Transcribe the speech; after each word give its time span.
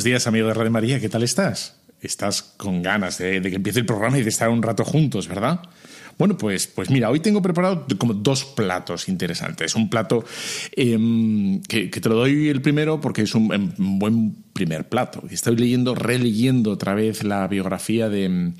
Buenos 0.00 0.12
días, 0.12 0.26
amigo 0.26 0.46
de 0.48 0.54
Radio 0.54 0.70
María, 0.70 0.98
¿qué 0.98 1.10
tal 1.10 1.22
estás? 1.22 1.76
Estás 2.00 2.40
con 2.56 2.80
ganas 2.80 3.18
de, 3.18 3.42
que 3.42 3.56
empiece 3.56 3.80
el 3.80 3.84
programa 3.84 4.16
y 4.16 4.22
de 4.22 4.30
estar 4.30 4.48
un 4.48 4.62
rato 4.62 4.82
juntos, 4.82 5.28
¿verdad? 5.28 5.60
Bueno, 6.16 6.38
pues, 6.38 6.68
pues 6.68 6.88
mira, 6.88 7.10
hoy 7.10 7.20
tengo 7.20 7.42
preparado 7.42 7.84
como 7.98 8.14
dos 8.14 8.46
platos 8.46 9.10
interesantes. 9.10 9.74
Un 9.74 9.90
plato 9.90 10.24
em, 10.72 11.60
que, 11.64 11.88
te 11.88 12.08
lo 12.08 12.14
doy 12.14 12.48
el 12.48 12.62
primero 12.62 12.98
porque 12.98 13.20
es 13.20 13.34
un, 13.34 13.52
em, 13.52 13.72
un 13.76 13.98
buen 13.98 14.36
primer 14.54 14.88
plato. 14.88 15.22
Estoy 15.30 15.56
leyendo, 15.56 15.94
releyendo 15.94 16.70
otra 16.70 16.94
vez 16.94 17.22
la 17.22 17.46
biografía 17.46 18.08
de 18.08 18.54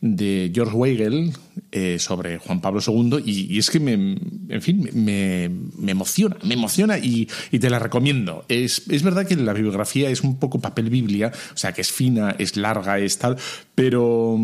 de 0.00 0.52
George 0.54 0.76
Weigel 0.76 1.32
eh, 1.72 1.98
sobre 1.98 2.38
Juan 2.38 2.60
Pablo 2.60 2.80
II 2.86 3.22
y, 3.24 3.58
es 3.58 3.68
que 3.68 3.80
me, 3.80 3.92
en 3.92 4.62
fin, 4.62 4.88
me, 4.94 5.44
emociona, 5.90 6.36
me 6.44 6.54
emociona 6.54 6.98
y, 6.98 7.26
te 7.26 7.68
la 7.68 7.78
recomiendo. 7.78 8.44
Es, 8.48 8.82
es, 8.88 9.02
verdad 9.02 9.26
que 9.26 9.34
la 9.36 9.52
bibliografía 9.52 10.08
es 10.08 10.22
un 10.22 10.38
poco 10.38 10.60
papel 10.60 10.88
biblia, 10.88 11.32
o 11.52 11.56
sea 11.56 11.72
que 11.72 11.80
es 11.80 11.90
fina, 11.90 12.34
es 12.38 12.56
larga, 12.56 12.98
es 12.98 13.18
tal, 13.18 13.36
pero, 13.74 14.38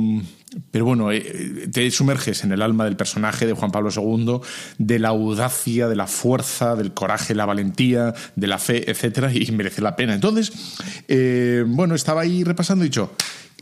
pero 0.71 0.85
bueno, 0.85 1.13
eh, 1.13 1.69
te 1.73 1.89
sumerges 1.91 2.43
en 2.43 2.53
el 2.53 2.61
alma 2.61 2.85
del 2.85 2.97
personaje 2.97 3.47
de 3.47 3.53
Juan 3.53 3.71
Pablo 3.71 3.91
II, 3.95 4.41
de 4.79 4.99
la 4.99 5.09
audacia, 5.09 5.89
de 5.89 5.97
la 5.97 6.09
fuerza, 6.09 6.75
del 6.75 6.95
coraje, 6.95 7.35
la 7.35 7.47
valentía, 7.47 8.13
de 8.35 8.47
la 8.49 8.59
fe, 8.59 8.91
etcétera, 8.91 9.33
y 9.33 9.51
merece 9.53 9.83
la 9.83 9.95
pena. 9.95 10.15
Entonces, 10.15 10.53
eh, 11.07 11.65
bueno, 11.67 11.95
estaba 11.95 12.23
ahí 12.23 12.43
repasando 12.43 12.85
y 12.85 12.89
dicho, 12.89 13.13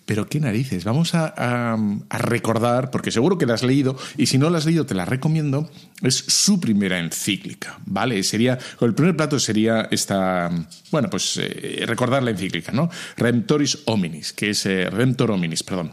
pero 0.06 0.28
qué 0.28 0.41
narices, 0.41 0.84
vamos 0.84 1.14
a, 1.14 1.77
recordar, 2.11 2.91
porque 2.91 3.11
seguro 3.11 3.39
que 3.39 3.47
la 3.47 3.55
has 3.55 3.62
leído, 3.62 3.97
y 4.17 4.27
si 4.27 4.39
no 4.39 4.50
la 4.50 4.59
has 4.59 4.67
leído 4.67 4.86
te 4.86 4.94
la 4.94 5.05
recomiendo, 5.05 5.70
es 6.03 6.17
su 6.17 6.61
primera 6.61 6.98
encíclica, 6.98 7.78
¿vale? 7.86 8.22
Sería, 8.22 8.59
el 8.81 8.94
primer 8.94 9.17
plato 9.17 9.38
sería 9.38 9.88
esta, 9.91 10.50
bueno, 10.91 11.09
pues 11.09 11.38
eh, 11.41 11.84
recordar 11.87 12.22
la 12.22 12.31
encíclica, 12.31 12.72
¿no? 12.72 12.91
Redemptoris 13.16 13.78
hominis, 13.87 14.32
que 14.32 14.50
es 14.50 14.66
eh, 14.66 14.88
hominis, 14.88 15.62
perdón. 15.62 15.93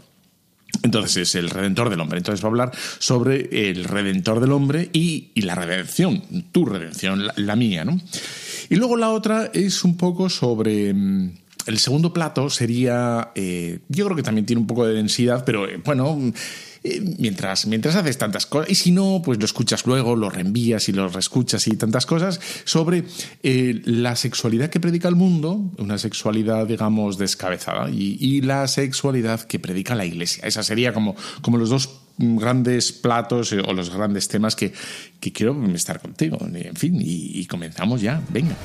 Entonces 0.82 1.16
es 1.28 1.34
el 1.34 1.50
redentor 1.50 1.90
del 1.90 2.00
hombre. 2.00 2.18
Entonces 2.18 2.42
va 2.44 2.48
a 2.48 2.50
hablar 2.50 2.72
sobre 2.98 3.70
el 3.70 3.84
redentor 3.84 4.40
del 4.40 4.52
hombre 4.52 4.88
y, 4.92 5.30
la 5.34 5.54
redención, 5.54 6.22
tu 6.52 6.64
redención, 6.64 7.26
la, 7.26 7.34
la, 7.36 7.56
mía, 7.56 7.84
¿no? 7.84 8.00
Y 8.68 8.76
luego 8.76 8.96
la 8.96 9.10
otra 9.10 9.50
es 9.52 9.82
un 9.82 9.96
poco 9.96 10.28
sobre 10.28 10.94
mm, 10.94 11.39
el 11.66 11.78
segundo 11.78 12.12
plato 12.12 12.50
sería, 12.50 13.32
eh, 13.34 13.80
yo 13.88 14.04
creo 14.06 14.16
que 14.16 14.22
también 14.22 14.46
tiene 14.46 14.60
un 14.60 14.66
poco 14.66 14.86
de 14.86 14.94
densidad, 14.94 15.44
pero 15.44 15.68
eh, 15.68 15.80
bueno, 15.84 16.32
eh, 16.82 17.14
mientras, 17.18 17.66
mientras 17.66 17.96
haces 17.96 18.18
tantas 18.18 18.46
cosas, 18.46 18.70
y 18.70 18.74
si 18.74 18.90
no, 18.90 19.20
pues 19.24 19.38
lo 19.38 19.44
escuchas 19.44 19.86
luego, 19.86 20.16
lo 20.16 20.30
reenvías 20.30 20.88
y 20.88 20.92
lo 20.92 21.08
reescuchas 21.08 21.66
y 21.66 21.76
tantas 21.76 22.06
cosas, 22.06 22.40
sobre 22.64 23.04
la 23.42 24.16
sexualidad 24.16 24.70
que 24.70 24.80
predica 24.80 25.08
el 25.08 25.16
mundo, 25.16 25.72
una 25.78 25.98
sexualidad, 25.98 26.66
digamos, 26.66 27.18
descabezada, 27.18 27.90
y, 27.90 28.40
la 28.40 28.66
sexualidad 28.68 29.42
que 29.42 29.58
predica 29.58 29.94
la 29.94 30.06
iglesia. 30.06 30.44
Esa 30.46 30.62
sería 30.62 30.94
como, 30.94 31.14
como 31.42 31.58
los 31.58 31.68
dos 31.68 32.00
grandes 32.16 32.92
platos 32.92 33.52
o 33.52 33.72
los 33.74 33.90
grandes 33.94 34.28
temas 34.28 34.56
que, 34.56 34.72
quiero 35.20 35.62
estar 35.74 36.00
contigo. 36.00 36.38
En 36.40 36.76
fin, 36.76 36.96
y 36.98 37.44
comenzamos 37.46 38.00
ya. 38.00 38.22
Venga. 38.30 38.56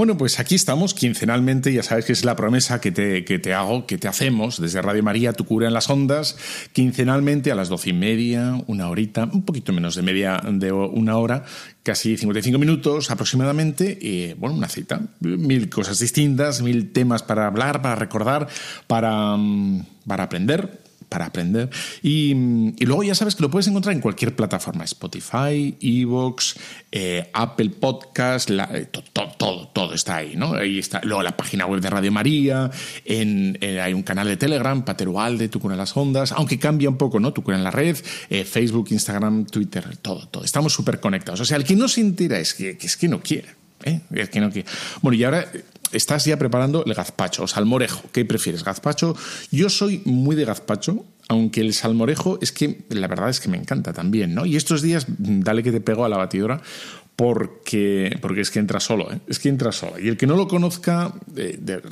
Bueno, 0.00 0.16
pues 0.16 0.40
aquí 0.40 0.54
estamos 0.54 0.94
quincenalmente, 0.94 1.74
ya 1.74 1.82
sabes 1.82 2.06
que 2.06 2.14
es 2.14 2.24
la 2.24 2.34
promesa 2.34 2.80
que 2.80 2.90
te, 2.90 3.22
que 3.22 3.38
te 3.38 3.52
hago, 3.52 3.84
que 3.84 3.98
te 3.98 4.08
hacemos 4.08 4.58
desde 4.58 4.80
Radio 4.80 5.02
María, 5.02 5.34
tu 5.34 5.44
cura 5.44 5.68
en 5.68 5.74
las 5.74 5.90
ondas, 5.90 6.38
quincenalmente 6.72 7.52
a 7.52 7.54
las 7.54 7.68
doce 7.68 7.90
y 7.90 7.92
media, 7.92 8.64
una 8.66 8.88
horita, 8.88 9.28
un 9.30 9.44
poquito 9.44 9.74
menos 9.74 9.96
de 9.96 10.00
media 10.00 10.40
de 10.42 10.72
una 10.72 11.18
hora, 11.18 11.44
casi 11.82 12.16
55 12.16 12.58
minutos 12.58 13.10
aproximadamente, 13.10 13.98
y 14.00 14.32
bueno, 14.38 14.56
una 14.56 14.70
cita, 14.70 15.02
mil 15.20 15.68
cosas 15.68 15.98
distintas, 15.98 16.62
mil 16.62 16.92
temas 16.92 17.22
para 17.22 17.46
hablar, 17.46 17.82
para 17.82 17.94
recordar, 17.94 18.48
para, 18.86 19.36
mm, 19.36 19.84
para 20.06 20.24
aprender 20.24 20.80
para 21.10 21.26
aprender. 21.26 21.68
Y, 22.02 22.32
luego 22.86 23.02
ya 23.02 23.14
sabes 23.14 23.34
que 23.34 23.42
lo 23.42 23.50
puedes 23.50 23.66
encontrar 23.66 23.94
en 23.94 24.00
cualquier 24.00 24.34
plataforma, 24.34 24.84
Spotify, 24.84 25.76
Evox, 25.80 26.54
eh, 26.90 27.28
Apple 27.34 27.70
Podcast, 27.70 28.48
eh, 28.50 28.88
todo, 29.36 29.68
todo, 29.68 29.92
está 29.92 30.16
ahí, 30.16 30.36
¿no? 30.36 30.54
Ahí 30.54 30.78
está. 30.78 31.00
Luego 31.02 31.22
la 31.22 31.36
página 31.36 31.66
web 31.66 31.80
de 31.80 31.90
Radio 31.90 32.12
María, 32.12 32.70
en, 33.04 33.58
hay 33.60 33.92
un 33.92 34.02
canal 34.02 34.28
de 34.28 34.36
Telegram, 34.36 34.82
Paterualde, 34.84 35.48
Tu 35.48 35.60
con 35.60 35.76
las 35.76 35.96
Ondas, 35.96 36.32
aunque 36.32 36.58
cambia 36.58 36.88
un 36.88 36.96
poco, 36.96 37.20
¿no? 37.20 37.32
Tu 37.32 37.42
con 37.42 37.54
en 37.54 37.64
la 37.64 37.70
red, 37.70 37.96
eh, 38.30 38.44
Facebook, 38.44 38.88
Instagram, 38.90 39.46
Twitter, 39.46 39.96
todo, 39.96 40.26
todo. 40.28 40.44
Estamos 40.44 40.72
súper 40.72 41.00
conectados. 41.00 41.40
O 41.40 41.44
sea, 41.44 41.56
el 41.56 41.64
que 41.64 41.74
no 41.74 41.88
se 41.88 42.00
entera 42.00 42.38
es 42.38 42.54
que, 42.54 42.78
es 42.80 42.96
que 42.96 43.08
no 43.08 43.20
quiere. 43.20 43.48
Es 44.12 44.28
que 44.28 44.40
no 44.40 44.50
quiere. 44.50 44.68
Bueno, 45.00 45.16
y 45.16 45.24
ahora 45.24 45.50
estás 45.92 46.24
ya 46.24 46.38
preparando 46.38 46.84
el 46.84 46.94
gazpacho 46.94 47.44
o 47.44 47.46
salmorejo. 47.46 48.02
¿Qué 48.12 48.24
prefieres, 48.24 48.64
gazpacho? 48.64 49.16
Yo 49.50 49.68
soy 49.68 50.02
muy 50.04 50.36
de 50.36 50.44
gazpacho, 50.44 51.04
aunque 51.28 51.60
el 51.60 51.74
salmorejo 51.74 52.38
es 52.40 52.52
que 52.52 52.84
la 52.88 53.08
verdad 53.08 53.30
es 53.30 53.40
que 53.40 53.48
me 53.48 53.56
encanta 53.56 53.92
también, 53.92 54.34
¿no? 54.34 54.46
Y 54.46 54.56
estos 54.56 54.82
días, 54.82 55.06
dale 55.08 55.62
que 55.62 55.72
te 55.72 55.80
pego 55.80 56.04
a 56.04 56.08
la 56.08 56.16
batidora 56.16 56.60
porque, 57.16 58.16
porque 58.22 58.40
es 58.40 58.50
que 58.50 58.60
entra 58.60 58.80
solo, 58.80 59.12
¿eh? 59.12 59.20
es 59.26 59.38
que 59.38 59.50
entra 59.50 59.72
solo. 59.72 59.98
Y 59.98 60.08
el 60.08 60.16
que 60.16 60.26
no 60.26 60.36
lo 60.36 60.48
conozca, 60.48 61.12
de, 61.26 61.82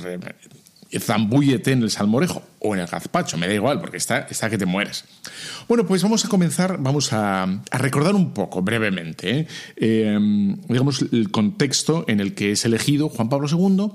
zambúllete 0.99 1.73
en 1.73 1.83
el 1.83 1.91
salmorejo 1.91 2.43
o 2.61 2.75
en 2.75 2.81
el 2.81 2.87
gazpacho, 2.87 3.37
me 3.37 3.47
da 3.47 3.55
igual, 3.55 3.81
porque 3.81 3.99
está, 3.99 4.21
está 4.31 4.49
que 4.49 4.59
te 4.59 4.67
mueres. 4.67 5.05
Bueno, 5.69 5.87
pues 5.87 6.03
vamos 6.03 6.25
a 6.25 6.29
comenzar, 6.29 6.79
vamos 6.81 7.13
a, 7.13 7.61
recordar 7.73 8.15
un 8.15 8.33
poco, 8.33 8.63
brevemente, 8.63 9.41
¿eh? 9.41 9.47
Em, 9.77 10.57
digamos, 10.69 11.05
el 11.13 11.31
contexto 11.31 12.05
en 12.09 12.21
el 12.21 12.35
que 12.35 12.53
es 12.53 12.65
elegido 12.65 13.09
Juan 13.09 13.29
Pablo 13.29 13.49
II 13.49 13.93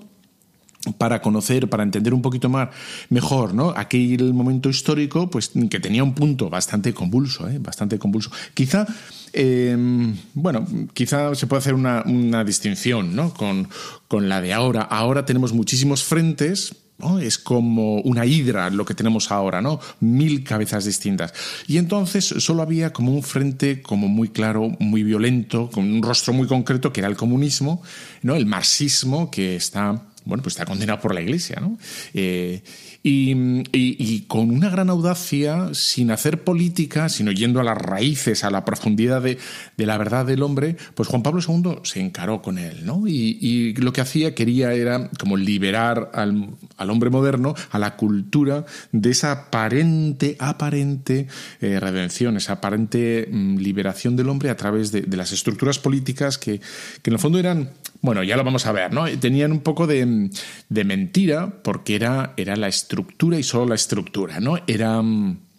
para 0.98 1.22
conocer, 1.22 1.70
para 1.70 1.84
entender 1.84 2.14
un 2.14 2.22
poquito 2.22 2.50
más 2.50 2.70
mejor, 3.10 3.54
¿no? 3.54 3.74
Aquel 3.76 4.34
momento 4.34 4.70
histórico, 4.70 5.30
pues 5.30 5.52
que 5.70 5.80
tenía 5.80 6.04
un 6.04 6.14
punto 6.14 6.50
bastante 6.50 6.94
convulso, 6.94 7.48
¿eh? 7.50 7.58
bastante 7.60 7.98
convulso. 7.98 8.32
Quizá, 8.54 8.86
em, 9.32 10.16
bueno, 10.34 10.68
quizá 10.94 11.34
se 11.36 11.48
puede 11.48 11.60
hacer 11.60 11.74
una, 11.74 12.04
una 12.06 12.44
distinción, 12.44 13.16
¿no? 13.16 13.34
Con, 13.34 13.70
con 14.08 14.28
la 14.28 14.42
de 14.42 14.54
ahora. 14.54 14.82
Ahora 14.82 15.26
tenemos 15.26 15.54
muchísimos 15.54 16.04
frentes, 16.04 16.76
es 17.22 17.38
como 17.38 18.02
una 18.02 18.26
hidra 18.26 18.70
lo 18.70 18.86
que 18.86 18.94
tenemos 18.94 19.32
ahora, 19.32 19.62
¿no? 19.62 19.80
Mil 20.00 20.44
cabezas 20.44 20.86
distintas. 20.86 21.34
Y 21.68 21.78
entonces 21.78 22.26
solo 22.26 22.62
había 22.62 22.94
como 22.94 23.14
un 23.14 23.24
frente 23.24 23.82
como 23.82 24.08
muy 24.08 24.30
claro, 24.30 24.76
muy 24.80 25.04
violento, 25.04 25.70
con 25.70 25.92
un 25.92 26.02
rostro 26.02 26.34
muy 26.34 26.48
concreto, 26.48 26.94
que 26.94 27.02
era 27.02 27.10
el 27.10 27.18
comunismo, 27.18 27.82
¿no? 28.22 28.36
El 28.36 28.46
marxismo, 28.46 29.30
que 29.32 29.56
está, 29.56 30.04
bueno, 30.26 30.44
pues 30.44 30.56
está 30.56 30.66
condenado 30.66 31.02
por 31.02 31.14
la 31.14 31.22
Iglesia, 31.22 31.58
¿no? 31.60 31.78
Eh, 32.14 32.64
y, 33.06 34.22
con 34.28 34.50
una 34.50 34.70
gran 34.70 34.90
audacia, 34.90 35.74
sin 35.74 36.10
hacer 36.10 36.44
política, 36.44 37.10
sino 37.10 37.32
yendo 37.32 37.60
a 37.60 37.64
las 37.64 37.78
raíces, 37.78 38.46
a 38.46 38.50
la 38.50 38.64
profundidad 38.64 39.22
de, 39.22 39.38
la 39.78 39.98
verdad 39.98 40.26
del 40.26 40.42
hombre, 40.42 40.78
pues 40.96 41.10
Juan 41.10 41.22
Pablo 41.22 41.42
II 41.46 41.80
se 41.84 42.00
encaró 42.00 42.42
con 42.42 42.58
él, 42.58 42.86
¿no? 42.86 43.04
Y, 43.06 43.74
lo 43.74 43.92
que 43.92 44.02
hacía, 44.02 44.34
quería, 44.34 44.74
era 44.74 45.10
como 45.20 45.36
liberar 45.36 46.12
al, 46.14 46.56
hombre 46.90 47.10
moderno 47.10 47.56
a 47.72 47.80
la 47.80 47.98
cultura 47.98 48.66
de 48.92 49.12
esa 49.12 49.32
aparente, 49.32 50.38
aparente 50.40 51.28
eh, 51.60 51.80
redención, 51.80 52.38
esa 52.38 52.54
aparente 52.54 53.28
mm, 53.30 53.58
liberación 53.58 54.16
del 54.16 54.30
hombre 54.30 54.50
a 54.50 54.56
través 54.56 54.92
de, 54.92 55.04
las 55.18 55.32
estructuras 55.32 55.78
políticas 55.78 56.38
que, 56.38 56.60
que, 57.02 57.10
en 57.10 57.14
el 57.14 57.20
fondo 57.20 57.38
eran, 57.38 57.70
bueno, 58.04 58.22
ya 58.22 58.38
lo 58.38 58.44
vamos 58.44 58.66
a 58.68 58.74
ver, 58.74 58.94
¿no? 58.94 59.06
Tenían 59.18 59.54
un 59.54 59.62
poco 59.62 59.88
de, 59.88 60.30
de 60.70 60.84
mentira 60.84 61.64
porque 61.64 61.96
era, 61.96 62.34
era 62.36 62.58
la 62.58 62.68
estructura 62.68 63.40
y 63.40 63.44
solo 63.44 63.68
la 63.68 63.76
estructura, 63.76 64.40
¿no? 64.42 64.60
Era 64.68 65.02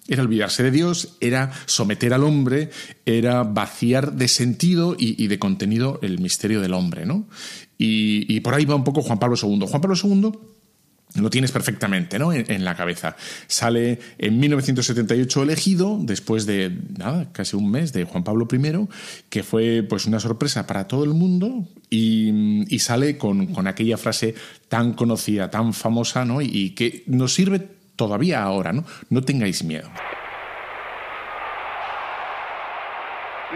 era 0.06 0.22
olvidarse 0.22 0.62
de 0.62 0.70
Dios, 0.70 1.16
era 1.20 1.50
someter 1.64 2.12
al 2.12 2.24
hombre, 2.24 2.68
era 3.06 3.42
vaciar 3.42 4.12
de 4.12 4.28
sentido 4.28 4.94
y, 4.98 5.26
de 5.26 5.38
contenido 5.38 5.98
el 6.02 6.18
misterio 6.18 6.60
del 6.60 6.74
hombre, 6.74 7.06
¿no? 7.06 7.26
Y, 7.78 8.40
por 8.40 8.54
ahí 8.54 8.66
va 8.66 8.74
un 8.74 8.84
poco 8.84 9.00
Juan 9.00 9.18
Pablo 9.18 9.36
II. 9.42 9.66
Juan 9.66 9.80
Pablo 9.80 9.96
II 10.02 10.32
lo 11.14 11.30
tienes 11.30 11.52
perfectamente 11.52 12.18
¿no? 12.18 12.32
En, 12.32 12.64
la 12.64 12.74
cabeza. 12.74 13.16
Sale 13.46 13.98
en 14.18 14.38
1978 14.38 15.42
elegido, 15.42 15.98
después 16.00 16.46
de 16.46 16.76
nada, 16.98 17.28
casi 17.32 17.56
un 17.56 17.70
mes 17.70 17.92
de 17.92 18.04
Juan 18.04 18.24
Pablo 18.24 18.48
I, 18.50 18.88
que 19.28 19.42
fue 19.42 19.84
pues 19.88 20.06
una 20.06 20.20
sorpresa 20.20 20.66
para 20.66 20.88
todo 20.88 21.04
el 21.04 21.10
mundo, 21.10 21.68
y, 21.90 22.78
sale 22.80 23.16
con, 23.16 23.46
con, 23.46 23.66
aquella 23.66 23.96
frase 23.96 24.34
tan 24.68 24.94
conocida, 24.94 25.50
tan 25.50 25.72
famosa, 25.72 26.24
¿no? 26.24 26.42
y 26.42 26.70
que 26.70 27.04
nos 27.06 27.32
sirve 27.32 27.60
todavía 27.96 28.42
ahora, 28.42 28.72
¿no? 28.72 28.84
No 29.10 29.22
tengáis 29.22 29.62
miedo. 29.64 29.88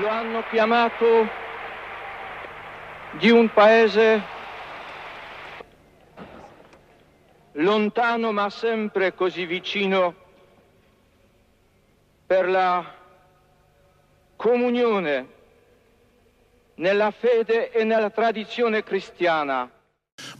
Lo 0.00 0.10
hanno 0.10 0.44
chiamato 0.50 1.28
di 3.20 3.30
un 3.30 3.48
paese 3.48 4.22
lontano 7.58 8.32
ma 8.32 8.50
sempre 8.50 9.14
così 9.14 9.46
vicino 9.46 10.14
per 12.26 12.48
la 12.48 12.94
comunione 14.36 15.26
nella 16.76 17.10
fede 17.10 17.72
e 17.72 17.84
nella 17.84 18.10
tradizione 18.10 18.84
cristiana. 18.84 19.70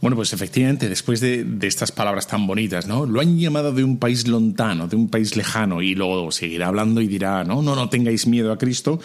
Bueno, 0.01 0.15
pues 0.15 0.33
efectivamente, 0.33 0.87
después 0.87 1.19
de, 1.19 1.45
estas 1.61 1.91
palabras 1.91 2.27
tan 2.27 2.47
bonitas, 2.47 2.87
¿no? 2.87 3.05
Lo 3.05 3.21
han 3.21 3.37
llamado 3.37 3.71
de 3.73 3.83
un 3.83 3.97
país 3.97 4.27
lontano, 4.27 4.87
de 4.87 4.95
un 4.95 5.09
país 5.09 5.35
lejano, 5.35 5.81
y 5.81 5.95
luego 5.95 6.31
seguirá 6.31 6.67
hablando 6.67 7.01
y 7.01 7.07
dirá, 7.07 7.43
no, 7.43 7.61
no, 7.61 7.75
no 7.75 7.89
tengáis 7.89 8.27
miedo 8.27 8.51
a 8.51 8.57
Cristo. 8.57 8.99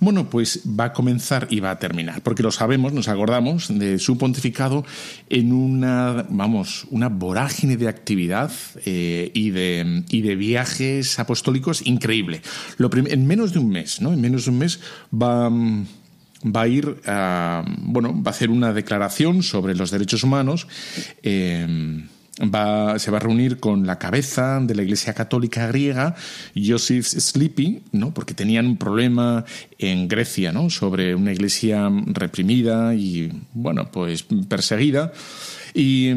Bueno, 0.00 0.28
pues 0.28 0.62
va 0.66 0.84
a 0.84 0.92
comenzar 0.92 1.48
y 1.50 1.60
va 1.60 1.70
a 1.70 1.78
terminar, 1.78 2.22
porque 2.22 2.42
lo 2.42 2.50
sabemos, 2.50 2.92
nos 2.92 3.08
acordamos 3.08 3.68
de 3.76 3.98
su 3.98 4.18
pontificado 4.18 4.84
en 5.28 5.52
una, 5.52 6.26
vamos, 6.28 6.86
una 6.90 7.08
vorágine 7.08 7.76
de 7.76 7.88
actividad 7.88 8.50
eh, 8.84 9.30
y, 9.34 9.50
de, 9.50 10.04
y 10.10 10.22
de 10.22 10.36
viajes 10.36 11.18
apostólicos 11.18 11.86
increíble. 11.86 12.42
Lo 12.78 12.90
en 12.94 13.26
menos 13.26 13.52
de 13.52 13.58
un 13.58 13.70
mes, 13.70 14.00
¿no? 14.00 14.12
En 14.12 14.20
menos 14.20 14.44
de 14.44 14.50
un 14.50 14.58
mes 14.58 14.80
va 15.12 15.50
va 16.44 16.62
a 16.62 16.68
ir 16.68 17.00
a, 17.06 17.64
bueno, 17.78 18.14
va 18.22 18.30
a 18.30 18.34
hacer 18.34 18.50
una 18.50 18.72
declaración 18.72 19.42
sobre 19.42 19.74
los 19.74 19.90
derechos 19.90 20.22
humanos. 20.22 20.68
Eh, 21.22 22.06
va, 22.40 22.98
se 22.98 23.10
va 23.10 23.18
a 23.18 23.20
reunir 23.20 23.58
con 23.58 23.86
la 23.86 23.98
cabeza 23.98 24.60
de 24.60 24.74
la 24.74 24.82
Iglesia 24.82 25.14
Católica 25.14 25.66
griega, 25.68 26.14
Joseph 26.54 27.06
Sleepy, 27.06 27.82
¿no? 27.92 28.12
porque 28.12 28.34
tenían 28.34 28.66
un 28.66 28.76
problema 28.76 29.44
en 29.78 30.08
Grecia 30.08 30.52
¿no? 30.52 30.70
sobre 30.70 31.14
una 31.14 31.32
iglesia 31.32 31.90
reprimida 32.06 32.94
y 32.94 33.32
bueno, 33.52 33.90
pues 33.90 34.24
perseguida. 34.48 35.12
Y, 35.74 36.10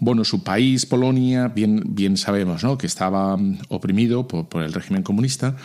bueno, 0.00 0.24
su 0.24 0.42
país, 0.42 0.86
Polonia, 0.86 1.48
bien, 1.48 1.82
bien 1.86 2.16
sabemos 2.16 2.64
¿no? 2.64 2.76
que 2.76 2.86
estaba 2.86 3.38
oprimido 3.68 4.26
por, 4.26 4.62
el 4.62 4.72
régimen 4.72 5.02
comunista 5.02 5.56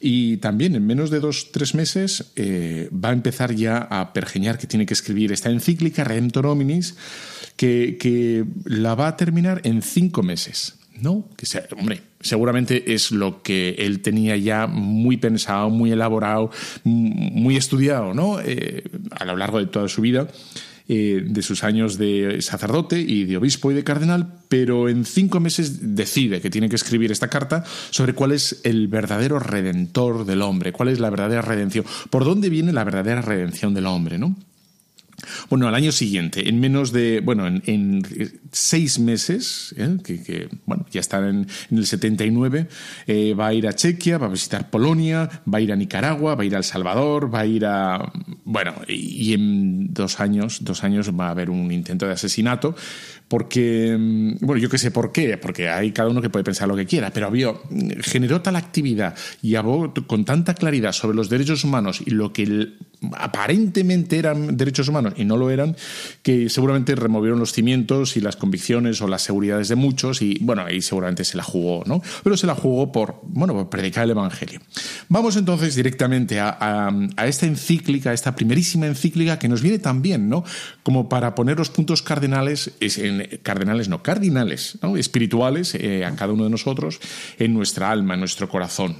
y 0.00 0.38
también 0.38 0.74
en 0.74 0.86
menos 0.86 1.10
de 1.10 1.20
dos, 1.20 1.52
tres 1.52 1.74
meses 1.74 2.32
eh, 2.36 2.90
va 2.92 3.10
a 3.10 3.12
empezar 3.12 3.54
ya 3.54 3.78
a 3.78 4.12
pergeñar 4.12 4.58
que 4.58 4.66
tiene 4.66 4.86
que 4.86 4.94
escribir 4.94 5.32
esta 5.32 5.50
encíclica, 5.50 6.04
Redemptor 6.04 6.46
Hominis, 6.46 6.96
que, 7.56 7.96
que 8.00 8.44
la 8.64 8.94
va 8.94 9.08
a 9.08 9.16
terminar 9.16 9.60
en 9.64 9.82
cinco 9.82 10.22
meses. 10.22 10.78
¿no? 11.00 11.28
Que 11.36 11.46
sea, 11.46 11.64
hombre, 11.76 12.02
seguramente 12.20 12.94
es 12.94 13.10
lo 13.10 13.42
que 13.42 13.70
él 13.78 14.00
tenía 14.00 14.36
ya 14.36 14.66
muy 14.66 15.16
pensado, 15.16 15.68
muy 15.68 15.90
elaborado, 15.90 16.50
muy 16.84 17.56
estudiado, 17.56 18.14
¿no? 18.14 18.40
Eh, 18.40 18.84
a 19.10 19.24
lo 19.24 19.36
largo 19.36 19.58
de 19.58 19.66
toda 19.66 19.88
su 19.88 20.00
vida. 20.00 20.28
Eh, 20.94 21.24
de 21.24 21.40
sus 21.40 21.64
años 21.64 21.96
de 21.96 22.42
sacerdote 22.42 23.00
y 23.00 23.24
de 23.24 23.38
obispo 23.38 23.70
y 23.70 23.74
de 23.74 23.82
cardenal, 23.82 24.34
pero 24.50 24.90
en 24.90 25.06
cinco 25.06 25.40
meses 25.40 25.96
decide 25.96 26.42
que 26.42 26.50
tiene 26.50 26.68
que 26.68 26.76
escribir 26.76 27.10
esta 27.10 27.28
carta 27.28 27.64
sobre 27.88 28.12
cuál 28.12 28.32
es 28.32 28.60
el 28.64 28.88
verdadero 28.88 29.38
redentor 29.38 30.26
del 30.26 30.42
hombre, 30.42 30.72
cuál 30.72 30.90
es 30.90 31.00
la 31.00 31.08
verdadera 31.08 31.40
redención, 31.40 31.86
por 32.10 32.26
dónde 32.26 32.50
viene 32.50 32.74
la 32.74 32.84
verdadera 32.84 33.22
redención 33.22 33.72
del 33.72 33.86
hombre, 33.86 34.18
¿no? 34.18 34.36
Bueno, 35.50 35.68
al 35.68 35.74
año 35.74 35.92
siguiente, 35.92 36.48
en 36.48 36.60
menos 36.60 36.92
de, 36.92 37.20
bueno, 37.20 37.46
en, 37.46 38.02
seis 38.50 38.98
meses, 38.98 39.74
¿eh? 39.78 39.96
que, 40.04 40.48
bueno, 40.66 40.86
ya 40.90 41.00
están 41.00 41.46
en, 41.70 41.76
el 41.76 41.86
79, 41.86 42.68
eh, 43.06 43.34
va 43.34 43.48
a 43.48 43.54
ir 43.54 43.66
a 43.66 43.74
Chequia, 43.74 44.18
va 44.18 44.26
a 44.26 44.30
visitar 44.30 44.70
Polonia, 44.70 45.28
va 45.52 45.58
a 45.58 45.60
ir 45.60 45.72
a 45.72 45.76
Nicaragua, 45.76 46.34
va 46.34 46.42
a 46.42 46.46
ir 46.46 46.54
a 46.54 46.58
El 46.58 46.64
Salvador, 46.64 47.32
va 47.32 47.40
a 47.40 47.46
ir 47.46 47.64
a, 47.64 48.12
bueno, 48.44 48.74
y 48.88 49.32
en 49.32 49.92
dos 49.94 50.20
años, 50.20 50.64
dos 50.64 50.84
años 50.84 51.10
va 51.18 51.28
a 51.28 51.30
haber 51.30 51.50
un 51.50 51.72
intento 51.72 52.06
de 52.06 52.12
asesinato, 52.12 52.74
porque, 53.32 53.96
mm, 53.98 54.44
bueno, 54.44 54.60
yo 54.60 54.68
qué 54.68 54.76
sé 54.76 54.90
por 54.90 55.10
qué, 55.10 55.38
porque 55.38 55.70
hay 55.70 55.92
cada 55.92 56.10
uno 56.10 56.20
que 56.20 56.28
puede 56.28 56.44
pensar 56.44 56.68
lo 56.68 56.76
que 56.76 56.84
quiera, 56.84 57.10
pero 57.12 57.28
había, 57.28 57.54
generó 58.02 58.42
tal 58.42 58.56
actividad 58.56 59.16
y 59.40 59.54
habló 59.54 59.94
con 60.06 60.26
tanta 60.26 60.54
claridad 60.54 60.92
sobre 60.92 61.16
los 61.16 61.30
derechos 61.30 61.64
humanos 61.64 62.02
y 62.04 62.10
lo 62.10 62.32
que 62.32 62.74
aparentemente 63.16 64.18
eran 64.18 64.56
derechos 64.56 64.88
humanos 64.88 65.14
y 65.16 65.24
no 65.24 65.36
lo 65.36 65.50
eran, 65.50 65.76
que 66.22 66.48
seguramente 66.48 66.94
removieron 66.94 67.38
los 67.38 67.52
cimientos 67.52 68.16
y 68.16 68.20
las 68.20 68.36
convicciones 68.36 69.00
o 69.02 69.08
las 69.08 69.22
seguridades 69.22 69.68
de 69.68 69.76
muchos 69.76 70.22
y, 70.22 70.38
bueno, 70.40 70.62
ahí 70.62 70.82
seguramente 70.82 71.24
se 71.24 71.36
la 71.36 71.42
jugó, 71.42 71.82
¿no? 71.86 72.02
Pero 72.22 72.36
se 72.36 72.46
la 72.46 72.54
jugó 72.54 72.92
por, 72.92 73.20
bueno, 73.24 73.68
predicar 73.70 74.04
el 74.04 74.10
Evangelio. 74.10 74.60
Vamos 75.08 75.36
entonces 75.36 75.74
directamente 75.74 76.40
a, 76.40 76.88
a 77.16 77.26
esta 77.26 77.46
encíclica, 77.46 78.10
a 78.10 78.12
esta 78.12 78.34
primerísima 78.34 78.86
encíclica 78.86 79.38
que 79.38 79.48
nos 79.48 79.62
viene 79.62 79.78
también, 79.78 80.28
¿no? 80.28 80.44
Como 80.82 81.08
para 81.08 81.34
poner 81.34 81.58
los 81.58 81.70
puntos 81.70 82.02
cardenales 82.02 82.72
en 82.80 83.40
cardenales, 83.42 83.88
no, 83.88 84.02
cardinales, 84.02 84.78
espirituales 84.96 85.74
eh, 85.74 86.04
a 86.04 86.14
cada 86.14 86.32
uno 86.32 86.44
de 86.44 86.50
nosotros, 86.50 87.00
en 87.38 87.54
nuestra 87.54 87.90
alma, 87.90 88.14
en 88.14 88.20
nuestro 88.20 88.48
corazón. 88.48 88.96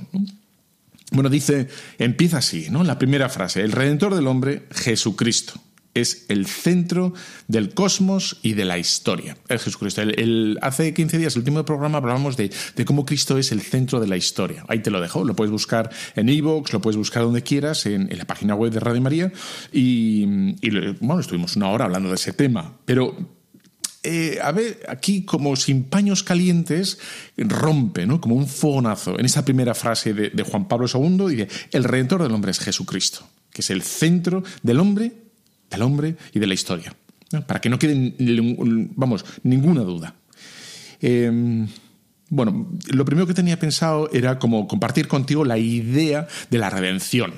Bueno, 1.13 1.29
dice, 1.29 1.69
empieza 1.99 2.39
así, 2.39 2.69
¿no? 2.71 2.85
La 2.85 2.99
primera 2.99 3.29
frase, 3.29 3.63
el 3.63 3.73
redentor 3.73 4.15
del 4.15 4.27
hombre, 4.27 4.67
Jesucristo 4.73 5.61
es 5.95 6.25
el 6.29 6.47
centro 6.47 7.13
del 7.49 7.75
cosmos 7.75 8.39
y 8.43 8.55
de 8.55 8.65
la 8.65 8.79
historia. 8.79 9.37
Es 9.49 9.63
Jesucristo. 9.63 10.03
El, 10.03 10.59
hace 10.63 10.95
15 10.95 11.19
días, 11.19 11.35
el 11.35 11.41
último 11.41 11.65
programa, 11.65 11.99
hablábamos 11.99 12.37
de, 12.37 12.51
cómo 12.87 13.05
Cristo 13.05 13.39
es 13.39 13.53
el 13.53 13.61
centro 13.61 14.01
de 14.01 14.07
la 14.07 14.17
historia. 14.17 14.65
Ahí 14.69 14.81
te 14.81 14.91
lo 14.91 15.01
dejo. 15.01 15.25
Lo 15.25 15.37
puedes 15.37 15.51
buscar 15.51 15.91
en 16.17 16.29
iVoox, 16.29 16.73
lo 16.73 16.81
puedes 16.81 16.97
buscar 16.97 17.23
donde 17.23 17.43
quieras, 17.43 17.87
en, 17.87 18.09
la 18.17 18.25
página 18.25 18.55
web 18.55 18.73
de 18.73 18.81
Radio 18.81 19.03
María. 19.03 19.33
Y, 19.73 20.25
y, 20.61 20.97
bueno, 21.01 21.21
estuvimos 21.21 21.57
una 21.57 21.69
hora 21.69 21.85
hablando 21.85 22.09
de 22.09 22.15
ese 22.15 22.33
tema. 22.33 22.79
Pero 22.85 23.42
eh, 24.05 24.39
a 24.43 24.51
ver, 24.51 24.81
aquí 24.89 25.25
como 25.25 25.55
sin 25.55 25.85
paños 25.85 26.25
calientes, 26.25 26.99
rompe, 27.37 28.05
¿no? 28.05 28.21
Como 28.21 28.35
un 28.35 28.49
fogonazo 28.49 29.19
en 29.19 29.25
esa 29.25 29.45
primera 29.45 29.75
frase 29.75 30.13
de, 30.13 30.43
Juan 30.43 30.67
Pablo 30.67 30.87
II, 30.93 31.29
dice, 31.29 31.49
el 31.71 31.85
redentor 31.85 32.23
del 32.23 32.33
hombre 32.33 32.51
es 32.51 32.59
Jesucristo, 32.59 33.29
que 33.53 33.61
es 33.61 33.71
el 33.71 33.83
centro 33.83 34.43
del 34.63 34.81
hombre, 34.81 35.13
del 35.71 35.83
hombre 35.83 36.17
y 36.33 36.41
de 36.41 36.47
la 36.47 36.55
historia. 36.55 36.95
Para 37.47 37.61
que 37.61 37.71
no 37.71 37.79
quede, 37.79 38.15
vamos, 38.97 39.25
ninguna 39.45 39.83
duda. 39.83 40.15
Em, 41.01 41.67
bueno, 42.33 42.67
lo 42.89 43.05
primero 43.05 43.27
que 43.27 43.35
tenía 43.35 43.59
pensado 43.59 44.09
era 44.11 44.39
como 44.39 44.67
compartir 44.67 45.07
contigo 45.07 45.45
la 45.45 45.59
idea 45.59 46.27
de 46.49 46.57
la 46.57 46.71
redención, 46.71 47.35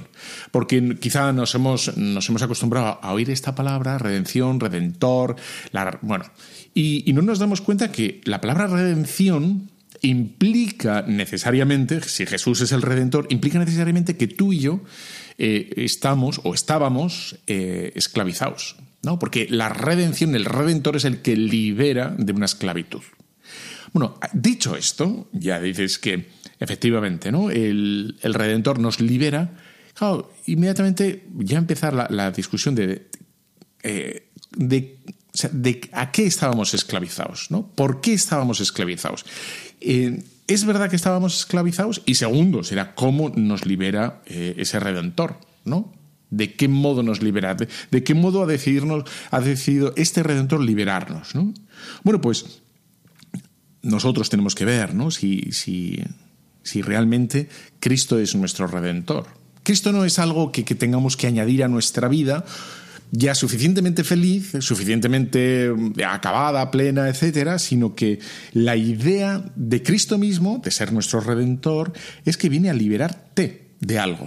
porque 0.52 0.96
quizá 1.00 1.32
nos 1.32 1.52
hemos, 1.56 1.96
nos 1.96 2.28
hemos 2.28 2.42
acostumbrado 2.42 3.00
a 3.02 3.12
oír 3.12 3.28
esta 3.28 3.56
palabra, 3.56 3.98
redención, 3.98 4.60
redentor, 4.60 5.34
la, 5.72 5.98
bueno, 6.00 6.26
y, 6.74 7.12
no 7.12 7.22
nos 7.22 7.40
damos 7.40 7.60
cuenta 7.60 7.90
que 7.90 8.20
la 8.22 8.40
palabra 8.40 8.68
redención 8.68 9.68
implica 10.00 11.02
necesariamente, 11.02 12.00
si 12.00 12.24
Jesús 12.24 12.60
es 12.60 12.70
el 12.70 12.82
redentor, 12.82 13.26
implica 13.30 13.58
necesariamente 13.58 14.16
que 14.16 14.28
tú 14.28 14.52
y 14.52 14.60
yo 14.60 14.80
eh, 15.38 15.70
estamos 15.76 16.40
o 16.44 16.54
estábamos 16.54 17.40
eh, 17.48 17.90
esclavizados, 17.96 18.76
¿no? 19.02 19.18
Porque 19.18 19.48
la 19.50 19.70
redención, 19.70 20.36
el 20.36 20.44
redentor 20.44 20.94
es 20.94 21.04
el 21.04 21.20
que 21.20 21.36
libera 21.36 22.14
de 22.16 22.32
una 22.32 22.46
esclavitud. 22.46 23.02
Bueno, 23.94 24.18
dicho 24.34 24.76
esto, 24.76 25.28
ya 25.32 25.58
dices 25.58 25.98
que 25.98 26.28
efectivamente, 26.60 27.32
¿no? 27.32 27.50
El, 27.50 28.16
Redentor 28.22 28.78
nos 28.78 29.00
libera. 29.00 29.56
Inmediatamente 30.46 31.24
ya 31.38 31.56
empezar 31.56 31.94
la, 32.10 32.30
discusión 32.32 32.74
de, 32.74 33.08
eh, 33.82 34.28
de 34.50 34.98
de, 35.52 35.88
¿a 35.92 36.12
qué 36.12 36.26
estábamos 36.26 36.74
esclavizados? 36.74 37.50
¿no? 37.50 37.66
¿Por 37.66 38.00
qué 38.00 38.12
estábamos 38.12 38.60
esclavizados? 38.60 39.24
Eh, 39.80 40.22
¿Es 40.46 40.64
verdad 40.64 40.90
que 40.90 40.96
estábamos 40.96 41.36
esclavizados? 41.38 42.02
Y 42.06 42.14
segundo, 42.16 42.62
será 42.62 42.94
cómo 42.94 43.30
nos 43.30 43.66
libera 43.66 44.22
eh, 44.26 44.54
ese 44.58 44.78
redentor, 44.78 45.40
¿no? 45.64 45.92
¿De 46.30 46.54
qué 46.54 46.68
modo 46.68 47.02
nos 47.02 47.22
libera? 47.22 47.54
¿De, 47.54 48.04
qué 48.04 48.14
modo 48.14 48.42
ha, 48.42 48.44
ha 48.44 49.40
decidido 49.40 49.92
este 49.96 50.22
redentor 50.22 50.60
liberarnos? 50.60 51.34
¿no? 51.34 51.54
Bueno, 52.02 52.20
pues 52.20 52.62
nosotros 53.84 54.30
tenemos 54.30 54.54
que 54.54 54.64
ver 54.64 54.94
¿no? 54.94 55.10
si, 55.10 55.52
si, 55.52 56.02
si 56.62 56.82
realmente 56.82 57.48
Cristo 57.78 58.18
es 58.18 58.34
nuestro 58.34 58.66
redentor. 58.66 59.26
Cristo 59.62 59.92
no 59.92 60.04
es 60.04 60.18
algo 60.18 60.52
que, 60.52 60.64
que 60.64 60.74
tengamos 60.74 61.16
que 61.16 61.26
añadir 61.26 61.62
a 61.64 61.68
nuestra 61.68 62.08
vida 62.08 62.44
ya 63.16 63.34
suficientemente 63.34 64.02
feliz, 64.02 64.52
suficientemente 64.58 65.66
eh, 65.66 66.04
acabada, 66.04 66.70
plena, 66.70 67.08
etcétera, 67.08 67.60
sino 67.60 67.94
que 67.94 68.18
la 68.52 68.76
idea 68.76 69.44
de 69.54 69.82
Cristo 69.82 70.18
mismo, 70.18 70.60
de 70.64 70.72
ser 70.72 70.92
nuestro 70.92 71.20
redentor, 71.20 71.92
es 72.24 72.36
que 72.36 72.48
viene 72.48 72.70
a 72.70 72.74
liberarte 72.74 73.70
de 73.80 73.98
algo. 74.00 74.26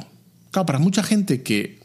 Claro, 0.51 0.65
para 0.65 0.79
mucha 0.79 1.03
gente 1.03 1.43
que 1.43 1.76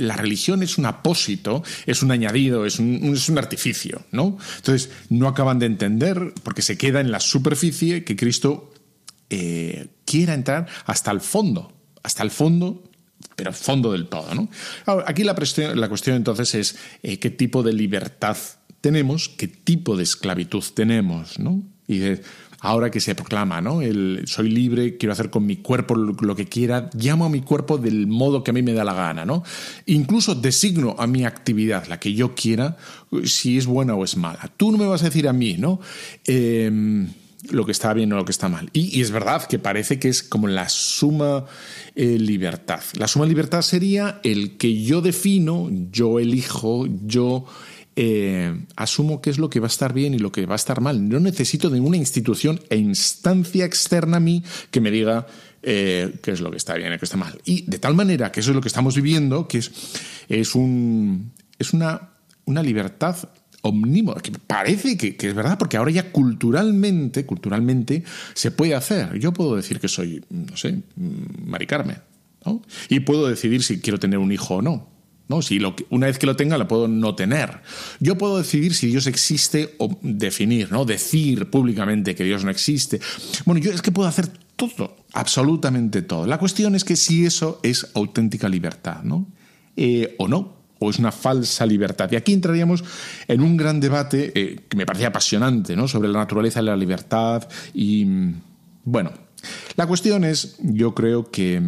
la 0.00 0.16
religión 0.16 0.62
es 0.62 0.78
un 0.78 0.86
apósito, 0.86 1.62
es 1.86 2.02
un 2.02 2.10
añadido, 2.10 2.66
es 2.66 2.78
un, 2.78 3.12
es 3.14 3.28
un, 3.28 3.38
artificio, 3.38 4.04
¿no? 4.10 4.38
Entonces 4.56 4.90
no 5.08 5.28
acaban 5.28 5.58
de 5.58 5.66
entender, 5.66 6.34
porque 6.42 6.62
se 6.62 6.76
queda 6.76 7.00
en 7.00 7.10
la 7.10 7.20
superficie, 7.20 8.04
que 8.04 8.16
Cristo 8.16 8.72
eh, 9.28 9.88
quiera 10.04 10.34
entrar 10.34 10.66
hasta 10.86 11.10
el 11.10 11.20
fondo, 11.20 11.72
hasta 12.02 12.22
el 12.22 12.30
fondo 12.30 12.84
pero 13.36 13.52
fondo 13.52 13.92
del 13.92 14.06
todo. 14.06 14.34
¿no? 14.34 14.48
aquí 15.06 15.24
la, 15.24 15.34
cuestión 15.34 16.16
entonces 16.16 16.54
es 16.54 16.76
eh, 17.02 17.18
qué 17.18 17.30
tipo 17.30 17.62
de 17.62 17.72
libertad 17.72 18.36
tenemos, 18.80 19.28
qué 19.28 19.46
tipo 19.46 19.96
de 19.96 20.02
esclavitud 20.02 20.64
tenemos. 20.74 21.38
¿no? 21.38 21.62
Y 21.86 21.98
ahora 22.60 22.90
que 22.90 23.00
se 23.00 23.14
proclama, 23.14 23.60
¿no? 23.60 23.82
El 23.82 24.22
soy 24.26 24.50
libre, 24.50 24.96
quiero 24.96 25.12
hacer 25.12 25.30
con 25.30 25.46
mi 25.46 25.56
cuerpo 25.56 25.94
lo 25.94 26.36
que 26.36 26.46
quiera, 26.46 26.90
llamo 26.94 27.24
a 27.24 27.28
mi 27.28 27.40
cuerpo 27.40 27.78
del 27.78 28.06
modo 28.06 28.44
que 28.44 28.50
a 28.50 28.54
mí 28.54 28.62
me 28.62 28.72
da 28.72 28.84
la 28.84 28.94
gana, 28.94 29.24
¿no? 29.24 29.42
Incluso 29.86 30.34
designo 30.34 30.96
a 30.98 31.06
mi 31.06 31.24
actividad, 31.24 31.86
la 31.88 31.98
que 31.98 32.14
yo 32.14 32.34
quiera, 32.34 32.76
si 33.24 33.58
es 33.58 33.66
buena 33.66 33.94
o 33.94 34.04
es 34.04 34.16
mala. 34.16 34.50
Tú 34.56 34.72
no 34.72 34.78
me 34.78 34.86
vas 34.86 35.02
a 35.02 35.06
decir 35.06 35.26
a 35.28 35.32
mí, 35.32 35.56
¿no? 35.58 35.80
Eh, 36.26 37.06
lo 37.48 37.64
que 37.64 37.72
está 37.72 37.92
bien 37.94 38.12
o 38.12 38.16
lo 38.16 38.24
que 38.24 38.32
está 38.32 38.48
mal. 38.48 38.68
Y, 38.72 39.00
es 39.00 39.10
verdad 39.10 39.46
que 39.46 39.58
parece 39.58 39.98
que 39.98 40.08
es 40.08 40.22
como 40.22 40.46
la 40.48 40.68
suma 40.68 41.46
eh, 41.94 42.18
libertad. 42.18 42.80
La 42.94 43.08
suma 43.08 43.26
libertad 43.26 43.62
sería 43.62 44.20
el 44.22 44.56
que 44.56 44.82
yo 44.82 45.00
defino, 45.00 45.70
yo 45.90 46.18
elijo, 46.18 46.86
yo 47.06 47.46
eh, 48.02 48.64
asumo 48.76 49.20
qué 49.20 49.28
es 49.28 49.36
lo 49.36 49.50
que 49.50 49.60
va 49.60 49.66
a 49.66 49.68
estar 49.68 49.92
bien 49.92 50.14
y 50.14 50.18
lo 50.18 50.32
que 50.32 50.46
va 50.46 50.54
a 50.54 50.56
estar 50.56 50.80
mal. 50.80 51.06
No 51.06 51.20
necesito 51.20 51.68
de 51.68 51.80
una 51.80 51.98
institución 51.98 52.58
e 52.70 52.78
instancia 52.78 53.66
externa 53.66 54.16
a 54.16 54.20
mí 54.20 54.42
que 54.70 54.80
me 54.80 54.90
diga 54.90 55.26
eh, 55.62 56.14
qué 56.22 56.30
es 56.30 56.40
lo 56.40 56.50
que 56.50 56.56
está 56.56 56.72
bien 56.76 56.94
y 56.94 56.98
qué 56.98 57.04
está 57.04 57.18
mal. 57.18 57.38
Y 57.44 57.70
de 57.70 57.78
tal 57.78 57.94
manera 57.94 58.32
que 58.32 58.40
eso 58.40 58.52
es 58.52 58.56
lo 58.56 58.62
que 58.62 58.68
estamos 58.68 58.96
viviendo, 58.96 59.46
que 59.46 59.58
es, 59.58 59.70
es, 60.30 60.54
un, 60.54 61.32
es 61.58 61.74
una, 61.74 62.08
una 62.46 62.62
libertad 62.62 63.16
omnímodo, 63.60 64.16
que 64.22 64.32
parece 64.46 64.96
que, 64.96 65.14
es 65.20 65.34
verdad, 65.34 65.58
porque 65.58 65.76
ahora 65.76 65.90
ya 65.90 66.10
culturalmente, 66.10 67.26
culturalmente 67.26 68.02
se 68.32 68.50
puede 68.50 68.74
hacer. 68.74 69.18
Yo 69.18 69.34
puedo 69.34 69.56
decir 69.56 69.78
que 69.78 69.88
soy, 69.88 70.24
no 70.30 70.56
sé, 70.56 70.80
maricarme, 71.44 71.98
¿no? 72.46 72.62
Y 72.88 73.00
puedo 73.00 73.28
decidir 73.28 73.62
si 73.62 73.78
quiero 73.82 73.98
tener 73.98 74.18
un 74.18 74.32
hijo 74.32 74.54
o 74.54 74.62
no. 74.62 74.88
¿No? 75.30 75.42
Si 75.42 75.60
lo, 75.60 75.76
una 75.90 76.08
vez 76.08 76.18
que 76.18 76.26
lo 76.26 76.34
tenga, 76.34 76.58
la 76.58 76.66
puedo 76.66 76.88
no 76.88 77.14
tener. 77.14 77.60
Yo 78.00 78.18
puedo 78.18 78.36
decidir 78.36 78.74
si 78.74 78.88
Dios 78.88 79.06
existe 79.06 79.76
o 79.78 79.96
definir, 80.02 80.72
¿no? 80.72 80.84
Decir 80.84 81.48
públicamente 81.48 82.16
que 82.16 82.24
Dios 82.24 82.44
no 82.44 82.50
existe. 82.50 83.00
Bueno, 83.44 83.60
yo 83.60 83.70
es 83.70 83.80
que 83.80 83.92
puedo 83.92 84.08
hacer 84.08 84.26
todo, 84.56 84.96
absolutamente 85.12 86.02
todo. 86.02 86.26
La 86.26 86.38
cuestión 86.38 86.74
es 86.74 86.82
que 86.82 86.96
si 86.96 87.24
eso 87.24 87.60
es 87.62 87.86
auténtica 87.94 88.48
libertad, 88.48 89.04
¿no? 89.04 89.28
Eh, 89.76 90.16
o 90.18 90.26
no 90.26 90.58
o 90.80 90.90
es 90.90 90.98
una 90.98 91.12
falsa 91.12 91.64
libertad. 91.64 92.10
Y 92.10 92.16
aquí 92.16 92.32
entraríamos 92.32 92.82
en 93.28 93.42
un 93.42 93.56
gran 93.56 93.80
debate 93.80 94.32
eh, 94.34 94.60
que 94.66 94.76
me 94.76 94.86
parece 94.86 95.06
apasionante 95.06 95.76
¿no? 95.76 95.86
sobre 95.86 96.08
la 96.08 96.18
naturaleza 96.18 96.60
de 96.60 96.66
la 96.66 96.76
libertad 96.76 97.46
y, 97.74 98.06
bueno, 98.84 99.12
la 99.76 99.86
cuestión 99.86 100.24
es, 100.24 100.56
yo 100.62 100.94
creo 100.94 101.30
que, 101.30 101.60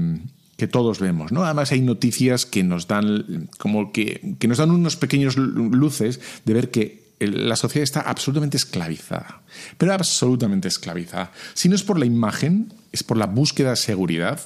que 0.63 0.69
todos 0.69 1.01
vemos, 1.01 1.33
¿no? 1.33 1.45
Además 1.45 1.73
hay 1.73 1.81
noticias 1.81 2.47
que 2.47 2.63
nos 2.63 2.87
dan 2.87 3.49
como 3.59 3.91
que, 3.91 4.37
que 4.39 4.47
nos 4.47 4.59
dan 4.59 4.71
unos 4.71 4.95
pequeños 4.95 5.37
luces 5.37 6.21
de 6.45 6.55
ver 6.55 6.71
que 6.71 7.03
la 7.19 7.57
sociedad 7.57 7.83
está 7.83 8.01
absolutamente 8.03 8.57
esclavizada, 8.57 9.43
pero 9.77 9.93
absolutamente 9.93 10.69
esclavizada. 10.69 11.33
Si 11.55 11.69
no 11.69 11.75
es 11.75 11.83
por 11.83 11.99
la 11.99 12.07
imagen, 12.07 12.73
es 12.93 13.03
por 13.03 13.17
la 13.17 13.27
búsqueda 13.27 13.71
de 13.71 13.77
seguridad, 13.77 14.39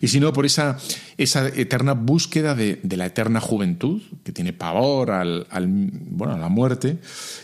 y 0.00 0.08
si 0.08 0.18
no 0.18 0.32
por 0.32 0.44
esa, 0.44 0.76
esa 1.18 1.46
eterna 1.46 1.92
búsqueda 1.92 2.56
de, 2.56 2.80
la 2.96 3.06
eterna 3.06 3.40
juventud, 3.40 4.02
que 4.24 4.32
tiene 4.32 4.52
pavor 4.52 5.12
al, 5.12 5.46
bueno, 5.68 6.34
a 6.34 6.38
la 6.38 6.48
muerte, 6.48 6.98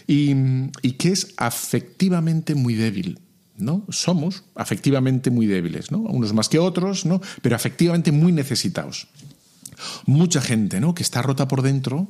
y, 0.09 0.35
que 0.99 1.11
es 1.11 1.33
afectivamente 1.37 2.57
muy 2.57 2.75
débil. 2.75 3.21
¿No? 3.59 3.85
Somos 3.89 4.45
afectivamente 4.55 5.31
muy 5.31 5.47
débiles, 5.47 5.91
¿no? 5.91 5.99
Unos 5.99 6.33
más 6.33 6.49
que 6.49 6.59
otros, 6.59 7.07
¿no? 7.07 7.21
Pero 7.43 7.57
afectivamente 7.57 8.13
muy 8.13 8.33
necesitados 8.33 9.09
mucha 10.07 10.41
gente 10.41 10.81
¿no? 10.81 10.95
que 10.95 11.03
está 11.03 11.21
rota 11.21 11.49
por 11.49 11.61
dentro 11.61 12.09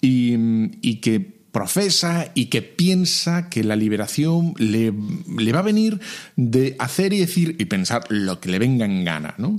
y, 0.00 0.34
y, 0.80 0.96
que 1.02 1.20
profesa 1.52 2.30
y 2.34 2.46
que 2.46 2.62
piensa 2.62 3.48
que 3.48 3.64
la 3.64 3.76
liberación 3.76 4.54
le, 4.58 4.92
va 4.92 5.58
a 5.58 5.62
venir 5.62 6.00
de 6.36 6.76
hacer 6.78 7.12
y 7.12 7.18
decir 7.18 7.56
y 7.58 7.64
pensar 7.66 8.04
lo 8.10 8.40
que 8.40 8.50
le 8.50 8.58
venga 8.58 8.84
en 8.84 9.04
gana, 9.04 9.34
¿no? 9.38 9.56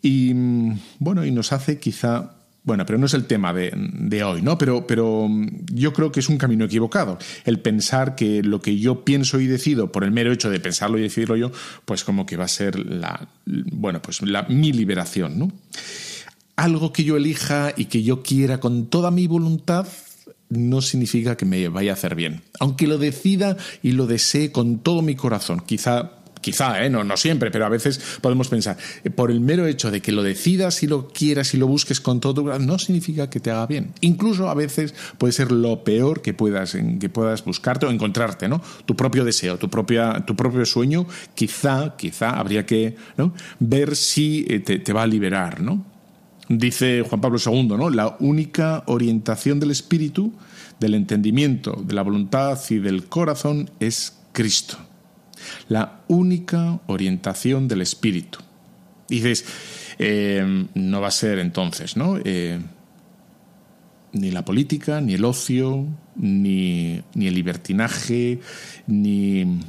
Y 0.00 0.32
bueno, 1.00 1.26
y 1.26 1.32
nos 1.32 1.52
hace 1.52 1.80
quizá 1.80 2.37
bueno, 2.68 2.84
pero 2.84 2.98
no 2.98 3.06
es 3.06 3.14
el 3.14 3.24
tema 3.24 3.54
de, 3.54 4.22
hoy, 4.22 4.42
¿no? 4.42 4.58
Pero, 4.58 4.86
pero 4.86 5.26
yo 5.72 5.94
creo 5.94 6.12
que 6.12 6.20
es 6.20 6.28
un 6.28 6.36
camino 6.36 6.66
equivocado. 6.66 7.16
El 7.46 7.60
pensar 7.60 8.14
que 8.14 8.42
lo 8.42 8.60
que 8.60 8.78
yo 8.78 9.06
pienso 9.06 9.40
y 9.40 9.46
decido, 9.46 9.90
por 9.90 10.04
el 10.04 10.10
mero 10.10 10.30
hecho 10.30 10.50
de 10.50 10.60
pensarlo 10.60 10.98
y 10.98 11.02
decidirlo 11.02 11.36
yo, 11.36 11.50
pues 11.86 12.04
como 12.04 12.26
que 12.26 12.36
va 12.36 12.44
a 12.44 12.48
ser 12.48 12.78
la, 12.78 13.30
bueno, 13.46 14.02
pues 14.02 14.20
la, 14.20 14.42
mi 14.42 14.70
liberación, 14.72 15.38
¿no? 15.38 15.50
Algo 16.56 16.92
que 16.92 17.04
yo 17.04 17.16
elija 17.16 17.72
y 17.74 17.86
que 17.86 18.02
yo 18.02 18.22
quiera 18.22 18.60
con 18.60 18.88
toda 18.88 19.10
mi 19.10 19.26
voluntad, 19.26 19.86
no 20.50 20.82
significa 20.82 21.38
que 21.38 21.46
me 21.46 21.68
vaya 21.68 21.92
a 21.92 21.94
hacer 21.94 22.14
bien. 22.14 22.42
Aunque 22.60 22.86
lo 22.86 22.98
decida 22.98 23.56
y 23.82 23.92
lo 23.92 24.06
desee 24.06 24.52
con 24.52 24.80
todo 24.80 25.00
mi 25.00 25.14
corazón, 25.14 25.62
quizá 25.64 26.17
quizá, 26.40 26.84
¿eh? 26.84 26.90
no, 26.90 27.04
no 27.04 27.16
siempre, 27.16 27.50
pero 27.50 27.66
a 27.66 27.68
veces 27.68 28.00
podemos 28.20 28.48
pensar, 28.48 28.76
eh, 29.04 29.10
por 29.10 29.30
el 29.30 29.40
mero 29.40 29.66
hecho 29.66 29.90
de 29.90 30.00
que 30.00 30.12
lo 30.12 30.22
decidas 30.22 30.82
y 30.82 30.86
lo 30.86 31.08
quieras 31.08 31.54
y 31.54 31.56
lo 31.56 31.66
busques 31.66 32.00
con 32.00 32.20
todo 32.20 32.58
no 32.58 32.78
significa 32.78 33.30
que 33.30 33.40
te 33.40 33.50
haga 33.50 33.66
bien. 33.66 33.92
Incluso 34.00 34.48
a 34.48 34.54
veces 34.54 34.94
puede 35.18 35.32
ser 35.32 35.52
lo 35.52 35.84
peor 35.84 36.22
que 36.22 36.34
puedas, 36.34 36.76
que 37.00 37.08
puedas 37.08 37.44
buscarte 37.44 37.86
o 37.86 37.90
encontrarte, 37.90 38.48
¿no? 38.48 38.62
Tu 38.86 38.96
propio 38.96 39.24
deseo, 39.24 39.58
tu, 39.58 39.68
propia, 39.68 40.24
tu 40.26 40.36
propio 40.36 40.64
sueño, 40.64 41.06
quizá, 41.34 41.96
quizá 41.96 42.30
habría 42.30 42.66
que 42.66 42.96
ver 43.58 43.96
si 43.96 44.46
eh, 44.48 44.60
te, 44.60 44.78
te 44.78 44.92
va 44.92 45.02
a 45.02 45.06
liberar, 45.06 45.60
¿no? 45.60 45.84
Dice 46.48 47.02
Juan 47.02 47.20
Pablo 47.20 47.38
II, 47.44 47.68
¿no? 47.76 47.90
La 47.90 48.16
única 48.20 48.82
orientación 48.86 49.60
del 49.60 49.70
espíritu, 49.70 50.32
del 50.80 50.94
entendimiento, 50.94 51.82
de 51.84 51.94
la 51.94 52.02
voluntad 52.02 52.58
y 52.70 52.78
del 52.78 53.04
corazón 53.06 53.70
es 53.80 54.16
Cristo. 54.32 54.78
La 55.68 56.00
única 56.08 56.80
orientación 56.86 57.68
del 57.68 57.82
espíritu. 57.82 58.38
Dices, 59.08 59.44
eh, 59.98 60.66
no 60.74 61.00
va 61.00 61.08
a 61.08 61.12
ser 61.12 61.38
entonces, 61.38 61.96
¿no? 61.96 62.18
Eh, 62.24 62.60
ni 64.12 64.30
la 64.30 64.44
política, 64.44 65.00
ni 65.00 65.14
el 65.14 65.24
ocio, 65.24 65.86
ni, 66.16 67.02
ni 67.14 67.26
el 67.26 67.34
libertinaje, 67.34 68.40
ni 68.86 69.60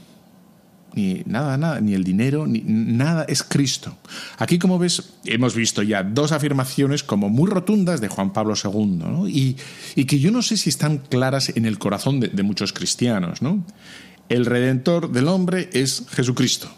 ni 0.94 1.24
nada, 1.26 1.58
nada, 1.58 1.82
ni 1.82 1.94
el 1.94 2.04
dinero, 2.04 2.48
ni 2.48 2.62
nada, 2.66 3.26
es 3.28 3.44
Cristo. 3.44 3.98
Aquí, 4.38 4.60
como 4.60 4.80
ves, 4.80 5.14
hemos 5.26 5.56
visto 5.56 5.84
ya 5.84 6.04
dos 6.04 6.32
afirmaciones 6.32 7.04
como 7.04 7.30
muy 7.30 7.50
rotundas 7.50 8.02
de 8.02 8.08
Juan 8.08 8.34
Pablo 8.34 8.56
II, 8.62 9.56
y, 9.96 10.06
que 10.06 10.20
yo 10.20 10.32
no 10.32 10.42
sé 10.42 10.58
si 10.58 10.70
están 10.70 10.98
claras 10.98 11.50
en 11.56 11.66
el 11.66 11.78
corazón 11.78 12.20
de, 12.20 12.44
muchos 12.44 12.74
cristianos. 12.74 13.42
¿no? 13.42 13.64
El 14.30 14.46
redentor 14.46 15.12
del 15.12 15.28
hombre 15.28 15.70
es 15.74 16.06
Jesucristo. 16.10 16.70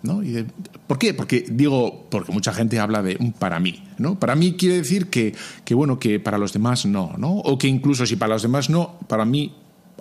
¿No? 0.00 0.22
Y 0.22 0.46
¿Por 0.86 0.98
qué? 0.98 1.12
Porque 1.12 1.44
digo, 1.50 2.06
porque 2.08 2.32
mucha 2.32 2.52
gente 2.52 2.78
habla 2.78 3.02
de 3.02 3.16
un 3.18 3.32
para 3.32 3.58
mí, 3.58 3.82
¿no? 3.98 4.18
Para 4.18 4.36
mí 4.36 4.54
quiere 4.54 4.76
decir 4.76 5.08
que, 5.08 5.34
que, 5.64 5.74
bueno, 5.74 5.98
que 5.98 6.20
para 6.20 6.38
los 6.38 6.52
demás 6.52 6.86
no, 6.86 7.14
¿no? 7.18 7.32
O 7.32 7.58
que 7.58 7.66
incluso 7.66 8.06
si 8.06 8.14
para 8.14 8.34
los 8.34 8.42
demás 8.42 8.70
no, 8.70 8.96
para 9.08 9.24
mí 9.24 9.52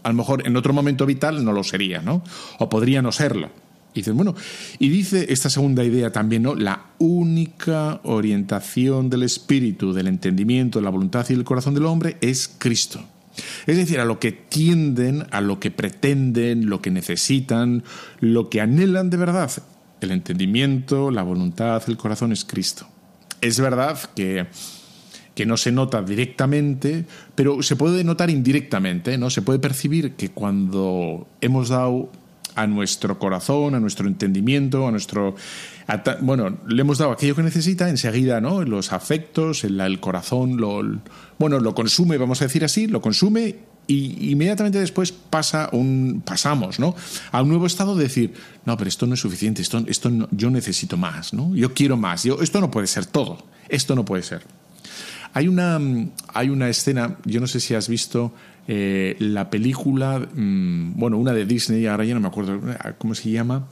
a 0.03 0.09
lo 0.09 0.15
mejor 0.15 0.47
en 0.47 0.55
otro 0.55 0.71
momento 0.71 1.05
vital 1.05 1.43
no 1.43 1.51
lo 1.51 1.63
sería, 1.63 2.01
¿no? 2.01 2.23
O 2.59 2.69
podría 2.69 3.01
no 3.01 3.11
serlo. 3.11 3.49
Y 3.93 4.09
bueno, 4.11 4.35
y 4.77 4.89
dice 4.89 5.25
esta 5.29 5.49
segunda 5.49 5.83
idea 5.83 6.11
también, 6.11 6.43
¿no? 6.43 6.53
La 6.53 6.85
única 6.99 7.99
orientación 8.03 9.09
del 9.09 9.23
espíritu, 9.23 9.91
del 9.91 10.07
entendimiento, 10.07 10.77
de 10.77 10.85
la 10.85 10.91
voluntad 10.91 11.25
y 11.29 11.33
del 11.33 11.43
corazón 11.43 11.73
del 11.73 11.85
hombre 11.85 12.17
es 12.21 12.47
Cristo. 12.59 13.01
Es 13.65 13.77
decir, 13.77 13.99
a 13.99 14.05
lo 14.05 14.19
que 14.19 14.31
tienden, 14.31 15.27
a 15.31 15.41
lo 15.41 15.59
que 15.59 15.71
pretenden, 15.71 16.69
lo 16.69 16.81
que 16.81 16.91
necesitan, 16.91 17.83
lo 18.19 18.49
que 18.49 18.61
anhelan 18.61 19.09
de 19.09 19.17
verdad. 19.17 19.51
El 20.01 20.11
entendimiento, 20.11 21.11
la 21.11 21.23
voluntad, 21.23 21.81
el 21.87 21.97
corazón 21.97 22.31
es 22.31 22.45
Cristo. 22.45 22.87
Es 23.41 23.59
verdad 23.59 23.99
que 24.15 24.47
que 25.37 25.45
no 25.45 25.55
se 25.55 25.71
nota 25.71 26.01
directamente, 26.01 27.05
pero 27.35 27.61
se 27.61 27.75
puede 27.75 28.03
notar 28.03 28.31
indirectamente, 28.31 29.19
¿no? 29.19 29.29
Se 29.29 29.43
puede 29.43 29.59
percibir 29.59 30.13
que 30.13 30.29
cuando 30.29 31.27
hemos 31.41 31.69
dado 31.69 32.11
a 32.57 32.65
nuestro 32.65 33.19
corazón, 33.19 33.75
a 33.75 33.79
nuestro 33.79 34.07
entendimiento, 34.07 34.87
a 34.87 34.91
nuestro 34.91 35.35
bueno, 36.21 36.57
le 36.67 36.81
hemos 36.81 36.97
dado 36.97 37.11
aquello 37.11 37.35
que 37.35 37.43
necesita, 37.43 37.87
enseguida, 37.87 38.41
¿no? 38.41 38.63
Los 38.63 38.91
afectos, 38.91 39.63
el, 39.63 39.99
corazón, 39.99 40.57
lo, 40.57 40.81
bueno, 41.37 41.59
lo 41.59 41.73
consume, 41.73 42.17
vamos 42.17 42.41
a 42.41 42.45
decir 42.45 42.65
así, 42.65 42.87
lo 42.87 42.99
consume 42.99 43.55
y 43.85 44.31
inmediatamente 44.31 44.79
después 44.79 45.13
pasa 45.13 45.69
un 45.71 46.21
pasamos, 46.25 46.79
¿no? 46.79 46.93
A 47.31 47.41
un 47.41 47.47
nuevo 47.47 47.67
estado 47.67 47.95
de 47.95 48.03
decir, 48.03 48.33
no, 48.65 48.75
pero 48.75 48.89
esto 48.89 49.07
no 49.07 49.13
es 49.13 49.21
suficiente, 49.21 49.61
esto, 49.61 49.83
esto 49.87 50.11
yo 50.31 50.49
necesito 50.49 50.97
más, 50.97 51.33
¿no? 51.33 51.55
Yo 51.55 51.73
quiero 51.73 51.95
más, 51.95 52.23
yo, 52.23 52.41
esto 52.41 52.59
no 52.59 52.69
puede 52.69 52.87
ser 52.87 53.05
todo, 53.05 53.45
esto 53.69 53.95
no 53.95 54.03
puede 54.03 54.23
ser. 54.23 54.41
Hay 55.33 55.47
una, 55.47 55.79
hay 56.33 56.49
una 56.49 56.67
escena, 56.67 57.17
yo 57.23 57.39
no 57.39 57.47
sé 57.47 57.59
si 57.59 57.75
has 57.75 57.87
visto 57.87 58.33
eh, 58.67 59.15
la 59.19 59.49
película, 59.49 60.19
mm, 60.19 60.99
bueno, 60.99 61.17
una 61.17 61.33
de 61.33 61.45
Disney, 61.45 61.85
ahora 61.85 62.03
ya 62.05 62.13
no 62.13 62.19
me 62.19 62.27
acuerdo 62.27 62.59
cómo 62.97 63.15
se 63.15 63.31
llama. 63.31 63.67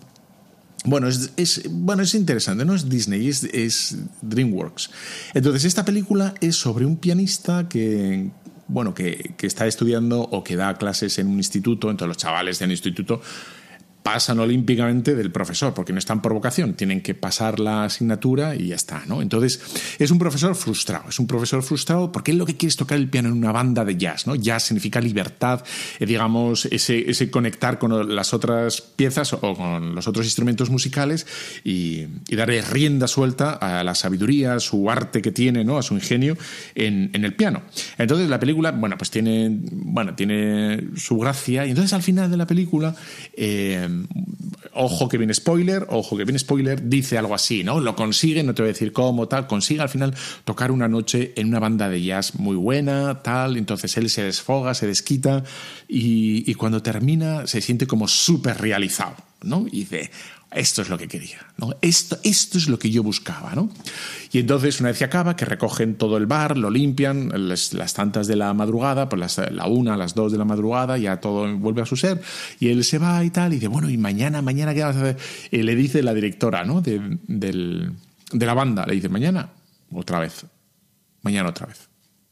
Bueno, 0.86 1.08
es, 1.08 1.64
bueno, 1.70 2.04
es 2.04 2.14
interesante, 2.14 2.64
no 2.64 2.76
es 2.76 2.88
Disney, 2.88 3.28
es, 3.28 3.44
es 3.46 3.98
DreamWorks. 4.22 4.92
Entonces, 5.34 5.66
esta 5.66 5.84
película 5.84 6.36
es 6.42 6.56
sobre 6.56 6.86
un 6.86 6.98
pianista 6.98 7.68
que, 7.68 8.30
bueno, 8.68 8.94
que, 8.94 9.34
que, 9.36 9.48
está 9.48 9.66
estudiando 9.66 10.22
o 10.22 10.44
que 10.44 10.56
da 10.56 10.76
clases 10.76 11.18
en 11.18 11.28
un 11.28 11.38
instituto, 11.38 11.90
entonces 11.90 12.08
los 12.08 12.18
chavales 12.18 12.60
del 12.60 12.72
instituto 12.72 13.22
pasan 14.06 14.38
olímpicamente 14.38 15.16
del 15.16 15.32
profesor, 15.32 15.74
porque 15.74 15.92
no 15.92 15.98
están 15.98 16.22
por 16.22 16.32
vocación, 16.32 16.76
tienen 16.76 17.02
que 17.02 17.16
pasar 17.16 17.60
la 17.60 17.86
asignatura 17.86 18.56
y 18.56 18.68
ya 18.68 18.76
está, 18.76 19.02
¿no? 19.08 19.20
Entonces, 19.20 19.60
es 19.98 20.12
un 20.12 20.20
profesor 20.20 20.54
frustrado, 20.54 21.10
es 21.10 21.18
un 21.18 21.26
profesor 21.26 21.64
frustrado 21.64 22.12
porque 22.12 22.30
él 22.30 22.38
lo 22.38 22.46
que 22.46 22.56
quiere 22.56 22.70
es 22.70 22.76
tocar 22.76 23.00
el 23.00 23.10
piano 23.10 23.30
en 23.30 23.34
una 23.34 23.52
banda 23.52 23.84
de 23.84 23.98
jazz, 23.98 24.28
¿no? 24.28 24.36
Jazz 24.36 24.66
significa 24.66 25.02
libertad, 25.02 25.64
eh, 26.00 26.06
digamos, 26.06 26.66
ese, 26.68 27.10
ese, 27.10 27.32
conectar 27.32 27.80
con 27.80 28.16
las 28.16 28.32
otras 28.36 28.80
piezas 28.80 29.34
o 29.34 29.40
con 29.40 29.96
los 29.96 30.08
otros 30.08 30.28
instrumentos 30.28 30.70
musicales 30.70 31.26
y, 31.64 32.06
darle 32.30 32.62
rienda 32.62 33.08
suelta 33.08 33.54
a 33.54 33.84
la 33.84 33.96
sabiduría, 33.96 34.54
a 34.54 34.60
su 34.60 34.88
arte 34.92 35.24
que 35.24 35.32
tiene, 35.32 35.64
¿no? 35.64 35.80
A 35.80 35.82
su 35.82 35.96
ingenio 35.96 36.38
en, 36.76 37.10
el 37.12 37.34
piano. 37.34 37.64
Entonces, 37.98 38.30
la 38.30 38.40
película, 38.40 38.70
bueno, 38.70 39.00
pues 39.00 39.10
tiene, 39.10 39.50
bueno, 39.50 40.14
tiene 40.14 40.90
su 40.96 41.18
gracia 41.18 41.66
y 41.66 41.70
entonces 41.70 41.92
al 41.94 42.04
final 42.04 42.30
de 42.30 42.38
la 42.38 42.46
película... 42.46 42.96
Eh, 43.34 43.90
ojo 44.74 45.08
que 45.08 45.18
viene 45.18 45.34
spoiler, 45.34 45.86
ojo 45.90 46.18
que 46.18 46.26
viene 46.26 46.38
spoiler, 46.38 46.88
dice 46.88 47.18
algo 47.18 47.34
así, 47.34 47.64
¿no? 47.64 47.80
Lo 47.80 47.96
consigue, 47.96 48.44
no 48.44 48.54
te 48.54 48.62
voy 48.62 48.70
a 48.70 48.74
decir 48.74 48.92
cómo, 48.92 49.28
tal, 49.28 49.48
consigue 49.48 49.82
al 49.82 49.90
final 49.90 50.14
tocar 50.44 50.72
una 50.72 50.88
noche 50.88 51.34
en 51.38 51.48
una 51.48 51.60
banda 51.60 51.90
de 51.90 52.04
jazz 52.04 52.36
muy 52.36 52.56
buena, 52.56 53.22
tal, 53.24 53.58
entonces 53.58 53.96
él 53.98 54.10
se 54.10 54.24
desfoga, 54.24 54.74
se 54.74 54.88
desquita 54.88 55.44
y, 55.88 56.50
y 56.50 56.54
cuando 56.56 56.82
termina 56.82 57.48
se 57.48 57.62
siente 57.62 57.88
como 57.88 58.08
súper 58.08 58.60
realizado, 58.60 59.16
¿no? 59.42 59.66
Y 59.72 59.80
dice, 59.80 60.12
esto 60.56 60.82
es 60.82 60.90
lo 60.90 60.98
que 60.98 61.08
quería, 61.08 61.46
¿no? 61.58 61.76
Esto, 61.82 62.18
esto 62.24 62.58
es 62.58 62.68
lo 62.68 62.80
que 62.80 62.90
yo 62.90 63.04
buscaba, 63.04 63.54
¿no? 63.54 63.70
Y 64.32 64.40
entonces, 64.40 64.80
una 64.80 64.90
vez 64.90 64.98
que 64.98 65.06
acaba, 65.06 65.36
que 65.36 65.46
recogen 65.46 65.96
todo 65.96 66.18
el 66.18 66.26
bar, 66.26 66.58
lo 66.58 66.70
limpian, 66.70 67.32
las, 67.34 67.94
tantas 67.94 68.28
de 68.28 68.36
la 68.36 68.54
madrugada, 68.54 69.10
pues 69.10 69.38
la 69.52 69.68
una, 69.68 69.98
las 69.98 70.16
dos 70.16 70.32
de 70.32 70.38
la 70.38 70.46
madrugada, 70.46 70.98
ya 70.98 71.20
todo 71.20 71.56
vuelve 71.58 71.82
a 71.82 71.86
su 71.86 71.96
ser, 71.96 72.22
y 72.60 72.70
él 72.70 72.84
se 72.84 72.98
va 72.98 73.24
y 73.24 73.30
tal, 73.30 73.52
y 73.54 73.56
dice, 73.56 73.68
bueno, 73.68 73.90
y 73.90 73.98
mañana, 73.98 74.42
mañana, 74.42 74.74
¿qué 74.74 74.84
vas 74.84 74.96
a 74.96 75.02
hacer? 75.02 75.18
Y 75.52 75.64
le 75.64 75.76
dice 75.76 76.02
la 76.02 76.14
directora, 76.14 76.64
¿no? 76.64 76.82
De, 76.82 77.00
de 77.28 78.46
la 78.46 78.54
banda, 78.54 78.86
le 78.86 78.96
dice, 78.96 79.10
mañana, 79.10 79.50
otra 79.92 80.20
vez, 80.20 80.46
mañana 81.22 81.50
otra 81.50 81.68
vez. 81.68 81.90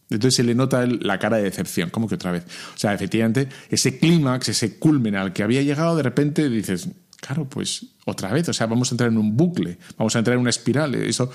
Entonces 0.09 0.35
se 0.35 0.43
le 0.43 0.53
nota 0.53 0.85
la 0.85 1.17
cara 1.17 1.37
de 1.37 1.43
decepción, 1.43 1.89
como 1.89 2.07
que 2.07 2.15
otra 2.15 2.31
vez. 2.31 2.43
O 2.75 2.77
sea, 2.77 2.93
efectivamente, 2.93 3.49
ese 3.69 3.97
clímax, 3.97 4.49
ese 4.49 4.77
culmen 4.77 5.15
al 5.15 5.33
que 5.33 5.43
había 5.43 5.61
llegado, 5.61 5.95
de 5.95 6.03
repente 6.03 6.49
dices, 6.49 6.89
Claro, 7.25 7.47
pues 7.47 7.85
otra 8.03 8.33
vez, 8.33 8.49
o 8.49 8.53
sea, 8.53 8.67
vamos 8.67 8.91
a 8.91 8.95
entrar 8.95 9.09
en 9.09 9.17
un 9.17 9.37
bucle, 9.37 9.77
vamos 9.97 10.13
a 10.13 10.19
entrar 10.19 10.35
en 10.35 10.41
una 10.41 10.49
espiral, 10.49 10.93
eso. 10.95 11.31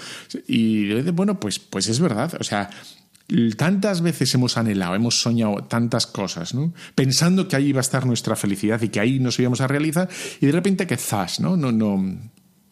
Y 0.47 0.93
bueno, 1.13 1.41
pues, 1.41 1.59
pues 1.59 1.89
es 1.89 1.99
verdad, 1.99 2.35
o 2.39 2.45
sea, 2.45 2.69
tantas 3.57 4.03
veces 4.03 4.35
hemos 4.35 4.59
anhelado, 4.59 4.95
hemos 4.95 5.19
soñado 5.19 5.65
tantas 5.65 6.07
cosas, 6.07 6.53
¿no? 6.53 6.75
Pensando 6.95 7.49
que 7.49 7.57
ahí 7.57 7.69
iba 7.69 7.81
a 7.81 7.81
estar 7.81 8.05
nuestra 8.05 8.37
felicidad 8.37 8.83
y 8.83 8.91
que 8.91 9.01
ahí 9.01 9.19
nos 9.19 9.39
íbamos 9.39 9.63
a 9.63 9.67
realizar, 9.67 10.11
y 10.43 10.45
de 10.45 10.53
repente 10.53 10.87
que 10.87 10.99
zas, 10.99 11.41
¿no? 11.41 11.57
No, 11.57 11.73
no, 11.73 12.19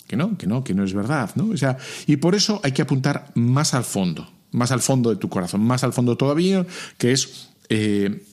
que 0.06 0.16
no, 0.16 0.36
que 0.36 0.46
no, 0.46 0.62
que 0.62 0.74
no 0.74 0.84
es 0.84 0.92
verdad, 0.92 1.30
¿no? 1.36 1.46
O 1.46 1.56
sea, 1.56 1.78
y 2.06 2.16
por 2.16 2.34
eso 2.34 2.60
hay 2.62 2.72
que 2.72 2.82
apuntar 2.82 3.32
más 3.34 3.72
al 3.72 3.84
fondo, 3.84 4.30
más 4.50 4.72
al 4.72 4.82
fondo 4.82 5.08
de 5.08 5.16
tu 5.16 5.30
corazón, 5.30 5.62
más 5.62 5.84
al 5.84 5.94
fondo 5.94 6.18
todavía, 6.18 6.66
que 6.98 7.12
es 7.12 7.48
eh, 7.70 8.26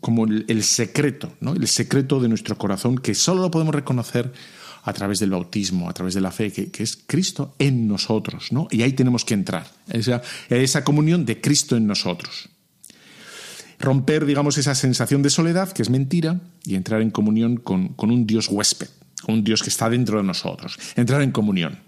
como 0.00 0.24
el, 0.26 0.64
secreto, 0.64 1.32
¿no? 1.40 1.52
el 1.52 1.68
secreto 1.68 2.18
de 2.18 2.28
nuestro 2.28 2.58
corazón 2.58 2.98
que 2.98 3.14
solo 3.14 3.42
lo 3.42 3.50
podemos 3.52 3.74
reconocer 3.74 4.32
a 4.82 4.92
través 4.92 5.20
del 5.20 5.30
bautismo, 5.30 5.88
a 5.88 5.92
través 5.92 6.14
de 6.14 6.20
la 6.20 6.32
fe, 6.32 6.52
que, 6.52 6.82
es 6.82 6.98
Cristo 7.06 7.54
en 7.58 7.86
nosotros, 7.86 8.52
¿no? 8.52 8.68
Y 8.70 8.82
ahí 8.82 8.92
tenemos 8.92 9.24
que 9.24 9.34
entrar, 9.34 9.66
esa, 9.88 10.22
esa 10.50 10.84
comunión 10.84 11.24
de 11.24 11.40
Cristo 11.40 11.76
en 11.76 11.86
nosotros. 11.86 12.50
Romper, 13.78 14.26
digamos, 14.26 14.58
esa 14.58 14.74
sensación 14.74 15.22
de 15.22 15.30
soledad, 15.30 15.72
que 15.72 15.82
es 15.82 15.88
mentira, 15.88 16.40
y 16.64 16.74
entrar 16.74 17.00
en 17.00 17.10
comunión 17.10 17.56
con, 17.56 17.88
con 17.88 18.10
un 18.10 18.26
Dios 18.26 18.48
huésped, 18.48 18.88
un 19.26 19.42
Dios 19.44 19.62
que 19.62 19.70
está 19.70 19.88
dentro 19.88 20.18
de 20.18 20.24
nosotros. 20.24 20.78
Entrar 20.96 21.22
en 21.22 21.30
comunión. 21.30 21.78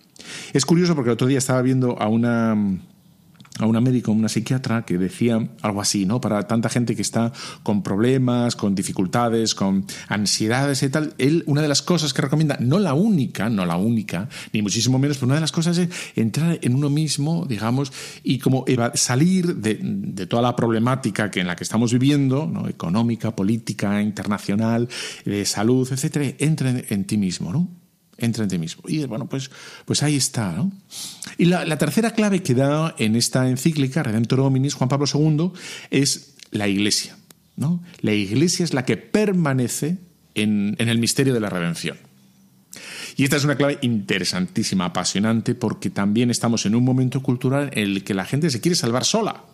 Es 0.52 0.64
curioso 0.64 0.94
porque 0.94 1.10
el 1.10 1.14
otro 1.14 1.26
día 1.26 1.38
estaba 1.38 1.60
viendo 1.62 2.00
a 2.00 2.08
una 2.08 2.56
a 3.58 3.66
una 3.66 3.80
médica, 3.80 4.10
una 4.10 4.28
psiquiatra, 4.28 4.84
que 4.84 4.98
decía 4.98 5.48
algo 5.62 5.80
así, 5.80 6.06
¿no? 6.06 6.20
Para 6.20 6.46
tanta 6.46 6.68
gente 6.68 6.94
que 6.94 7.02
está 7.02 7.32
con 7.62 7.82
problemas, 7.82 8.56
con 8.56 8.74
dificultades, 8.74 9.54
con 9.54 9.84
ansiedades 10.08 10.82
y 10.82 10.88
tal, 10.88 11.14
él, 11.18 11.42
una 11.46 11.62
de 11.62 11.68
las 11.68 11.82
cosas 11.82 12.12
que 12.12 12.22
recomienda, 12.22 12.56
no 12.60 12.78
la 12.78 12.94
única, 12.94 13.48
no 13.48 13.64
la 13.64 13.76
única, 13.76 14.28
ni 14.52 14.62
muchísimo 14.62 14.98
menos, 14.98 15.16
pero 15.16 15.26
una 15.26 15.36
de 15.36 15.40
las 15.40 15.52
cosas 15.52 15.78
es 15.78 15.88
entrar 16.14 16.58
en 16.62 16.74
uno 16.74 16.90
mismo, 16.90 17.46
digamos, 17.46 17.92
y 18.22 18.38
como 18.38 18.64
salir 18.94 19.56
de, 19.56 20.26
toda 20.26 20.42
la 20.42 20.56
problemática 20.56 21.30
que 21.30 21.40
en 21.40 21.46
la 21.46 21.56
que 21.56 21.64
estamos 21.64 21.92
viviendo, 21.92 22.46
¿no? 22.46 22.68
económica, 22.68 23.34
política, 23.34 24.02
internacional, 24.02 24.88
de 25.24 25.44
salud, 25.44 25.88
etcétera, 25.90 26.34
entra 26.38 26.74
en 26.88 27.04
ti 27.04 27.16
mismo, 27.16 27.52
¿no? 27.52 27.85
Entra 28.18 28.44
en 28.44 28.50
ti 28.50 28.58
mismo. 28.58 28.82
Y 28.88 29.04
bueno, 29.04 29.26
pues, 29.26 29.50
pues 29.84 30.02
ahí 30.02 30.16
está. 30.16 30.52
¿no? 30.52 30.72
Y 31.38 31.46
la, 31.46 31.78
tercera 31.78 32.12
clave 32.12 32.42
que 32.42 32.54
da 32.54 32.94
en 32.98 33.16
esta 33.16 33.48
encíclica, 33.48 34.02
Redemptor 34.02 34.40
Hominis, 34.40 34.74
Juan 34.74 34.88
Pablo 34.88 35.06
II, 35.12 35.52
es 35.90 36.34
la 36.50 36.68
Iglesia. 36.68 37.16
¿no? 37.56 37.82
La 38.00 38.12
Iglesia 38.12 38.64
es 38.64 38.74
la 38.74 38.84
que 38.84 38.96
permanece 38.96 39.98
en, 40.34 40.76
en 40.78 40.88
el 40.88 40.98
misterio 40.98 41.34
de 41.34 41.40
la 41.40 41.50
redención. 41.50 41.98
Y 43.16 43.24
esta 43.24 43.36
es 43.36 43.44
una 43.44 43.56
clave 43.56 43.78
interesantísima, 43.80 44.86
apasionante, 44.86 45.54
porque 45.54 45.88
también 45.88 46.30
estamos 46.30 46.66
en 46.66 46.74
un 46.74 46.84
momento 46.84 47.22
cultural 47.22 47.70
en 47.72 47.84
el 47.84 48.04
que 48.04 48.12
la 48.12 48.26
gente 48.26 48.50
se 48.50 48.60
quiere 48.60 48.76
salvar 48.76 49.04
sola. 49.04 49.44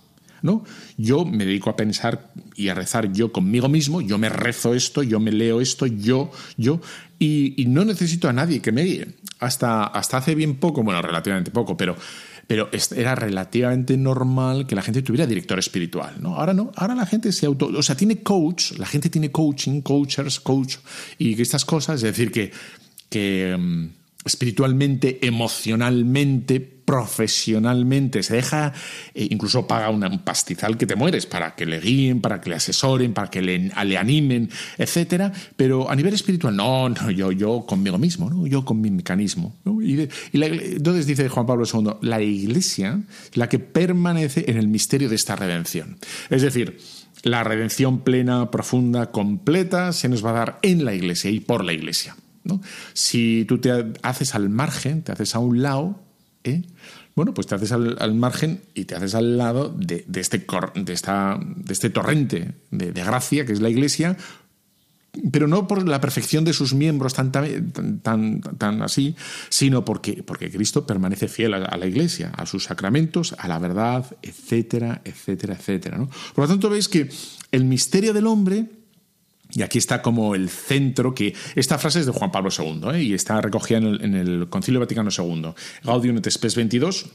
¿No? 0.43 0.65
Yo 0.97 1.25
me 1.25 1.45
dedico 1.45 1.71
a 1.71 1.77
pensar 1.77 2.33
y 2.55 2.69
a 2.69 2.75
rezar 2.75 3.13
yo 3.13 3.33
conmigo 3.33 3.69
mismo, 3.69 4.01
yo 4.01 4.19
me 4.19 4.29
rezo 4.29 4.75
esto, 4.75 5.03
yo 5.03 5.21
me 5.21 5.33
leo 5.33 5.61
esto, 5.61 5.87
yo, 5.87 6.31
yo, 6.57 6.81
y, 7.19 7.65
no 7.69 7.85
necesito 7.85 8.29
a 8.29 8.33
nadie 8.33 8.61
que 8.61 8.73
me 8.73 8.83
guíe. 8.83 9.09
Hasta, 9.39 9.85
hasta 9.85 10.19
hace 10.19 10.35
bien 10.35 10.57
poco, 10.57 10.83
bueno, 10.83 11.01
relativamente 11.03 11.51
poco, 11.51 11.77
pero 11.77 11.97
pero 12.47 12.69
era 12.97 13.15
relativamente 13.15 13.97
normal 13.97 14.67
que 14.67 14.75
la 14.75 14.83
gente 14.83 15.01
tuviera 15.01 15.27
director 15.27 15.59
espiritual, 15.59 16.17
¿no? 16.21 16.37
Ahora 16.37 16.53
no, 16.53 16.73
ahora 16.77 16.95
la 16.95 17.07
gente 17.07 17.33
se 17.33 17.47
auto, 17.47 17.71
o 17.75 17.83
sea, 17.83 17.97
tiene 17.97 18.23
coach, 18.23 18.73
la 18.79 18.85
gente 18.85 19.09
tiene 19.09 19.31
coaching, 19.31 19.81
coachers, 19.81 20.41
coach 20.41 20.77
y 21.19 21.41
estas 21.41 21.65
cosas, 21.65 21.97
es 21.97 22.03
decir, 22.03 22.31
que, 22.31 22.53
que 23.09 23.57
mm, 23.59 24.02
espiritualmente, 24.25 25.27
emocionalmente, 25.27 26.61
profesionalmente, 26.61 28.23
se 28.23 28.35
deja, 28.35 28.73
eh, 29.15 29.29
incluso 29.31 29.67
paga 29.67 29.91
un 29.91 30.19
pastizal 30.19 30.77
que 30.77 30.87
te 30.87 30.97
mueres 30.97 31.27
para 31.27 31.55
que 31.55 31.65
le 31.65 31.81
guíen, 31.81 32.21
para 32.21 32.41
que 32.41 32.51
le 32.51 32.57
asesoren, 32.57 33.15
para 33.15 33.31
que 33.31 33.41
le, 33.41 33.73
animen, 33.75 34.51
etcétera. 34.79 35.33
Pero 35.57 35.91
a 35.91 35.97
nivel 35.97 36.15
espiritual, 36.15 36.55
no, 36.57 36.89
no, 36.89 37.11
yo, 37.11 37.33
yo 37.33 37.65
conmigo 37.67 37.99
mismo, 37.99 38.29
¿no? 38.29 38.47
yo 38.47 38.65
con 38.65 38.81
mi 38.81 38.91
mecanismo. 38.91 39.57
Y, 39.83 40.09
entonces 40.33 41.07
dice 41.07 41.29
Juan 41.29 41.47
Pablo 41.47 41.65
II, 41.73 41.95
la 42.03 42.21
Iglesia 42.21 43.01
es 43.31 43.37
la 43.37 43.49
que 43.49 43.59
permanece 43.59 44.45
en 44.49 44.59
el 44.59 44.69
misterio 44.69 45.09
de 45.09 45.17
esta 45.17 45.37
redención. 45.37 45.99
Es 46.31 46.43
decir, 46.43 46.79
la 47.23 47.45
redención 47.45 48.01
plena, 48.01 48.51
profunda, 48.51 49.11
completa, 49.13 49.93
se 49.93 50.09
nos 50.09 50.25
va 50.25 50.31
a 50.31 50.35
dar 50.35 50.59
en 50.63 50.85
la 50.85 50.95
Iglesia 50.95 51.31
y 51.31 51.41
por 51.41 51.65
la 51.65 51.73
Iglesia. 51.73 52.17
Si 52.93 53.45
tú 53.47 53.59
te 53.59 53.93
haces 54.03 54.35
al 54.35 54.49
margen, 54.49 55.03
te 55.03 55.13
haces 55.13 55.35
a 55.35 55.39
un 55.39 55.63
lado, 55.63 56.01
¿eh? 56.45 56.63
bueno, 57.15 57.35
pues 57.35 57.47
te 57.47 57.55
haces 57.55 57.73
al, 57.73 58.15
margen 58.15 58.63
y 58.75 58.85
te 58.85 58.95
haces 58.95 59.15
al 59.15 59.37
lado 59.37 59.69
de, 59.69 60.07
este, 60.15 60.39
de, 60.75 60.93
esta, 60.93 61.39
de 61.41 61.73
este 61.73 61.91
torrente 61.91 62.55
de, 62.71 62.93
gracia 62.93 63.45
que 63.45 63.53
es 63.53 63.61
la 63.61 63.69
Iglesia, 63.69 64.17
pero 65.31 65.47
no 65.47 65.69
por 65.69 65.87
la 65.87 66.01
perfección 66.01 66.45
de 66.45 66.55
sus 66.55 66.73
miembros 66.73 67.13
tan, 67.13 67.31
tan, 67.31 68.41
tan, 68.41 68.83
así, 68.83 69.15
sino 69.51 69.85
porque, 69.85 70.23
porque 70.23 70.51
Cristo 70.51 70.87
permanece 70.87 71.29
fiel 71.29 71.53
a, 71.53 71.77
la 71.77 71.87
Iglesia, 71.87 72.33
a 72.35 72.47
sus 72.47 72.65
sacramentos, 72.65 73.35
a 73.39 73.47
la 73.47 73.59
verdad, 73.59 74.07
etcétera, 74.23 75.03
etcétera, 75.05 75.55
etcétera. 75.55 75.99
¿no? 75.99 76.09
Por 76.35 76.45
lo 76.45 76.49
tanto, 76.49 76.71
veis 76.71 76.89
que 76.89 77.11
el 77.51 77.67
misterio 77.67 78.15
del 78.15 78.27
hombre 78.27 78.82
y 79.55 79.63
aquí 79.63 79.79
está 79.79 80.01
como 80.03 80.35
el 80.35 80.49
centro 80.49 81.15
que... 81.15 81.35
Esta 81.55 81.79
frase 81.79 82.01
es 82.01 82.07
de 82.07 82.13
Juan 82.13 82.33
Pablo 82.33 82.51
II 82.57 82.81
¿eh? 82.95 83.03
y 83.03 83.15
está 83.15 83.41
recogida 83.41 83.79
en 83.79 84.15
el, 84.15 84.49
Concilio 84.49 84.81
Vaticano 84.81 85.11
II. 85.17 85.53
Gaudium 85.85 86.17
et 86.17 86.31
Spes 86.31 86.57
22. 86.57 87.07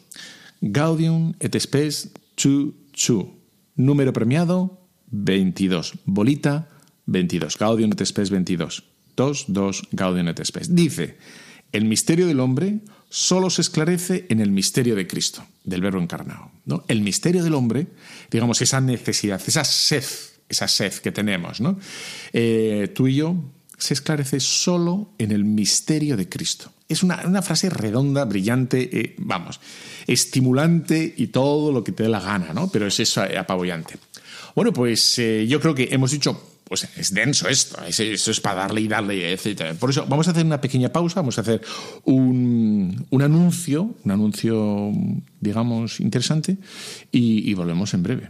Gaudium 0.62 1.34
et 1.40 1.60
Spes 1.60 2.12
2, 2.36 2.74
Número 3.76 4.14
premiado 4.14 4.88
22. 5.12 5.94
Bolita 6.06 6.70
22. 7.08 7.58
Gaudium 7.58 7.92
et 7.92 8.06
Spes 8.06 8.30
22. 8.30 8.84
2, 9.16 9.46
2, 9.48 9.82
Gaudium 9.92 10.28
et 10.28 10.46
Spes. 10.46 10.76
Dice, 10.76 11.18
el 11.72 11.86
misterio 11.86 12.28
del 12.28 12.40
hombre 12.40 12.82
solo 13.10 13.50
se 13.50 13.62
esclarece 13.62 14.28
en 14.30 14.42
el 14.42 14.52
misterio 14.52 14.96
de 14.96 15.08
Cristo, 15.08 15.44
del 15.64 15.82
Verbo 15.82 16.00
encarnado. 16.00 16.52
¿no? 16.66 16.84
El 16.88 17.02
misterio 17.02 17.44
del 17.44 17.56
hombre, 17.56 17.88
digamos, 18.30 18.62
esa 18.62 18.80
necesidad, 18.80 19.42
esa 19.48 19.64
sed 19.64 20.04
esa 20.50 20.68
sed 20.68 20.94
que 20.94 21.12
tenemos, 21.12 21.62
¿no? 21.62 21.80
Eh, 22.34 22.92
tú 22.96 23.08
y 23.08 23.16
yo 23.16 23.36
se 23.78 23.94
esclarece 23.94 24.40
solo 24.40 25.12
en 25.18 25.32
el 25.32 25.44
misterio 25.46 26.18
de 26.18 26.28
Cristo. 26.28 26.72
Es 26.90 27.04
una, 27.04 27.42
frase 27.42 27.70
redonda, 27.70 28.26
brillante, 28.26 28.90
eh, 28.92 29.16
vamos, 29.18 29.60
estimulante 30.08 31.14
y 31.18 31.28
todo 31.28 31.72
lo 31.72 31.84
que 31.84 31.92
te 31.92 32.04
dé 32.04 32.10
la 32.10 32.22
gana, 32.22 32.54
¿no? 32.54 32.70
Pero 32.70 32.88
es 32.88 33.00
eso 33.00 33.24
eh, 33.26 33.38
apabullante. 33.38 33.96
Bueno, 34.56 34.74
pues 34.74 35.22
yo 35.48 35.60
creo 35.60 35.76
que 35.76 35.90
hemos 35.92 36.10
dicho 36.10 36.54
pues 36.64 36.86
es 36.98 37.14
denso 37.14 37.48
esto, 37.48 37.78
eso 37.86 38.32
es 38.32 38.42
para 38.42 38.62
darle 38.62 38.82
y 38.82 38.88
darle, 38.90 39.32
etc. 39.32 39.78
Por 39.80 39.92
eso 39.92 40.06
vamos 40.06 40.28
a 40.28 40.32
hacer 40.32 40.46
una 40.46 40.60
pequeña 40.60 40.90
pausa, 40.90 41.22
vamos 41.22 41.38
a 41.38 41.42
hacer 41.42 41.62
un, 42.04 43.08
anuncio, 43.22 43.96
un 44.04 44.12
anuncio, 44.12 44.92
digamos, 45.40 46.02
interesante, 46.02 46.58
y 47.12 47.54
volvemos 47.54 47.94
en 47.94 48.04
breve. 48.04 48.30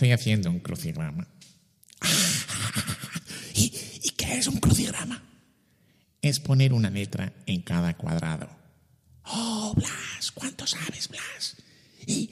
Estoy 0.00 0.12
haciendo 0.12 0.48
un 0.48 0.60
crucigrama. 0.60 1.28
¿Y, 3.54 3.68
qué 4.16 4.38
es 4.38 4.46
un 4.46 4.56
crucigrama? 4.56 5.22
Es 6.22 6.40
poner 6.40 6.72
una 6.72 6.88
letra 6.88 7.34
en 7.44 7.60
cada 7.60 7.94
cuadrado. 7.98 8.48
Oh, 9.24 9.74
Blas, 9.76 10.32
¿cuánto 10.32 10.66
sabes, 10.66 11.06
Blas? 11.08 11.56
¿Y, 12.06 12.30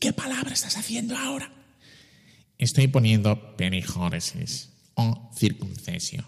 qué 0.00 0.14
palabra 0.14 0.54
estás 0.54 0.78
haciendo 0.78 1.14
ahora? 1.14 1.52
Estoy 2.56 2.86
poniendo 2.86 3.58
perijóresis 3.58 4.70
o 4.94 5.30
circuncesio. 5.36 6.24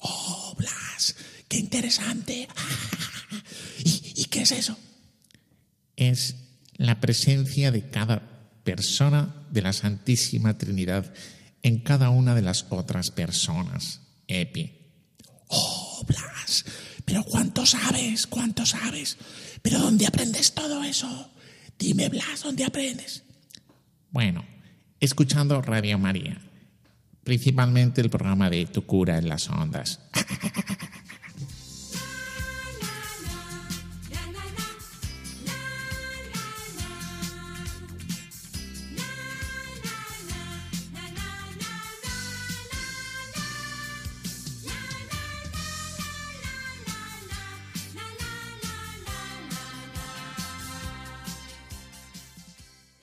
Oh, 0.00 0.54
Blas, 0.58 1.16
qué 1.48 1.56
interesante. 1.56 2.46
¿Y, 3.82 4.12
¿Y 4.14 4.24
qué 4.26 4.42
es 4.42 4.52
eso? 4.52 4.78
Es 5.96 6.34
la 6.76 7.00
presencia 7.00 7.70
de 7.70 7.88
cada 7.88 8.37
persona 8.74 9.34
de 9.50 9.62
la 9.62 9.72
Santísima 9.72 10.58
Trinidad 10.58 11.10
en 11.62 11.78
cada 11.78 12.10
una 12.10 12.34
de 12.34 12.42
las 12.42 12.66
otras 12.68 13.10
personas. 13.10 14.02
Epi. 14.26 14.70
Oh, 15.46 16.04
Blas, 16.06 16.66
pero 17.06 17.24
¿cuánto 17.24 17.64
sabes? 17.64 18.26
¿Cuánto 18.26 18.66
sabes? 18.66 19.16
¿Pero 19.62 19.78
dónde 19.78 20.06
aprendes 20.06 20.52
todo 20.52 20.84
eso? 20.84 21.30
Dime, 21.78 22.10
Blas, 22.10 22.42
¿dónde 22.42 22.66
aprendes? 22.66 23.22
Bueno, 24.10 24.44
escuchando 25.00 25.62
Radio 25.62 25.98
María, 25.98 26.38
principalmente 27.24 28.02
el 28.02 28.10
programa 28.10 28.50
de 28.50 28.66
Tu 28.66 28.84
cura 28.84 29.16
en 29.16 29.30
las 29.30 29.48
ondas. 29.48 30.00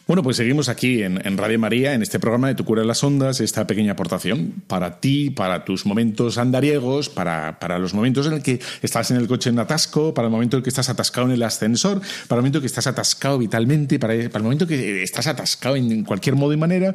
Bueno, 0.07 0.21
pues 0.21 0.37
seguimos 0.37 0.69
aquí 0.69 1.01
en, 1.01 1.35
Radio 1.35 1.57
María, 1.57 1.95
en 1.95 2.03
este 2.03 2.19
programa 2.19 2.47
de 2.47 2.53
Tu 2.53 2.63
Cura 2.63 2.83
en 2.83 2.87
las 2.87 3.03
Ondas, 3.03 3.39
esta 3.41 3.65
pequeña 3.65 3.93
aportación 3.93 4.53
para 4.67 4.99
ti, 4.99 5.31
para 5.31 5.65
tus 5.65 5.87
momentos 5.87 6.37
andariegos, 6.37 7.09
para, 7.09 7.57
para 7.59 7.79
los 7.79 7.95
momentos 7.95 8.27
en 8.27 8.33
el 8.33 8.43
que 8.43 8.59
estás 8.83 9.09
en 9.09 9.17
el 9.17 9.27
coche 9.27 9.49
en 9.49 9.57
atasco, 9.57 10.13
para 10.13 10.27
el 10.27 10.31
momento 10.31 10.57
en 10.57 10.59
el 10.59 10.63
que 10.63 10.69
estás 10.69 10.89
atascado 10.89 11.25
en 11.25 11.33
el 11.33 11.41
ascensor, 11.41 12.01
para 12.27 12.37
el 12.37 12.43
momento 12.43 12.59
en 12.59 12.61
que 12.61 12.67
estás 12.67 12.85
atascado 12.85 13.39
vitalmente, 13.39 13.97
para, 13.97 14.13
el 14.13 14.43
momento 14.43 14.65
en 14.65 14.69
que 14.69 15.01
estás 15.01 15.25
atascado 15.25 15.75
en 15.75 16.03
cualquier 16.03 16.35
modo 16.35 16.53
y 16.53 16.57
manera, 16.57 16.93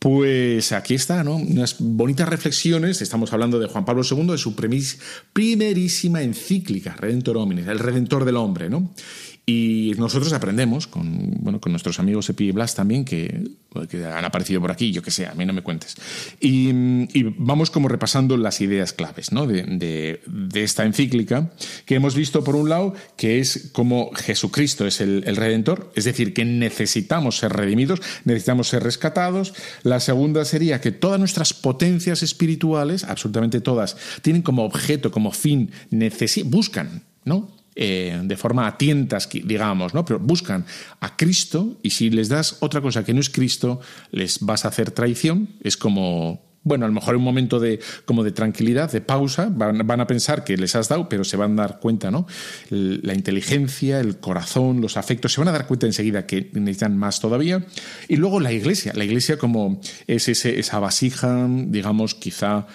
pues 0.00 0.72
aquí 0.72 0.94
está, 0.94 1.22
¿no? 1.22 1.36
Unas 1.36 1.76
bonitas 1.78 2.28
reflexiones. 2.28 3.02
Estamos 3.02 3.32
hablando 3.32 3.60
de 3.60 3.68
Juan 3.68 3.84
Pablo 3.84 4.02
II, 4.02 4.32
de 4.32 4.38
su 4.38 4.56
primerísima 5.32 6.22
encíclica, 6.22 6.96
Redentor 6.96 7.36
Hominis, 7.36 7.68
el 7.68 7.78
Redentor 7.78 8.24
del 8.24 8.36
Hombre, 8.36 8.68
¿no? 8.68 8.92
Y 9.48 9.94
nosotros 9.96 10.34
aprendemos 10.34 10.86
con, 10.86 11.30
bueno, 11.40 11.58
con 11.58 11.72
nuestros 11.72 11.98
amigos 11.98 12.28
Epi 12.28 12.48
y 12.48 12.50
Blas 12.50 12.74
también, 12.74 13.06
que, 13.06 13.48
han 14.04 14.24
aparecido 14.26 14.60
por 14.60 14.70
aquí, 14.70 14.92
yo 14.92 15.00
que 15.00 15.10
sé, 15.10 15.26
a 15.26 15.32
mí 15.32 15.46
no 15.46 15.54
me 15.54 15.62
cuentes. 15.62 15.96
Y, 16.38 16.70
vamos 17.38 17.70
como 17.70 17.88
repasando 17.88 18.36
las 18.36 18.60
ideas 18.60 18.92
claves 18.92 19.32
¿no? 19.32 19.46
de, 19.46 20.20
esta 20.52 20.84
encíclica, 20.84 21.50
que 21.86 21.94
hemos 21.94 22.14
visto 22.14 22.44
por 22.44 22.56
un 22.56 22.68
lado 22.68 22.92
que 23.16 23.38
es 23.38 23.70
como 23.72 24.10
Jesucristo 24.14 24.86
es 24.86 25.00
el, 25.00 25.24
el, 25.26 25.36
Redentor, 25.36 25.92
es 25.94 26.04
decir, 26.04 26.34
que 26.34 26.44
necesitamos 26.44 27.38
ser 27.38 27.54
redimidos, 27.54 28.02
necesitamos 28.26 28.68
ser 28.68 28.82
rescatados. 28.82 29.54
La 29.82 30.00
segunda 30.00 30.44
sería 30.44 30.82
que 30.82 30.92
todas 30.92 31.18
nuestras 31.18 31.54
potencias 31.54 32.22
espirituales, 32.22 33.02
absolutamente 33.02 33.62
todas, 33.62 33.96
tienen 34.20 34.42
como 34.42 34.64
objeto, 34.64 35.10
como 35.10 35.32
fin, 35.32 35.70
buscan, 36.44 37.04
¿no? 37.24 37.56
Eh, 37.80 38.18
de 38.24 38.36
forma 38.36 38.66
a 38.66 38.76
tientas, 38.76 39.28
digamos, 39.30 39.94
¿no? 39.94 40.04
Pero 40.04 40.18
buscan 40.18 40.66
a 40.98 41.16
Cristo 41.16 41.78
y 41.80 41.90
si 41.90 42.10
les 42.10 42.28
das 42.28 42.56
otra 42.58 42.80
cosa 42.80 43.04
que 43.04 43.14
no 43.14 43.20
es 43.20 43.30
Cristo, 43.30 43.80
les 44.10 44.40
vas 44.40 44.64
a 44.64 44.68
hacer 44.68 44.90
traición. 44.90 45.50
Es 45.62 45.76
como 45.76 46.42
bueno, 46.64 46.84
a 46.84 46.88
lo 46.88 46.94
mejor 46.94 47.16
un 47.16 47.22
momento 47.22 47.60
de, 47.60 47.80
como 48.04 48.24
de 48.24 48.32
tranquilidad, 48.32 48.90
de 48.90 49.00
pausa, 49.00 49.48
van, 49.50 50.00
a 50.00 50.06
pensar 50.06 50.44
que 50.44 50.56
les 50.56 50.74
has 50.74 50.88
dado, 50.88 51.08
pero 51.08 51.24
se 51.24 51.36
van 51.36 51.52
a 51.52 51.62
dar 51.62 51.78
cuenta, 51.78 52.10
¿no? 52.10 52.26
La 52.68 53.14
inteligencia, 53.14 54.00
el 54.00 54.18
corazón, 54.18 54.80
los 54.80 54.96
afectos, 54.96 55.32
se 55.32 55.40
van 55.40 55.48
a 55.48 55.52
dar 55.52 55.66
cuenta 55.66 55.86
enseguida 55.86 56.26
que 56.26 56.50
necesitan 56.52 56.96
más 56.96 57.20
todavía. 57.20 57.64
Y 58.08 58.16
luego 58.16 58.40
la 58.40 58.52
iglesia, 58.52 58.92
la 58.94 59.04
iglesia 59.04 59.38
como 59.38 59.80
es 60.06 60.28
ese, 60.28 60.58
esa 60.58 60.78
vasija, 60.78 61.46
digamos, 61.48 62.14
quizá 62.14 62.66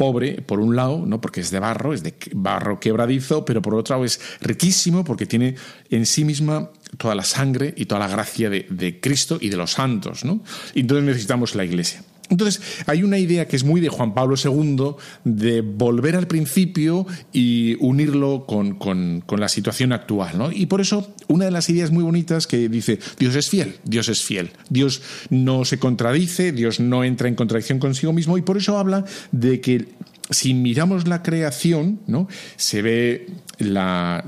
pobre, 0.00 0.40
por 0.40 0.60
un 0.60 0.76
lado, 0.76 1.04
¿no? 1.04 1.20
porque 1.20 1.42
es 1.42 1.50
de 1.50 1.58
barro, 1.58 1.92
es 1.92 2.02
de 2.02 2.14
barro 2.32 2.80
quebradizo, 2.80 3.44
pero 3.44 3.60
por 3.60 3.74
otro 3.74 3.96
lado 3.96 4.06
es 4.06 4.18
riquísimo 4.40 5.04
porque 5.04 5.26
tiene 5.26 5.56
en 5.90 6.06
sí 6.06 6.24
misma 6.24 6.70
toda 6.96 7.14
la 7.14 7.22
sangre 7.22 7.74
y 7.76 7.84
toda 7.84 7.98
la 7.98 8.08
gracia 8.08 8.48
de, 8.48 8.66
de 8.70 8.98
Cristo 8.98 9.36
y 9.38 9.50
de 9.50 9.58
los 9.58 9.72
santos. 9.72 10.24
¿no? 10.24 10.40
Entonces 10.74 11.04
necesitamos 11.04 11.54
la 11.54 11.66
iglesia. 11.66 12.02
Entonces, 12.30 12.62
hay 12.86 13.02
una 13.02 13.18
idea 13.18 13.46
que 13.46 13.56
es 13.56 13.64
muy 13.64 13.80
de 13.80 13.88
Juan 13.88 14.14
Pablo 14.14 14.36
II 14.42 14.94
de 15.24 15.60
volver 15.62 16.14
al 16.14 16.28
principio 16.28 17.06
y 17.32 17.76
unirlo 17.80 18.46
con, 18.46 19.24
la 19.36 19.48
situación 19.48 19.92
actual. 19.92 20.38
¿no? 20.38 20.52
Y 20.52 20.66
por 20.66 20.80
eso, 20.80 21.12
una 21.26 21.46
de 21.46 21.50
las 21.50 21.68
ideas 21.68 21.90
muy 21.90 22.04
bonitas 22.04 22.46
que 22.46 22.68
dice, 22.68 23.00
Dios 23.18 23.34
es 23.34 23.50
fiel, 23.50 23.76
Dios 23.84 24.08
es 24.08 24.22
fiel, 24.22 24.50
Dios 24.68 25.02
no 25.28 25.64
se 25.64 25.78
contradice, 25.78 26.52
Dios 26.52 26.78
no 26.78 27.02
entra 27.02 27.28
en 27.28 27.34
contradicción 27.34 27.80
consigo 27.80 28.12
mismo 28.12 28.38
y 28.38 28.42
por 28.42 28.56
eso 28.56 28.78
habla 28.78 29.04
de 29.32 29.60
que 29.60 29.88
si 30.30 30.54
miramos 30.54 31.08
la 31.08 31.24
creación, 31.24 31.98
¿no? 32.06 32.28
se 32.54 32.82
ve 32.82 33.26
la, 33.58 34.24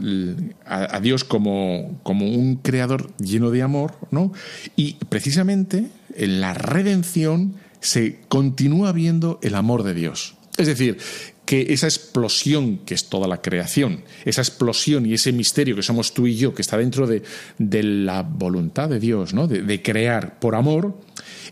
a, 0.67 0.97
a, 0.97 1.01
Dios 1.01 1.23
como, 1.23 2.01
como 2.03 2.27
un 2.27 2.57
creador 2.57 3.12
lleno 3.19 3.53
de 3.53 3.62
amor, 3.62 3.95
¿no? 4.11 4.33
y 4.75 4.95
precisamente 5.09 5.87
en 6.17 6.41
la 6.41 6.55
redención 6.55 7.55
se 7.83 8.21
continúa 8.29 8.92
viendo 8.92 9.38
el 9.42 9.55
amor 9.55 9.83
de 9.83 9.92
Dios. 9.92 10.37
Es 10.57 10.66
decir, 10.66 10.99
que 11.45 11.73
esa 11.73 11.87
explosión 11.87 12.79
que 12.79 12.95
es 12.95 13.09
toda 13.09 13.27
la 13.27 13.42
creación, 13.42 14.05
esa 14.25 14.40
explosión 14.40 15.05
y 15.07 15.14
ese 15.14 15.33
misterio 15.33 15.77
que 15.77 15.83
somos 15.83 16.14
tú 16.14 16.27
y 16.27 16.37
yo, 16.37 16.55
que 16.55 16.62
está 16.62 16.79
dentro 16.79 17.07
de, 17.07 17.23
de 17.59 17.83
la 17.83 18.23
voluntad 18.23 18.88
de 18.88 19.01
Dios, 19.01 19.35
¿no? 19.35 19.49
de, 19.49 19.83
crear 19.83 20.38
por 20.38 20.55
amor, 20.55 20.99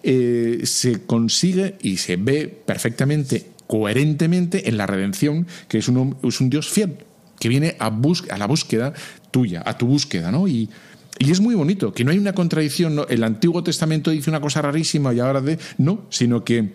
eh, 0.02 0.60
se 0.64 1.02
consigue 1.02 1.76
y 1.82 1.96
se 1.96 2.16
ve 2.16 2.48
perfectamente, 2.48 3.46
coherentemente 3.66 4.68
en 4.68 4.76
la 4.76 4.86
redención, 4.86 5.46
que 5.68 5.78
es 5.78 5.88
un, 5.88 6.16
Dios 6.48 6.68
fiel, 6.68 6.98
que 7.38 7.48
viene 7.48 7.76
a, 7.78 7.86
a 7.88 8.38
la 8.38 8.46
búsqueda 8.46 8.92
tuya, 9.30 9.62
a 9.66 9.76
tu 9.76 9.86
búsqueda, 9.86 10.30
¿no? 10.30 10.46
Y, 10.46 10.68
y 11.20 11.30
es 11.30 11.40
muy 11.40 11.54
bonito, 11.54 11.92
que 11.92 12.02
no 12.02 12.12
hay 12.12 12.18
una 12.18 12.32
contradicción, 12.32 12.94
¿no? 12.94 13.06
el 13.06 13.22
Antiguo 13.24 13.62
Testamento 13.62 14.10
dice 14.10 14.30
una 14.30 14.40
cosa 14.40 14.62
rarísima 14.62 15.12
y 15.12 15.20
ahora 15.20 15.42
de... 15.42 15.58
No, 15.76 16.06
sino 16.08 16.44
que 16.44 16.72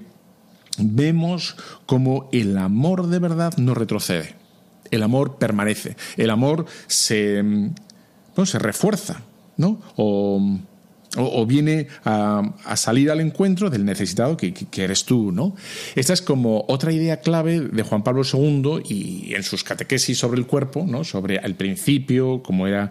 vemos 0.77 1.55
como 1.87 2.29
el 2.31 2.55
amor 2.59 3.07
de 3.07 3.17
verdad 3.17 3.57
no 3.57 3.73
retrocede, 3.73 4.35
el 4.91 5.01
amor 5.01 5.37
permanece, 5.39 5.97
el 6.15 6.29
amor 6.29 6.67
se, 6.85 7.41
bueno, 7.41 8.45
se 8.45 8.59
refuerza, 8.59 9.23
¿no? 9.57 9.81
O, 9.95 10.59
o, 11.15 11.45
viene 11.45 11.87
a, 12.03 12.53
a, 12.65 12.75
salir 12.75 13.11
al 13.11 13.21
encuentro 13.21 13.69
del 13.69 13.85
necesitado 13.85 14.37
que, 14.37 14.53
que, 14.53 14.83
eres 14.83 15.05
tú, 15.05 15.31
¿no? 15.31 15.55
Esta 15.95 16.13
es 16.13 16.21
como 16.21 16.65
otra 16.67 16.91
idea 16.91 17.21
clave 17.21 17.59
de 17.61 17.83
Juan 17.83 18.03
Pablo 18.03 18.23
II 18.23 18.81
y 18.87 19.33
en 19.33 19.43
sus 19.43 19.63
catequesis 19.63 20.17
sobre 20.17 20.39
el 20.39 20.47
cuerpo, 20.47 20.85
¿no? 20.87 21.03
Sobre 21.03 21.37
el 21.37 21.55
principio, 21.55 22.41
cómo 22.43 22.67
era 22.67 22.89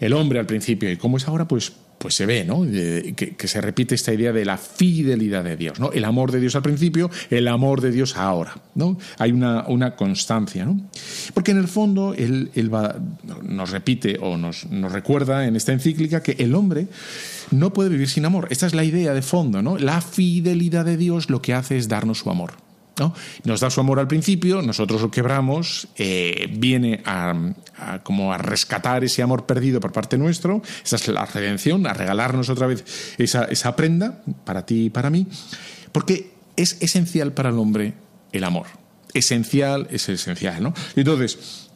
el 0.00 0.12
hombre 0.12 0.38
al 0.38 0.46
principio 0.46 0.90
y 0.90 0.96
cómo 0.96 1.16
es 1.16 1.26
ahora, 1.28 1.48
pues 1.48 1.72
pues 1.98 2.14
se 2.14 2.26
ve, 2.26 2.44
¿no? 2.44 2.62
Que, 2.64 3.34
se 3.46 3.60
repite 3.60 3.94
esta 3.94 4.12
idea 4.12 4.32
de 4.32 4.44
la 4.44 4.58
fidelidad 4.58 5.44
de 5.44 5.56
Dios, 5.56 5.80
¿no? 5.80 5.92
El 5.92 6.04
amor 6.04 6.32
de 6.32 6.40
Dios 6.40 6.56
al 6.56 6.62
principio, 6.62 7.10
el 7.30 7.48
amor 7.48 7.80
de 7.80 7.90
Dios 7.90 8.16
ahora, 8.16 8.58
¿no? 8.74 8.98
Hay 9.18 9.32
una, 9.32 9.66
una 9.68 9.96
constancia, 9.96 10.64
¿no? 10.64 10.80
Porque 11.32 11.52
en 11.52 11.58
el 11.58 11.68
fondo 11.68 12.14
él, 12.14 12.50
él 12.54 12.72
va, 12.72 12.96
nos 13.42 13.70
repite 13.70 14.18
o 14.20 14.36
nos, 14.36 14.66
nos, 14.66 14.92
recuerda 14.92 15.46
en 15.46 15.56
esta 15.56 15.72
encíclica 15.72 16.22
que 16.22 16.36
el 16.38 16.54
hombre 16.54 16.88
no 17.50 17.72
puede 17.72 17.90
vivir 17.90 18.08
sin 18.08 18.24
amor. 18.24 18.48
Esta 18.50 18.66
es 18.66 18.74
la 18.74 18.84
idea 18.84 19.14
de 19.14 19.22
fondo, 19.22 19.62
¿no? 19.62 19.78
La 19.78 20.00
fidelidad 20.00 20.84
de 20.84 20.96
Dios 20.96 21.30
lo 21.30 21.40
que 21.42 21.54
hace 21.54 21.76
es 21.76 21.88
darnos 21.88 22.18
su 22.18 22.30
amor. 22.30 22.65
¿No? 22.98 23.14
Nos 23.44 23.60
da 23.60 23.68
su 23.68 23.80
amor 23.80 23.98
al 23.98 24.08
principio, 24.08 24.62
nosotros 24.62 25.02
lo 25.02 25.10
quebramos, 25.10 25.88
eh, 25.96 26.48
viene 26.50 27.02
a, 27.04 27.34
como 28.02 28.32
a 28.32 28.38
rescatar 28.38 29.04
ese 29.04 29.22
amor 29.22 29.44
perdido 29.44 29.80
por 29.80 29.92
parte 29.92 30.16
nuestro, 30.16 30.62
esa 30.82 30.96
es 30.96 31.06
la 31.08 31.26
redención, 31.26 31.86
a 31.86 31.92
regalarnos 31.92 32.48
otra 32.48 32.66
vez 32.66 33.14
esa, 33.18 33.44
esa 33.44 33.76
prenda 33.76 34.22
para 34.44 34.64
ti 34.64 34.86
y 34.86 34.90
para 34.90 35.10
mí, 35.10 35.26
porque 35.92 36.32
es 36.56 36.78
esencial 36.80 37.32
para 37.32 37.50
el 37.50 37.58
hombre 37.58 37.92
el 38.32 38.44
amor. 38.44 38.66
Esencial 39.12 39.88
es 39.90 40.08
esencial, 40.08 40.62
¿no? 40.62 40.74
Entonces, 40.94 41.68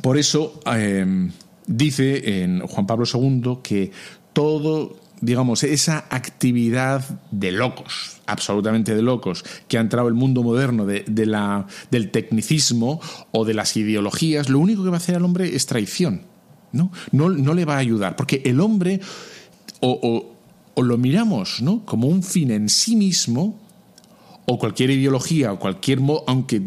por 0.00 0.16
eso 0.16 0.60
eh, 0.74 1.28
dice 1.66 2.42
en 2.42 2.60
Juan 2.60 2.86
Pablo 2.86 3.04
II 3.12 3.58
que 3.62 3.92
todo 4.32 5.01
digamos, 5.22 5.62
esa 5.62 6.04
actividad 6.10 7.04
de 7.30 7.52
locos, 7.52 8.20
absolutamente 8.26 8.94
de 8.94 9.02
locos, 9.02 9.44
que 9.68 9.78
ha 9.78 9.80
entrado 9.80 10.08
el 10.08 10.14
mundo 10.14 10.42
moderno 10.42 10.84
de, 10.84 11.04
de 11.06 11.26
la, 11.26 11.68
del 11.92 12.10
tecnicismo 12.10 13.00
o 13.30 13.44
de 13.44 13.54
las 13.54 13.76
ideologías, 13.76 14.50
lo 14.50 14.58
único 14.58 14.82
que 14.82 14.90
va 14.90 14.96
a 14.96 14.98
hacer 14.98 15.14
al 15.14 15.24
hombre 15.24 15.54
es 15.54 15.66
traición. 15.66 16.22
No, 16.72 16.90
no, 17.12 17.28
no 17.28 17.54
le 17.54 17.64
va 17.64 17.76
a 17.76 17.78
ayudar, 17.78 18.16
porque 18.16 18.42
el 18.44 18.60
hombre 18.60 19.00
o, 19.80 20.34
o, 20.74 20.82
lo 20.82 20.98
miramos 20.98 21.62
¿no? 21.62 21.84
como 21.84 22.08
un 22.08 22.22
fin 22.22 22.50
en 22.50 22.68
sí 22.68 22.96
mismo, 22.96 23.60
o 24.46 24.58
cualquier 24.58 24.90
ideología, 24.90 25.52
o 25.52 25.58
cualquier 25.58 26.00
modo, 26.00 26.24
aunque 26.26 26.62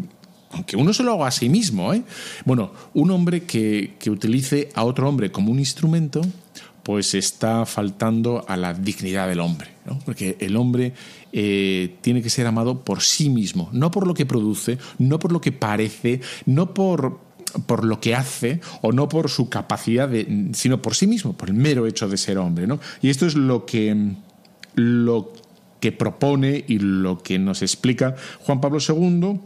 aunque 0.51 0.77
uno 0.77 0.93
se 0.93 1.03
lo 1.03 1.11
haga 1.11 1.27
a 1.27 1.31
sí 1.31 1.49
mismo, 1.49 1.93
¿eh? 1.93 2.03
Bueno, 2.45 2.71
un 2.93 3.11
hombre 3.11 3.43
que, 3.43 3.95
que 3.99 4.09
utilice 4.09 4.69
a 4.73 4.85
otro 4.85 5.09
hombre 5.09 5.29
como 5.29 5.51
un 5.51 5.59
instrumento, 5.59 6.21
pues 6.85 7.15
está 7.15 7.65
faltando 7.65 8.45
a 8.47 8.55
la 8.55 8.75
dignidad 8.75 9.27
del 9.27 9.39
hombre, 9.39 9.69
¿no? 9.87 9.97
porque 10.05 10.37
el 10.39 10.55
hombre 10.55 10.93
eh, 11.33 11.95
tiene 12.01 12.21
que 12.21 12.29
ser 12.29 12.45
amado 12.45 12.83
por 12.83 13.01
sí 13.01 13.31
mismo, 13.31 13.71
no 13.73 13.89
por 13.89 14.05
lo 14.05 14.13
que 14.13 14.27
produce, 14.27 14.77
no 14.99 15.17
por 15.17 15.31
lo 15.31 15.41
que 15.41 15.51
parece, 15.51 16.21
no 16.45 16.75
por, 16.75 17.19
por 17.65 17.85
lo 17.85 17.99
que 17.99 18.13
hace 18.13 18.61
o 18.83 18.91
no 18.91 19.09
por 19.09 19.31
su 19.31 19.49
capacidad, 19.49 20.07
de, 20.07 20.51
sino 20.53 20.79
por 20.83 20.93
sí 20.93 21.07
mismo, 21.07 21.33
por 21.33 21.49
el 21.49 21.55
mero 21.55 21.87
hecho 21.87 22.07
de 22.07 22.17
ser 22.17 22.37
hombre. 22.37 22.67
¿no? 22.67 22.79
Y 23.01 23.09
esto 23.09 23.25
es 23.25 23.33
lo 23.33 23.65
que, 23.65 24.11
lo 24.75 25.33
que 25.79 25.91
propone 25.91 26.65
y 26.67 26.77
lo 26.77 27.17
que 27.17 27.39
nos 27.39 27.63
explica 27.63 28.15
Juan 28.41 28.61
Pablo 28.61 28.77
II 28.77 29.39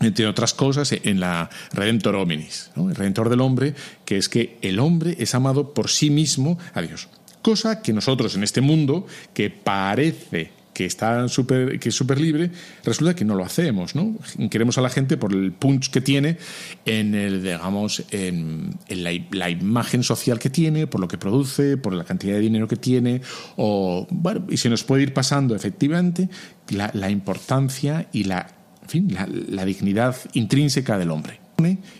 entre 0.00 0.26
otras 0.26 0.54
cosas, 0.54 0.92
en 0.92 1.20
la 1.20 1.50
Redentor 1.72 2.16
Hominis, 2.16 2.70
el 2.76 2.94
Redentor 2.94 3.28
del 3.28 3.40
hombre, 3.40 3.74
que 4.04 4.16
es 4.16 4.28
que 4.28 4.58
el 4.62 4.78
hombre 4.78 5.16
es 5.18 5.34
amado 5.34 5.72
por 5.72 5.88
sí 5.88 6.10
mismo 6.10 6.58
a 6.72 6.82
Dios. 6.82 7.08
Cosa 7.42 7.82
que 7.82 7.92
nosotros 7.92 8.34
en 8.34 8.42
este 8.42 8.60
mundo, 8.60 9.06
que 9.32 9.50
parece 9.50 10.50
que 10.74 10.84
está 10.84 11.28
super, 11.28 11.78
que 11.78 11.88
es 11.88 11.94
súper 11.94 12.20
libre, 12.20 12.50
resulta 12.84 13.14
que 13.14 13.24
no 13.24 13.36
lo 13.36 13.44
hacemos, 13.44 13.94
¿no? 13.94 14.16
Queremos 14.50 14.76
a 14.76 14.80
la 14.80 14.90
gente 14.90 15.16
por 15.16 15.32
el 15.32 15.52
punch 15.52 15.90
que 15.90 16.00
tiene 16.00 16.36
en 16.84 17.14
el, 17.14 17.42
digamos, 17.42 18.02
en, 18.10 18.76
en 18.88 19.04
la, 19.04 19.12
la, 19.30 19.50
imagen 19.50 20.02
social 20.02 20.40
que 20.40 20.50
tiene, 20.50 20.88
por 20.88 21.00
lo 21.00 21.06
que 21.06 21.16
produce, 21.16 21.76
por 21.76 21.92
la 21.92 22.04
cantidad 22.04 22.34
de 22.34 22.40
dinero 22.40 22.66
que 22.66 22.76
tiene, 22.76 23.22
o 23.56 24.06
bueno, 24.10 24.46
y 24.50 24.56
se 24.56 24.68
nos 24.68 24.82
puede 24.82 25.04
ir 25.04 25.14
pasando 25.14 25.54
efectivamente 25.54 26.28
la 26.70 27.10
importancia 27.10 28.08
y 28.12 28.24
la 28.24 28.53
en 28.84 28.88
fin, 28.88 29.14
la, 29.14 29.26
la, 29.26 29.64
dignidad 29.64 30.16
intrínseca 30.34 30.98
del 30.98 31.10
hombre. 31.10 31.44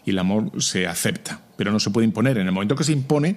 Y 0.05 0.11
el 0.11 0.19
amor 0.19 0.63
se 0.63 0.87
acepta, 0.87 1.41
pero 1.57 1.73
no 1.73 1.81
se 1.81 1.91
puede 1.91 2.07
imponer. 2.07 2.39
En 2.39 2.47
el 2.47 2.53
momento 2.53 2.75
que 2.75 2.85
se 2.85 2.93
impone, 2.93 3.37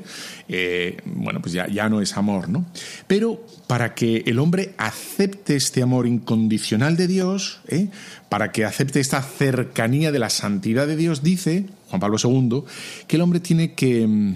eh, 0.50 0.98
bueno, 1.06 1.42
pues 1.42 1.54
ya, 1.54 1.68
ya 1.68 1.90
no 1.90 2.02
es 2.02 2.18
amor, 2.18 2.50
¿no? 2.50 2.66
Pero 3.08 3.46
para 3.68 3.94
que 3.94 4.24
el 4.26 4.40
hombre 4.40 4.74
acepte 4.78 5.56
este 5.56 5.82
amor 5.82 6.08
incondicional 6.08 6.98
de 6.98 7.08
Dios, 7.08 7.62
¿eh? 7.68 7.90
para 8.30 8.52
que 8.52 8.66
acepte 8.66 9.00
esta 9.00 9.22
cercanía 9.22 10.12
de 10.12 10.20
la 10.20 10.30
santidad 10.30 10.88
de 10.88 10.96
Dios, 10.96 11.24
dice 11.24 11.68
Juan 11.90 12.02
Pablo 12.02 12.18
II, 12.22 12.64
que 13.08 13.16
el 13.16 13.22
hombre 13.22 13.40
tiene 13.40 13.74
que, 13.74 14.34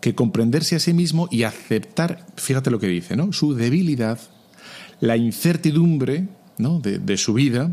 que 0.00 0.14
comprenderse 0.14 0.76
a 0.76 0.80
sí 0.80 0.92
mismo 0.92 1.28
y 1.30 1.44
aceptar, 1.44 2.26
fíjate 2.36 2.70
lo 2.70 2.78
que 2.78 2.88
dice, 2.88 3.16
¿no? 3.16 3.32
Su 3.32 3.54
debilidad, 3.54 4.20
la 5.00 5.16
incertidumbre 5.16 6.28
¿no? 6.58 6.78
de, 6.78 6.98
de 6.98 7.16
su 7.16 7.32
vida, 7.32 7.72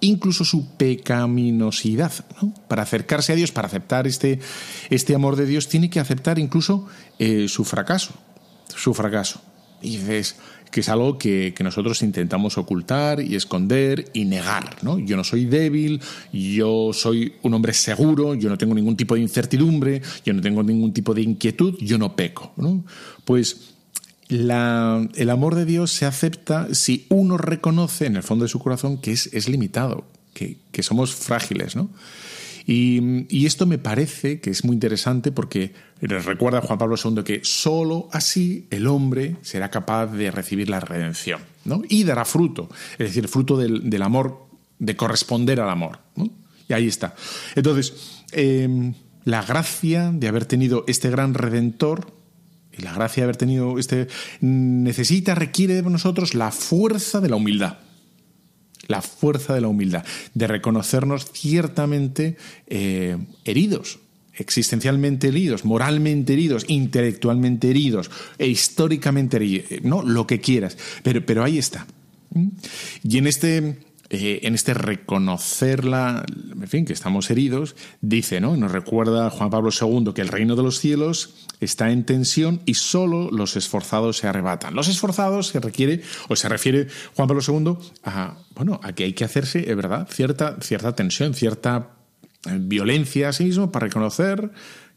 incluso 0.00 0.44
su 0.44 0.76
pecaminosidad. 0.76 2.12
¿no? 2.40 2.54
Para 2.68 2.82
acercarse 2.82 3.32
a 3.32 3.36
Dios, 3.36 3.52
para 3.52 3.68
aceptar 3.68 4.06
este, 4.06 4.40
este 4.90 5.14
amor 5.14 5.36
de 5.36 5.46
Dios, 5.46 5.68
tiene 5.68 5.90
que 5.90 6.00
aceptar 6.00 6.38
incluso 6.38 6.86
eh, 7.18 7.48
su 7.48 7.64
fracaso, 7.64 8.14
su 8.74 8.94
fracaso. 8.94 9.40
Y 9.82 9.96
dices 9.96 10.36
que 10.70 10.80
es 10.80 10.88
algo 10.88 11.18
que, 11.18 11.52
que, 11.56 11.64
nosotros 11.64 12.02
intentamos 12.02 12.56
ocultar 12.56 13.20
y 13.20 13.34
esconder 13.34 14.10
y 14.12 14.24
negar. 14.24 14.76
¿no? 14.82 14.98
Yo 14.98 15.16
no 15.16 15.24
soy 15.24 15.46
débil, 15.46 16.00
yo 16.32 16.92
soy 16.92 17.34
un 17.42 17.54
hombre 17.54 17.72
seguro, 17.72 18.34
yo 18.34 18.48
no 18.48 18.56
tengo 18.56 18.74
ningún 18.74 18.96
tipo 18.96 19.14
de 19.14 19.20
incertidumbre, 19.20 20.00
yo 20.24 20.32
no 20.32 20.40
tengo 20.40 20.62
ningún 20.62 20.92
tipo 20.92 21.12
de 21.12 21.22
inquietud, 21.22 21.76
yo 21.80 21.98
no 21.98 22.14
peco. 22.14 22.52
¿no? 22.56 22.84
Pues 23.24 23.74
el 24.30 25.30
amor 25.30 25.54
de 25.54 25.64
Dios 25.64 25.90
se 25.90 26.06
acepta 26.06 26.74
si 26.74 27.06
uno 27.08 27.36
reconoce 27.36 28.06
en 28.06 28.16
el 28.16 28.22
fondo 28.22 28.44
de 28.44 28.48
su 28.48 28.58
corazón 28.58 28.98
que 28.98 29.12
es, 29.12 29.26
es 29.32 29.48
limitado, 29.48 30.04
que, 30.34 30.58
que, 30.72 30.82
somos 30.82 31.14
frágiles, 31.14 31.76
¿no? 31.76 31.90
Y, 32.66 33.26
y, 33.28 33.46
esto 33.46 33.66
me 33.66 33.78
parece 33.78 34.40
que 34.40 34.50
es 34.50 34.64
muy 34.64 34.74
interesante 34.74 35.32
porque 35.32 35.72
recuerda 36.00 36.58
a 36.58 36.60
Juan 36.60 36.78
Pablo 36.78 36.96
II 37.02 37.24
que 37.24 37.40
sólo 37.42 38.08
así 38.12 38.66
el 38.70 38.86
hombre 38.86 39.36
será 39.42 39.70
capaz 39.70 40.06
de 40.06 40.30
recibir 40.30 40.68
la 40.68 40.78
redención, 40.78 41.40
¿no? 41.64 41.82
Y 41.88 42.04
dará 42.04 42.24
fruto, 42.24 42.68
es 42.92 43.08
decir, 43.08 43.26
fruto 43.28 43.56
del, 43.56 43.90
del 43.90 44.02
amor, 44.02 44.46
de 44.78 44.96
corresponder 44.96 45.60
al 45.60 45.70
amor. 45.70 45.98
Y 46.68 46.72
ahí 46.72 46.86
está. 46.86 47.16
Entonces, 47.56 48.22
eh, 48.30 48.92
la 49.24 49.42
gracia 49.42 50.12
de 50.12 50.28
haber 50.28 50.46
tenido 50.46 50.84
este 50.86 51.10
gran 51.10 51.34
redentor, 51.34 52.12
y 52.80 52.82
la 52.82 52.94
gracia 52.94 53.22
de 53.22 53.24
haber 53.24 53.36
tenido 53.36 53.78
este 53.78 54.08
necesita, 54.40 55.34
requiere 55.34 55.74
de 55.74 55.82
nosotros 55.82 56.34
la 56.34 56.50
fuerza 56.50 57.20
de 57.20 57.28
la 57.28 57.36
humildad. 57.36 57.78
La 58.86 59.02
fuerza 59.02 59.54
de 59.54 59.60
la 59.60 59.68
humildad, 59.68 60.04
de 60.34 60.46
reconocernos 60.48 61.30
ciertamente 61.30 62.36
eh, 62.66 63.18
heridos, 63.44 64.00
existencialmente 64.34 65.28
heridos, 65.28 65.64
moralmente 65.64 66.32
heridos, 66.32 66.64
intelectualmente 66.66 67.70
heridos, 67.70 68.10
e 68.38 68.48
históricamente 68.48 69.36
heridos, 69.36 69.66
no 69.82 70.02
lo 70.02 70.26
que 70.26 70.40
quieras, 70.40 70.76
pero, 71.04 71.24
pero 71.24 71.44
ahí 71.44 71.58
está. 71.58 71.86
Y 73.04 73.18
en 73.18 73.26
este 73.26 73.76
eh, 74.12 74.40
en 74.42 74.56
este 74.56 74.74
reconocerla, 74.74 76.24
en 76.26 76.66
fin, 76.66 76.84
que 76.84 76.92
estamos 76.92 77.30
heridos, 77.30 77.76
dice, 78.00 78.40
¿no? 78.40 78.56
Nos 78.56 78.72
recuerda 78.72 79.30
Juan 79.30 79.50
Pablo 79.50 79.70
II 79.70 80.12
que 80.12 80.20
el 80.20 80.26
reino 80.26 80.56
de 80.56 80.64
los 80.64 80.80
cielos 80.80 81.46
está 81.60 81.92
en 81.92 82.04
tensión 82.04 82.60
y 82.66 82.74
solo 82.74 83.30
los 83.30 83.54
esforzados 83.54 84.16
se 84.16 84.26
arrebatan. 84.26 84.74
Los 84.74 84.88
esforzados 84.88 85.46
se 85.46 85.60
requiere, 85.60 86.02
o 86.28 86.34
se 86.34 86.48
refiere 86.48 86.88
Juan 87.14 87.28
Pablo 87.28 87.42
II 87.46 87.76
a, 88.02 88.36
bueno, 88.56 88.80
a 88.82 88.92
que 88.94 89.04
hay 89.04 89.12
que 89.12 89.24
hacerse, 89.24 89.70
es 89.70 89.76
verdad, 89.76 90.08
cierta, 90.10 90.56
cierta 90.60 90.92
tensión, 90.96 91.32
cierta 91.32 91.90
eh, 92.46 92.58
violencia 92.60 93.28
a 93.28 93.32
sí 93.32 93.44
mismo 93.44 93.70
para 93.70 93.86
reconocer 93.86 94.50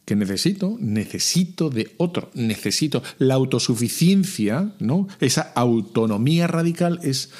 que 0.05 0.15
necesito, 0.15 0.75
necesito 0.79 1.69
de 1.69 1.93
otro, 1.97 2.31
necesito 2.33 3.03
la 3.19 3.35
autosuficiencia, 3.35 4.73
¿no? 4.79 5.07
Esa 5.19 5.51
autonomía 5.53 6.47
radical 6.47 6.99
es, 7.03 7.31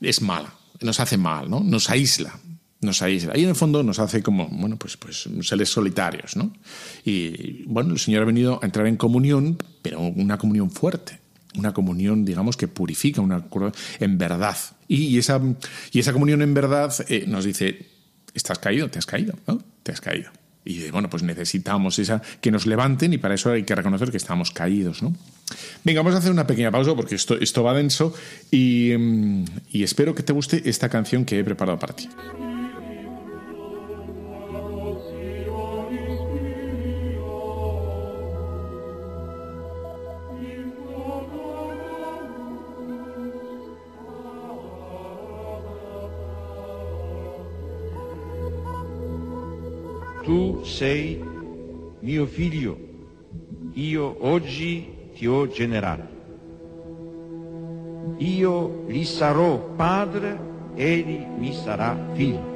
es 0.00 0.22
mala, 0.22 0.54
nos 0.80 1.00
hace 1.00 1.16
mal, 1.16 1.50
¿no? 1.50 1.60
Nos 1.60 1.90
aísla, 1.90 2.38
nos 2.80 3.02
aísla. 3.02 3.36
Y 3.36 3.42
en 3.42 3.50
el 3.50 3.54
fondo 3.54 3.82
nos 3.82 3.98
hace 3.98 4.22
como, 4.22 4.48
bueno, 4.48 4.76
pues, 4.76 4.96
pues 4.96 5.28
seres 5.42 5.68
solitarios, 5.68 6.36
¿no? 6.36 6.52
Y 7.04 7.64
bueno, 7.64 7.92
el 7.92 7.98
Señor 7.98 8.22
ha 8.22 8.26
venido 8.26 8.58
a 8.62 8.66
entrar 8.66 8.86
en 8.86 8.96
comunión, 8.96 9.58
pero 9.82 10.00
una 10.00 10.38
comunión 10.38 10.70
fuerte, 10.70 11.18
una 11.56 11.72
comunión, 11.72 12.24
digamos, 12.24 12.56
que 12.56 12.68
purifica, 12.68 13.20
una 13.20 13.44
en 13.98 14.18
verdad. 14.18 14.56
Y 14.88 15.18
esa, 15.18 15.40
y 15.92 16.00
esa 16.00 16.12
comunión 16.12 16.42
en 16.42 16.54
verdad 16.54 16.92
eh, 17.08 17.24
nos 17.26 17.44
dice, 17.44 17.86
estás 18.34 18.58
caído, 18.58 18.88
te 18.88 18.98
has 18.98 19.06
caído, 19.06 19.34
¿no? 19.46 19.62
Te 19.82 19.92
has 19.92 20.00
caído. 20.00 20.30
Y 20.64 20.90
bueno, 20.90 21.08
pues 21.08 21.22
necesitamos 21.22 21.98
esa 21.98 22.20
que 22.40 22.50
nos 22.50 22.66
levanten 22.66 23.12
y 23.12 23.18
para 23.18 23.34
eso 23.34 23.50
hay 23.50 23.64
que 23.64 23.74
reconocer 23.74 24.10
que 24.10 24.18
estamos 24.18 24.50
caídos, 24.50 25.02
¿no? 25.02 25.14
Venga, 25.84 26.00
vamos 26.00 26.14
a 26.14 26.18
hacer 26.18 26.32
una 26.32 26.46
pequeña 26.46 26.70
pausa 26.70 26.94
porque 26.94 27.14
esto, 27.14 27.38
esto 27.40 27.62
va 27.62 27.74
denso 27.74 28.14
y, 28.50 28.92
mm, 28.96 29.44
y 29.72 29.82
espero 29.82 30.14
que 30.14 30.22
te 30.22 30.32
guste 30.32 30.62
esta 30.68 30.88
canción 30.88 31.24
que 31.24 31.38
he 31.38 31.44
preparado 31.44 31.78
para 31.78 31.94
ti. 31.94 32.08
Tu 50.24 50.64
sei 50.64 51.18
mio 52.02 52.26
figlio, 52.26 52.78
io 53.74 54.16
oggi 54.20 54.89
ti 55.20 55.26
ho. 55.26 55.46
Io 58.16 58.84
gli 58.86 59.04
sarò 59.04 59.58
padre, 59.76 60.38
egli 60.74 61.22
mi 61.36 61.52
sarà 61.52 61.94
figlio. 62.14 62.48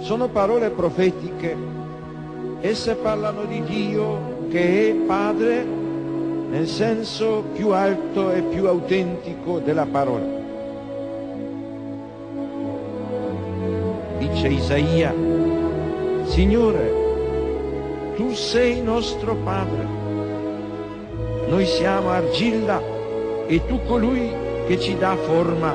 Sono 0.00 0.28
parole 0.28 0.70
profetiche, 0.70 1.54
esse 2.60 2.94
parlano 2.94 3.44
di 3.44 3.62
Dio 3.64 4.48
che 4.48 4.90
è 4.90 4.94
padre 5.06 5.62
nel 6.48 6.66
senso 6.66 7.44
più 7.52 7.68
alto 7.68 8.30
e 8.32 8.40
più 8.40 8.66
autentico 8.66 9.58
della 9.58 9.84
parola. 9.84 10.42
Dice 14.18 14.48
Isaia, 14.48 15.14
Signore, 16.24 17.03
tu 18.16 18.32
sei 18.32 18.80
nostro 18.80 19.34
Padre, 19.36 19.86
noi 21.48 21.66
siamo 21.66 22.10
argilla 22.10 22.80
e 23.46 23.64
tu 23.66 23.80
colui 23.86 24.30
che 24.66 24.78
ci 24.80 24.96
dà 24.96 25.16
forma. 25.16 25.74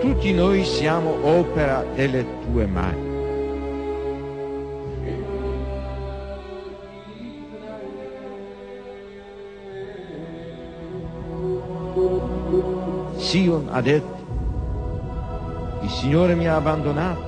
Tutti 0.00 0.32
noi 0.32 0.64
siamo 0.64 1.16
opera 1.22 1.84
delle 1.94 2.24
tue 2.42 2.66
mani. 2.66 3.06
Sion 13.16 13.68
ha 13.70 13.80
detto, 13.82 14.16
il 15.82 15.90
Signore 15.90 16.34
mi 16.34 16.46
ha 16.48 16.56
abbandonato, 16.56 17.27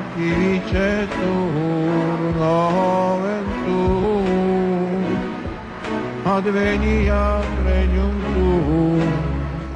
celi, 0.15 0.61
sanctificetur 0.61 2.19
nomen 2.39 3.45
tuum, 3.65 5.03
adveniat 6.25 7.45
regnum 7.65 8.15
tuum, 8.33 9.11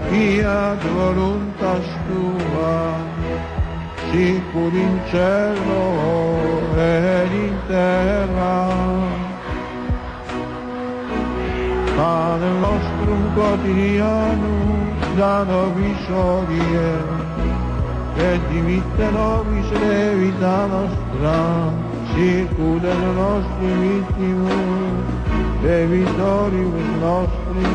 fiat 0.10 0.82
voluntas 0.96 1.88
tua, 2.08 2.98
sicur 4.12 4.74
in 4.74 5.00
cielo 5.12 5.86
ed 6.78 7.32
in 7.32 7.58
terra. 7.68 8.58
Pane 11.96 12.50
nostrum 12.60 13.24
quotidianum 13.36 14.96
da 15.18 15.44
nobis 15.44 16.08
hodie, 16.10 17.25
che 18.16 18.40
divitano 18.50 19.44
misere 19.50 20.16
vita 20.16 20.66
nostra, 20.68 21.72
circudano 22.14 23.12
nostri 23.12 23.68
vittimi, 23.68 25.04
e 25.64 25.86
vittorius 25.88 26.88
nostri, 27.00 27.66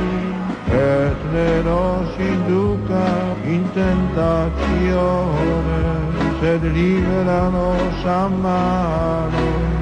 et 0.71 1.17
ne 1.33 1.63
nos 1.63 2.17
induca 2.17 3.35
in 3.45 3.71
tentazione, 3.73 5.19
sed 6.41 6.63
libera 6.73 7.49
nos 7.49 8.05
a 8.05 8.29
mano. 8.29 9.80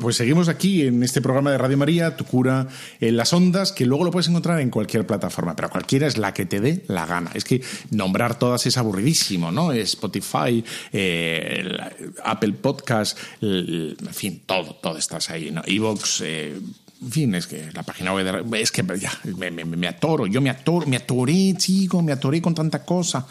Pues 0.00 0.16
seguimos 0.16 0.48
aquí 0.48 0.82
en 0.86 1.02
este 1.02 1.20
programa 1.20 1.50
de 1.50 1.58
Radio 1.58 1.76
María, 1.76 2.16
Tu 2.16 2.24
cura 2.24 2.68
en 3.00 3.16
las 3.16 3.32
ondas, 3.32 3.72
que 3.72 3.86
luego 3.86 4.04
lo 4.04 4.10
puedes 4.10 4.28
encontrar 4.28 4.60
en 4.60 4.70
cualquier 4.70 5.06
plataforma, 5.06 5.56
pero 5.56 5.70
cualquiera 5.70 6.06
es 6.06 6.18
la 6.18 6.32
que 6.34 6.46
te 6.46 6.60
dé 6.60 6.84
la 6.88 7.06
gana. 7.06 7.30
Es 7.34 7.44
que 7.44 7.62
nombrar 7.90 8.38
todas 8.38 8.66
es 8.66 8.76
aburridísimo, 8.76 9.50
¿no? 9.50 9.72
Spotify, 9.72 10.64
eh, 10.92 11.76
Apple 12.24 12.52
Podcast, 12.54 13.18
en 13.40 13.96
fin, 14.12 14.42
todo, 14.46 14.74
todo 14.76 14.98
estás 14.98 15.30
ahí, 15.30 15.50
¿no? 15.50 15.62
Evox, 15.66 16.20
eh, 16.24 16.58
en 17.00 17.12
fin, 17.12 17.34
es 17.36 17.46
que 17.46 17.70
la 17.72 17.82
página 17.84 18.12
web 18.12 18.44
de- 18.44 18.60
es 18.60 18.72
que 18.72 18.84
ya 19.00 19.12
me 19.24 19.86
atoro, 19.88 20.26
yo 20.26 20.40
me 20.40 20.50
atoro, 20.50 20.86
me 20.86 20.96
atoré, 20.96 21.54
chico, 21.56 22.02
me 22.02 22.12
atoré 22.12 22.42
con 22.42 22.54
tanta 22.54 22.84
cosa. 22.84 23.26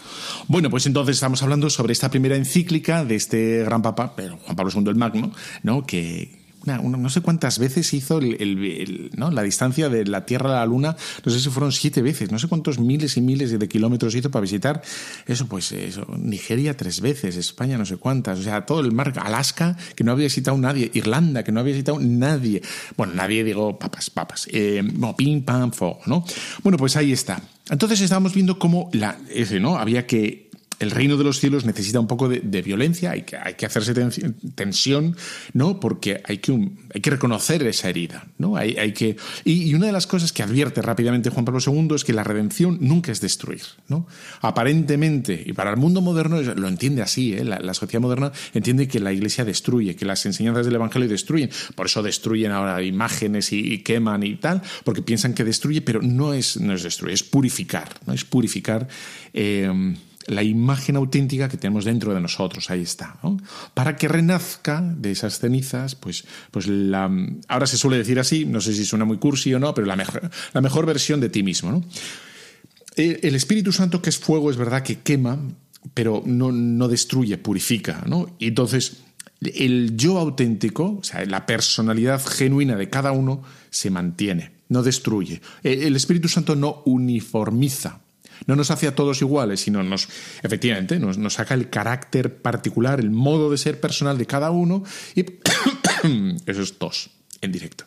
Bueno, 0.48 0.70
pues 0.70 0.86
entonces 0.86 1.18
estamos 1.18 1.44
hablando 1.44 1.70
sobre 1.70 1.92
esta 1.94 2.10
primera 2.10 2.36
encíclica 2.38 3.04
de 3.04 3.16
este 3.16 3.64
gran 3.66 3.82
papa, 3.82 4.16
pero 4.16 4.38
Juan 4.38 4.56
Pablo 4.56 4.72
II 4.74 4.90
el 4.90 4.96
Magno, 4.96 5.32
¿no? 5.64 5.86
Que 5.86 6.37
no 6.68 7.10
sé 7.10 7.22
cuántas 7.22 7.60
veces 7.60 7.94
hizo 7.94 8.20
el- 8.20 9.10
¿no? 9.16 9.32
la 9.32 9.42
distancia 9.44 9.90
de 9.90 10.06
la 10.06 10.26
Tierra 10.26 10.50
a 10.52 10.60
la 10.60 10.66
Luna, 10.66 10.96
no 11.26 11.32
sé 11.32 11.40
si 11.40 11.50
fueron 11.50 11.72
siete 11.72 12.02
veces, 12.02 12.32
no 12.32 12.40
sé 12.40 12.48
cuántos 12.48 12.80
miles 12.80 13.18
y 13.18 13.22
miles 13.22 13.58
de 13.58 13.68
kilómetros 13.68 14.14
hizo 14.16 14.30
para 14.30 14.42
visitar 14.42 14.82
eso, 15.26 15.48
pues 15.48 15.72
eso, 15.72 16.06
Nigeria 16.18 16.76
tres 16.76 17.02
veces, 17.02 17.38
España 17.38 17.78
no 17.78 17.86
sé 17.86 17.98
cuántas, 17.98 18.40
o 18.40 18.44
sea, 18.44 18.66
todo 18.66 18.82
el 18.82 18.92
mar, 18.92 19.14
Alaska, 19.24 19.78
que 19.96 20.04
no 20.04 20.12
había 20.12 20.26
visitado 20.26 20.58
nadie, 20.58 20.92
Irlanda, 20.94 21.44
que 21.44 21.52
no 21.52 21.60
había 21.60 21.74
visitado 21.74 22.00
nadie, 22.00 22.62
bueno, 22.96 23.14
nadie, 23.14 23.44
digo, 23.44 23.80
papas, 23.80 24.10
papas, 24.10 24.48
eh, 24.52 24.82
bueno, 24.84 25.16
pim, 25.16 25.44
pam, 25.44 25.72
fuego, 25.72 26.00
¿no? 26.06 26.26
Bueno, 26.64 26.78
pues 26.78 26.96
ahí 26.98 27.12
está. 27.12 27.42
Entonces 27.70 28.00
estábamos 28.02 28.34
viendo 28.34 28.58
cómo 28.60 28.90
la, 28.94 29.18
ese, 29.30 29.60
¿no? 29.60 29.78
Había 29.78 30.08
que 30.08 30.47
el 30.80 30.92
reino 30.92 31.18
de 31.18 31.24
los 31.24 31.40
cielos 31.40 31.66
necesita 31.66 32.00
un 32.00 32.08
poco 32.08 32.30
de, 32.30 32.62
violencia, 32.62 33.12
hay 33.12 33.24
que, 33.24 33.66
hacerse 33.66 33.94
tensi- 33.96 34.34
tensión, 34.56 35.16
¿no? 35.54 35.80
Porque 35.80 36.22
hay 36.26 36.38
que, 36.40 36.70
reconocer 37.10 37.64
esa 37.64 37.90
herida, 37.90 38.28
¿no? 38.38 38.58
Hay, 38.58 38.92
que, 38.94 39.18
y, 39.44 39.74
una 39.74 39.88
de 39.88 39.92
las 39.92 40.08
cosas 40.08 40.32
que 40.32 40.44
advierte 40.44 40.82
rápidamente 40.82 41.30
Juan 41.30 41.46
Pablo 41.46 41.60
II 41.66 41.96
es 41.96 42.04
que 42.04 42.14
la 42.14 42.24
redención 42.24 42.78
nunca 42.82 43.12
es 43.12 43.22
destruir, 43.22 43.62
¿no? 43.88 44.08
Aparentemente, 44.42 45.42
y 45.46 45.54
para 45.54 45.72
el 45.72 45.78
mundo 45.78 46.02
moderno 46.02 46.42
lo 46.42 46.68
entiende 46.68 47.02
así, 47.02 47.34
¿eh? 47.34 47.44
la, 47.44 47.74
sociedad 47.74 48.02
moderna 48.02 48.32
entiende 48.54 48.88
que 48.88 49.00
la 49.00 49.14
iglesia 49.14 49.46
destruye, 49.46 49.96
que 49.96 50.06
las 50.06 50.26
enseñanzas 50.26 50.66
del 50.66 50.76
Evangelio 50.76 51.08
destruyen, 51.08 51.50
por 51.76 51.88
eso 51.88 52.04
destruyen 52.04 52.52
ahora 52.52 52.82
imágenes 52.84 53.52
y, 53.52 53.60
y 53.74 53.80
queman 53.80 54.24
y 54.24 54.36
tal, 54.36 54.62
porque 54.84 55.02
piensan 55.02 55.34
que 55.34 55.44
destruye, 55.44 55.82
pero 55.82 56.02
no 56.02 56.34
es, 56.34 56.58
no 56.60 56.74
es 56.74 56.84
destruir, 56.84 57.14
es 57.14 57.24
purificar, 57.24 57.90
¿no? 58.06 58.14
Es 58.14 58.26
purificar. 58.26 58.88
eh, 59.34 59.96
la 60.28 60.44
imagen 60.44 60.96
auténtica 60.98 61.50
que 61.50 61.58
tenemos 61.58 61.86
dentro 61.86 62.14
de 62.14 62.22
nosotros, 62.22 62.70
ahí 62.70 62.82
está. 62.82 63.18
Para 63.74 63.96
que 63.96 64.08
renazca 64.08 64.82
de 64.82 65.12
esas 65.12 65.40
cenizas, 65.40 65.96
pues, 65.96 66.26
pues 66.52 66.68
la, 66.68 67.10
ahora 67.48 67.66
se 67.66 67.78
suele 67.78 67.98
decir 67.98 68.20
así, 68.20 68.46
no 68.46 68.62
sé 68.62 68.74
si 68.74 68.86
suena 68.86 69.06
muy 69.06 69.18
cursi 69.18 69.54
o 69.54 69.60
no, 69.60 69.74
pero 69.74 69.88
la 69.88 69.96
mejor, 69.96 70.30
la 70.54 70.62
mejor 70.62 70.86
versión 70.86 71.20
de 71.20 71.30
ti 71.30 71.44
mismo, 71.44 71.72
¿no? 71.72 71.84
El, 72.96 73.20
el 73.24 73.36
Espíritu 73.36 73.72
Santo, 73.72 74.02
que 74.02 74.10
es 74.10 74.18
fuego, 74.18 74.52
es 74.52 74.58
verdad 74.58 74.84
que 74.84 75.00
quema, 75.00 75.40
pero 75.94 76.24
no, 76.26 76.52
no 76.52 76.88
destruye, 76.88 77.38
purifica, 77.38 78.04
¿no? 78.06 78.36
Y 78.40 78.48
entonces, 78.48 78.98
el 79.42 79.96
yo 79.96 80.18
auténtico, 80.18 80.98
o 81.00 81.04
sea, 81.04 81.24
la 81.26 81.46
personalidad 81.46 82.22
genuina 82.26 82.76
de 82.76 82.90
cada 82.90 83.12
uno, 83.12 83.44
se 83.70 83.90
mantiene, 83.90 84.52
no 84.70 84.84
destruye. 84.84 85.42
El 85.64 85.96
Espíritu 85.96 86.28
Santo 86.28 86.56
no 86.56 86.82
uniformiza, 86.86 88.02
no 88.46 88.56
nos 88.56 88.72
hace 88.72 88.88
a 88.88 88.96
todos 88.96 89.22
iguales, 89.22 89.62
sino 89.62 89.84
nos, 89.84 90.08
efectivamente, 90.44 91.00
nos, 91.00 91.34
saca 91.34 91.54
el 91.54 91.70
carácter 91.70 92.42
particular, 92.42 93.00
el 93.00 93.12
modo 93.12 93.52
de 93.52 93.58
ser 93.58 93.80
personal 93.80 94.18
de 94.18 94.26
cada 94.26 94.52
uno 94.52 94.84
y 95.16 95.26
eso 96.46 96.62
es 96.62 97.10
en 97.42 97.52
directo. 97.52 97.86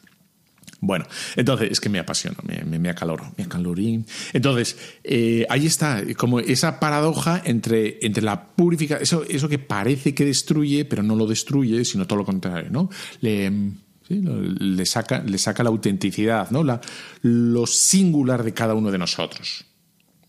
Bueno, 0.82 1.04
entonces 1.36 1.72
es 1.72 1.80
que 1.80 1.90
me 1.90 1.98
apasiona, 1.98 2.38
me, 2.42 2.62
me, 2.64 2.78
me 2.78 2.88
acaloro, 2.88 3.34
me 3.36 3.44
acalorí. 3.44 4.02
Entonces, 4.32 4.78
eh, 5.04 5.44
ahí 5.50 5.66
está, 5.66 6.02
como 6.16 6.40
esa 6.40 6.80
paradoja 6.80 7.42
entre, 7.44 7.98
entre 8.00 8.22
la 8.22 8.46
purificación, 8.46 9.02
eso, 9.02 9.24
eso 9.28 9.48
que 9.48 9.58
parece 9.58 10.14
que 10.14 10.24
destruye, 10.24 10.86
pero 10.86 11.02
no 11.02 11.16
lo 11.16 11.26
destruye, 11.26 11.84
sino 11.84 12.06
todo 12.06 12.20
lo 12.20 12.24
contrario, 12.24 12.70
¿no? 12.70 12.88
Le, 13.20 13.52
le, 14.08 14.86
saca, 14.86 15.22
le 15.22 15.36
saca 15.36 15.62
la 15.62 15.68
autenticidad, 15.68 16.50
¿no? 16.50 16.64
La, 16.64 16.80
lo 17.22 17.66
singular 17.66 18.42
de 18.42 18.54
cada 18.54 18.74
uno 18.74 18.90
de 18.90 18.98
nosotros. 18.98 19.66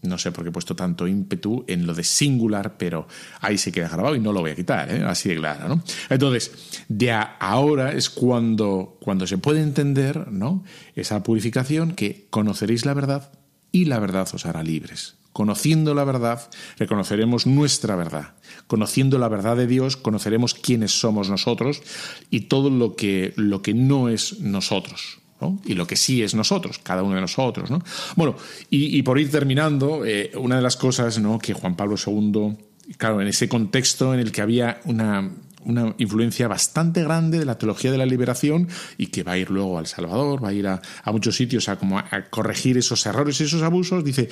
No 0.03 0.17
sé 0.17 0.31
por 0.31 0.43
qué 0.43 0.49
he 0.49 0.53
puesto 0.53 0.75
tanto 0.75 1.07
ímpetu 1.07 1.63
en 1.67 1.85
lo 1.85 1.93
de 1.93 2.03
singular, 2.03 2.77
pero 2.77 3.07
ahí 3.39 3.57
se 3.57 3.71
queda 3.71 3.87
grabado 3.87 4.15
y 4.15 4.19
no 4.19 4.33
lo 4.33 4.41
voy 4.41 4.51
a 4.51 4.55
quitar, 4.55 4.89
¿eh? 4.91 5.03
así 5.05 5.29
de 5.29 5.35
claro. 5.35 5.67
¿no? 5.67 5.83
Entonces, 6.09 6.51
de 6.87 7.11
ahora 7.11 7.93
es 7.93 8.09
cuando, 8.09 8.97
cuando 8.99 9.27
se 9.27 9.37
puede 9.37 9.61
entender 9.61 10.31
¿no? 10.31 10.63
esa 10.95 11.21
purificación 11.21 11.93
que 11.93 12.25
conoceréis 12.31 12.85
la 12.85 12.95
verdad 12.95 13.31
y 13.71 13.85
la 13.85 13.99
verdad 13.99 14.27
os 14.33 14.45
hará 14.45 14.63
libres. 14.63 15.15
Conociendo 15.33 15.93
la 15.93 16.03
verdad, 16.03 16.49
reconoceremos 16.77 17.47
nuestra 17.47 17.95
verdad. 17.95 18.33
Conociendo 18.67 19.17
la 19.17 19.29
verdad 19.29 19.55
de 19.55 19.67
Dios, 19.67 19.95
conoceremos 19.95 20.53
quiénes 20.53 20.99
somos 20.99 21.29
nosotros 21.29 21.81
y 22.29 22.41
todo 22.41 22.69
lo 22.69 22.95
que, 22.95 23.33
lo 23.37 23.61
que 23.61 23.73
no 23.73 24.09
es 24.09 24.39
nosotros. 24.41 25.20
Y 25.65 25.73
lo 25.73 25.87
que 25.87 25.95
sí 25.95 26.21
es 26.23 26.35
nosotros, 26.35 26.79
cada 26.79 27.03
uno 27.03 27.15
de 27.15 27.21
nosotros. 27.21 27.69
¿no? 27.69 27.81
Bueno, 28.15 28.35
y, 28.69 29.01
por 29.03 29.19
ir 29.19 29.31
terminando, 29.31 30.05
eh, 30.05 30.31
una 30.35 30.57
de 30.57 30.61
las 30.61 30.77
cosas 30.77 31.19
¿no? 31.19 31.39
que 31.39 31.53
Juan 31.53 31.75
Pablo 31.75 31.95
II, 31.95 32.57
claro, 32.97 33.21
en 33.21 33.27
ese 33.27 33.49
contexto 33.49 34.13
en 34.13 34.19
el 34.19 34.31
que 34.31 34.41
había 34.41 34.79
una, 34.85 35.31
una 35.65 35.95
influencia 35.97 36.47
bastante 36.47 37.03
grande 37.03 37.39
de 37.39 37.45
la 37.45 37.57
teología 37.57 37.91
de 37.91 37.97
la 37.97 38.05
liberación 38.05 38.67
y 38.97 39.07
que 39.07 39.23
va 39.23 39.33
a 39.33 39.37
ir 39.37 39.49
luego 39.49 39.77
al 39.79 39.87
Salvador, 39.87 40.43
va 40.43 40.49
a 40.49 40.53
ir 40.53 40.67
a, 40.67 40.81
a 41.03 41.11
muchos 41.11 41.35
sitios 41.35 41.69
a, 41.69 41.77
como 41.77 42.01
corregir 42.29 42.77
esos 42.77 43.05
errores 43.05 43.39
y 43.41 43.45
esos 43.45 43.61
abusos, 43.61 44.03
dice, 44.03 44.29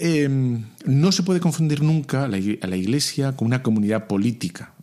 eh, 0.00 0.28
no 0.84 1.12
se 1.12 1.22
puede 1.24 1.40
confundir 1.40 1.82
nunca 1.82 2.24
a 2.24 2.28
la, 2.28 2.38
Iglesia 2.38 3.34
con 3.34 3.46
una 3.46 3.62
comunidad 3.62 4.06
política. 4.06 4.74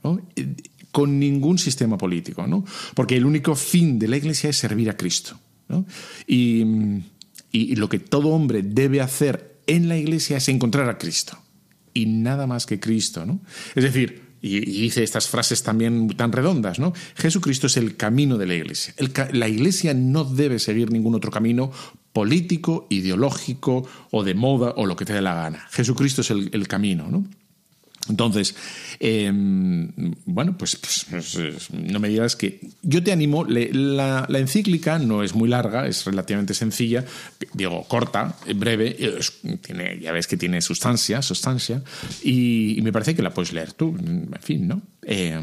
Con 0.96 1.20
ningún 1.20 1.58
sistema 1.58 1.98
político, 1.98 2.48
¿no? 2.48 2.64
porque 2.94 3.18
el 3.18 3.26
único 3.26 3.54
fin 3.54 4.00
de 4.00 4.08
la 4.08 4.16
Iglesia 4.16 4.50
es 4.50 4.56
servir 4.56 4.90
a 4.90 4.96
Cristo. 4.96 5.38
¿no? 5.68 5.86
Y, 6.26 6.64
lo 7.76 7.90
que 7.90 8.00
todo 8.00 8.30
hombre 8.30 8.62
debe 8.64 9.02
hacer 9.02 9.60
en 9.68 9.90
la 9.90 9.98
Iglesia 9.98 10.38
es 10.38 10.48
encontrar 10.48 10.88
a 10.88 10.98
Cristo 10.98 11.38
y 11.94 12.06
nada 12.06 12.48
más 12.48 12.66
que 12.66 12.80
Cristo. 12.80 13.26
¿no? 13.26 13.42
Es 13.76 13.84
decir, 13.84 14.22
y, 14.42 14.62
dice 14.62 15.04
estas 15.04 15.28
frases 15.28 15.64
también 15.64 16.08
tan 16.16 16.32
redondas, 16.32 16.80
¿no? 16.80 16.94
Jesucristo 17.16 17.68
es 17.68 17.76
el 17.76 17.98
camino 17.98 18.38
de 18.38 18.46
la 18.46 18.54
Iglesia. 18.54 18.94
La 19.34 19.50
Iglesia 19.50 19.94
no 19.94 20.24
debe 20.24 20.60
seguir 20.60 20.94
ningún 20.94 21.14
otro 21.16 21.30
camino 21.30 21.72
político, 22.14 22.88
ideológico 22.90 23.86
o 24.12 24.24
de 24.24 24.34
moda 24.34 24.74
o 24.78 24.86
lo 24.86 24.96
que 24.96 25.04
te 25.04 25.12
dé 25.12 25.22
la 25.22 25.34
gana. 25.34 25.68
Jesucristo 25.72 26.22
es 26.22 26.32
el, 26.32 26.52
el 26.54 26.70
camino, 26.70 27.10
¿no? 27.10 27.26
Entonces, 28.10 28.56
eh, 29.00 29.32
bueno, 30.26 30.58
pues, 30.58 30.76
pues, 30.76 31.06
pues, 31.10 31.70
no 31.72 32.00
me 32.00 32.10
digas 32.10 32.36
que 32.36 32.60
yo 32.84 33.04
te 33.04 33.12
animo, 33.12 33.46
la, 33.46 34.28
encíclica 34.30 35.00
no 35.00 35.24
es 35.24 35.34
muy 35.34 35.50
larga, 35.50 35.88
es 35.88 36.06
relativamente 36.06 36.54
sencilla, 36.54 37.04
digo, 37.54 37.84
corta, 37.88 38.36
breve, 38.56 38.96
es, 39.00 39.34
tiene, 39.62 40.00
ya 40.00 40.12
ves 40.12 40.28
que 40.28 40.38
tiene 40.38 40.62
sustancia, 40.62 41.22
sustancia, 41.22 41.82
y, 42.24 42.78
y, 42.78 42.82
me 42.82 42.92
parece 42.92 43.16
que 43.16 43.22
la 43.22 43.34
puedes 43.34 43.54
leer 43.54 43.74
tú, 43.74 43.96
en 43.98 44.30
fin, 44.42 44.68
¿no? 44.68 44.82
Eh, 45.02 45.42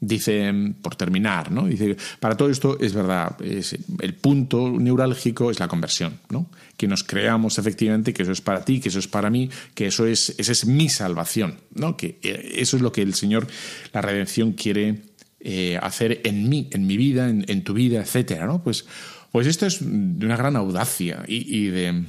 dice, 0.00 0.52
por 0.80 0.96
terminar, 0.96 1.52
¿no? 1.52 1.66
Dice, 1.66 1.96
para 2.18 2.36
todo 2.36 2.50
esto 2.50 2.78
es 2.80 2.94
verdad, 2.94 3.36
es, 3.42 3.76
el 4.00 4.14
punto 4.14 4.70
neurálgico 4.70 5.50
es 5.50 5.60
la 5.60 5.68
conversión, 5.68 6.18
¿no? 6.30 6.46
Que 6.80 6.88
nos 6.88 7.04
creamos 7.04 7.58
efectivamente 7.58 8.14
que 8.14 8.22
eso 8.22 8.32
es 8.32 8.40
para 8.40 8.64
ti, 8.64 8.80
que 8.80 8.88
eso 8.88 8.98
es 8.98 9.06
para 9.06 9.28
mí, 9.28 9.50
que 9.74 9.88
eso 9.88 10.06
es, 10.06 10.34
esa 10.38 10.52
es 10.52 10.64
mi 10.64 10.88
salvación, 10.88 11.58
¿no? 11.74 11.94
Que 11.94 12.18
eso 12.22 12.78
es 12.78 12.82
lo 12.82 12.90
que 12.90 13.02
el 13.02 13.12
Señor, 13.12 13.46
la 13.92 14.00
redención 14.00 14.52
quiere 14.52 15.02
eh, 15.40 15.78
hacer 15.82 16.22
en 16.24 16.48
mí, 16.48 16.70
en 16.72 16.86
mi 16.86 16.96
vida, 16.96 17.28
en, 17.28 17.64
tu 17.64 17.74
vida, 17.74 18.00
etcétera, 18.00 18.46
¿no? 18.46 18.64
Pues, 18.64 18.86
pues 19.30 19.46
esto 19.46 19.66
es 19.66 19.80
de 19.82 20.24
una 20.24 20.38
gran 20.38 20.56
audacia 20.56 21.22
y, 21.28 21.54
y 21.54 21.66
de 21.66 22.04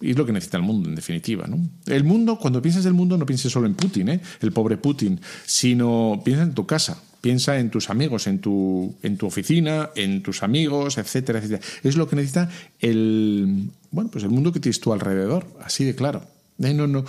y 0.00 0.12
es 0.12 0.16
lo 0.16 0.24
que 0.24 0.32
necesita 0.32 0.56
el 0.56 0.62
mundo, 0.62 0.88
en 0.88 0.94
definitiva. 0.94 1.46
¿no? 1.46 1.58
El 1.84 2.04
mundo, 2.04 2.38
cuando 2.38 2.62
piensas 2.62 2.84
del 2.84 2.94
mundo, 2.94 3.18
no 3.18 3.26
pienses 3.26 3.52
solo 3.52 3.66
en 3.66 3.74
Putin, 3.74 4.08
¿eh? 4.08 4.20
el 4.40 4.50
pobre 4.50 4.78
Putin, 4.78 5.20
sino 5.44 6.22
piensa 6.24 6.42
en 6.42 6.54
tu 6.54 6.64
casa, 6.64 7.02
piensa 7.20 7.58
en 7.58 7.70
tus 7.70 7.90
amigos, 7.90 8.26
en 8.26 8.40
tu, 8.40 8.94
en 9.02 9.16
tu 9.16 9.26
oficina, 9.26 9.90
en 9.94 10.22
tus 10.22 10.42
amigos, 10.42 10.98
etcétera, 10.98 11.38
etcétera. 11.38 11.62
Es 11.82 11.96
lo 11.96 12.08
que 12.08 12.16
necesita 12.16 12.50
el, 12.80 13.70
bueno, 13.90 14.10
pues 14.10 14.24
el 14.24 14.30
mundo 14.30 14.52
que 14.52 14.60
tienes 14.60 14.80
tú 14.80 14.92
alrededor, 14.92 15.46
así 15.62 15.84
de 15.84 15.94
claro. 15.94 16.22
¿Eh? 16.62 16.74
No, 16.74 16.86
no. 16.86 17.04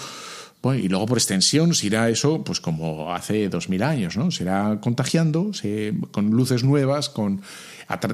Bueno, 0.61 0.83
y 0.83 0.87
luego 0.89 1.07
por 1.07 1.17
extensión 1.17 1.73
se 1.73 1.87
irá 1.87 2.07
eso, 2.09 2.43
pues 2.43 2.61
como 2.61 3.13
hace 3.13 3.49
dos 3.49 3.67
mil 3.67 3.81
años, 3.81 4.15
¿no? 4.15 4.29
Se 4.29 4.43
irá 4.43 4.79
contagiando, 4.79 5.53
se, 5.53 5.93
con 6.11 6.29
luces 6.29 6.63
nuevas, 6.63 7.09
con 7.09 7.41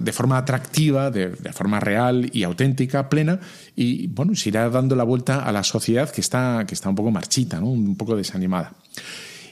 de 0.01 0.11
forma 0.13 0.37
atractiva, 0.37 1.11
de, 1.11 1.29
de, 1.29 1.53
forma 1.53 1.79
real 1.79 2.31
y 2.33 2.43
auténtica, 2.43 3.09
plena, 3.09 3.39
y 3.75 4.07
bueno, 4.07 4.33
se 4.35 4.49
irá 4.49 4.69
dando 4.69 4.95
la 4.95 5.03
vuelta 5.03 5.43
a 5.43 5.51
la 5.51 5.63
sociedad 5.63 6.09
que 6.09 6.21
está, 6.21 6.63
que 6.67 6.73
está 6.73 6.89
un 6.89 6.95
poco 6.95 7.11
marchita, 7.11 7.59
¿no? 7.59 7.67
un 7.67 7.95
poco 7.95 8.15
desanimada. 8.15 8.73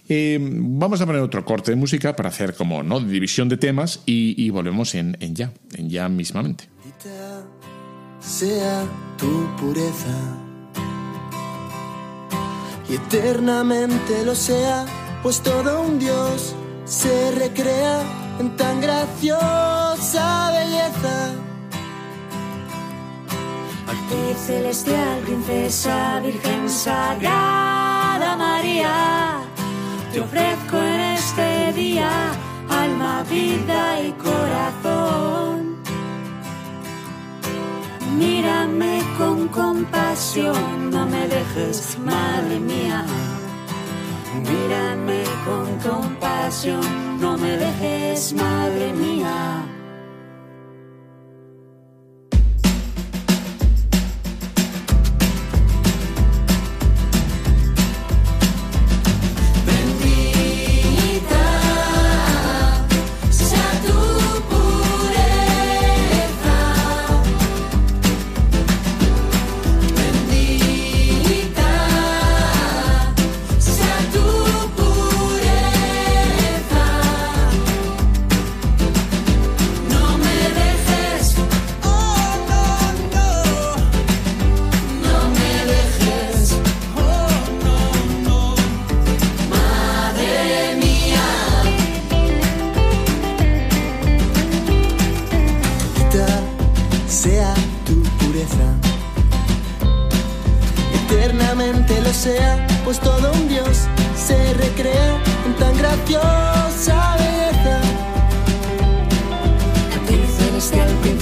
Eh, 0.08 0.38
vamos 0.41 1.01
a 1.01 1.06
poner 1.06 1.22
otro 1.22 1.43
corte 1.43 1.72
de 1.72 1.78
música 1.78 2.16
para 2.16 2.30
hacer 2.30 2.53
como 2.53 2.84
no 2.84 2.99
división 2.99 3.49
de 3.49 3.58
temas 3.58 4.01
y, 4.06 4.36
y 4.38 4.49
volvemos 4.49 4.93
en, 4.95 5.18
en 5.20 5.36
ya, 5.36 5.51
en 5.74 5.89
ya 5.89 6.10
mismamente. 6.10 6.70
Sea 8.20 8.84
tu 9.18 9.56
pureza 9.58 10.18
y 12.89 12.95
eternamente 12.95 14.24
lo 14.26 14.36
sea, 14.36 14.86
pues 15.24 15.41
todo 15.41 15.82
un 15.82 15.99
Dios 15.99 16.56
se 16.86 17.32
recrea 17.32 18.03
en 18.39 18.56
tan 18.56 18.80
graciosa 18.82 20.51
belleza. 20.51 21.34
Actriz 23.88 24.38
celestial, 24.45 25.20
princesa, 25.22 26.20
virgen 26.20 26.70
sagrada 26.70 28.36
María, 28.36 29.35
te 30.16 30.22
ofrezco 30.22 30.78
en 30.78 30.99
este 31.01 31.74
día 31.74 32.09
alma, 32.70 33.22
vida 33.30 34.01
y 34.01 34.13
corazón. 34.13 35.76
Mírame 38.18 39.01
con 39.18 39.49
compasión, 39.49 40.89
no 40.89 41.05
me 41.05 41.28
dejes, 41.28 41.99
madre 41.99 42.59
mía. 42.61 43.05
Mírame 44.49 45.24
con 45.45 45.68
compasión, 45.80 47.20
no 47.20 47.38
me 47.38 47.57
dejes, 47.57 48.32
madre 48.32 48.93
mía. 48.93 49.75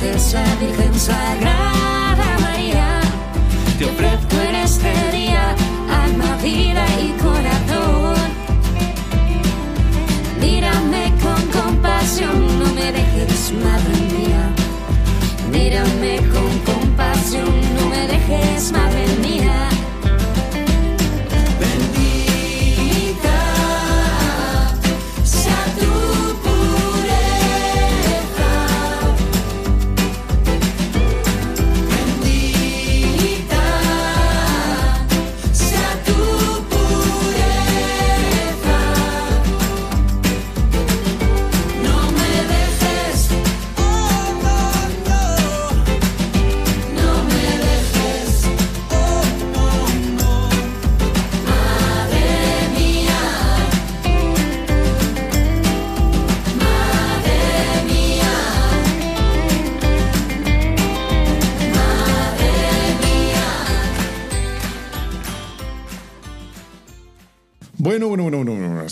Princesa, 0.04 0.44
virgen 0.60 0.94
sagrada 1.00 2.38
María, 2.42 3.00
te 3.78 3.86
ofrezco 3.86 4.36
en 4.50 4.56
este 4.56 4.92
día 5.12 5.56
alma, 6.04 6.38
vida 6.44 6.86
y 7.02 7.12
corazón. 7.22 8.18
Mírame 10.42 11.14
con 11.22 11.62
compasión, 11.62 12.60
no 12.60 12.74
me 12.74 12.92
dejes, 12.92 13.54
madre 13.64 13.96
mía. 14.14 14.44
Mírame 15.52 16.18
con 16.34 16.74
compasión, 16.74 17.54
no 17.76 17.90
me 17.90 18.08
dejes, 18.08 18.72
madre 18.72 19.08
mía. 19.22 19.23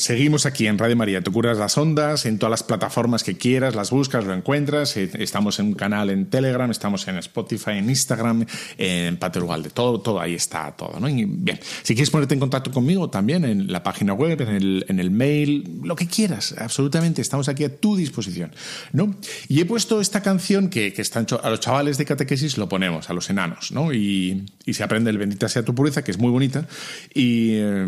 Seguimos 0.01 0.47
aquí 0.47 0.65
en 0.65 0.79
Radio 0.79 0.95
María. 0.95 1.21
Te 1.21 1.29
curas 1.29 1.59
las 1.59 1.77
ondas 1.77 2.25
en 2.25 2.39
todas 2.39 2.49
las 2.49 2.63
plataformas 2.63 3.23
que 3.23 3.37
quieras, 3.37 3.75
las 3.75 3.91
buscas, 3.91 4.25
lo 4.25 4.33
encuentras. 4.33 4.97
Eh, 4.97 5.11
Estamos 5.19 5.59
en 5.59 5.67
un 5.67 5.73
canal 5.75 6.09
en 6.09 6.25
Telegram, 6.27 6.71
estamos 6.71 7.07
en 7.07 7.17
Spotify, 7.17 7.73
en 7.73 7.87
Instagram, 7.87 8.47
en 8.79 9.17
Paterwalde. 9.17 9.69
Todo, 9.69 10.01
todo 10.01 10.19
ahí 10.19 10.33
está, 10.33 10.71
todo. 10.71 10.99
bien, 10.99 11.59
si 11.83 11.93
quieres 11.93 12.09
ponerte 12.09 12.33
en 12.33 12.39
contacto 12.39 12.71
conmigo 12.71 13.11
también 13.11 13.45
en 13.45 13.71
la 13.71 13.83
página 13.83 14.13
web, 14.13 14.41
en 14.41 14.99
el, 14.99 15.11
mail, 15.11 15.81
lo 15.83 15.95
que 15.95 16.07
quieras, 16.07 16.55
absolutamente. 16.57 17.21
Estamos 17.21 17.47
aquí 17.47 17.63
a 17.63 17.77
tu 17.77 17.95
disposición. 17.95 18.55
¿no? 18.93 19.15
Y 19.49 19.61
he 19.61 19.65
puesto 19.65 20.01
esta 20.01 20.23
canción 20.23 20.69
que, 20.69 20.95
están 20.97 21.27
a 21.43 21.49
los 21.51 21.59
chavales 21.59 21.99
de 21.99 22.05
catequesis, 22.05 22.57
lo 22.57 22.67
ponemos, 22.67 23.11
a 23.11 23.13
los 23.13 23.29
enanos, 23.29 23.71
¿no? 23.71 23.93
Y, 23.93 24.45
y 24.65 24.73
se 24.73 24.83
aprende 24.83 25.11
el 25.11 25.19
Bendita 25.19 25.47
sea 25.47 25.63
tu 25.63 25.75
pureza, 25.75 26.03
que 26.03 26.09
es 26.09 26.17
muy 26.17 26.31
bonita. 26.31 26.67
Y, 27.13 27.51
eh, 27.53 27.85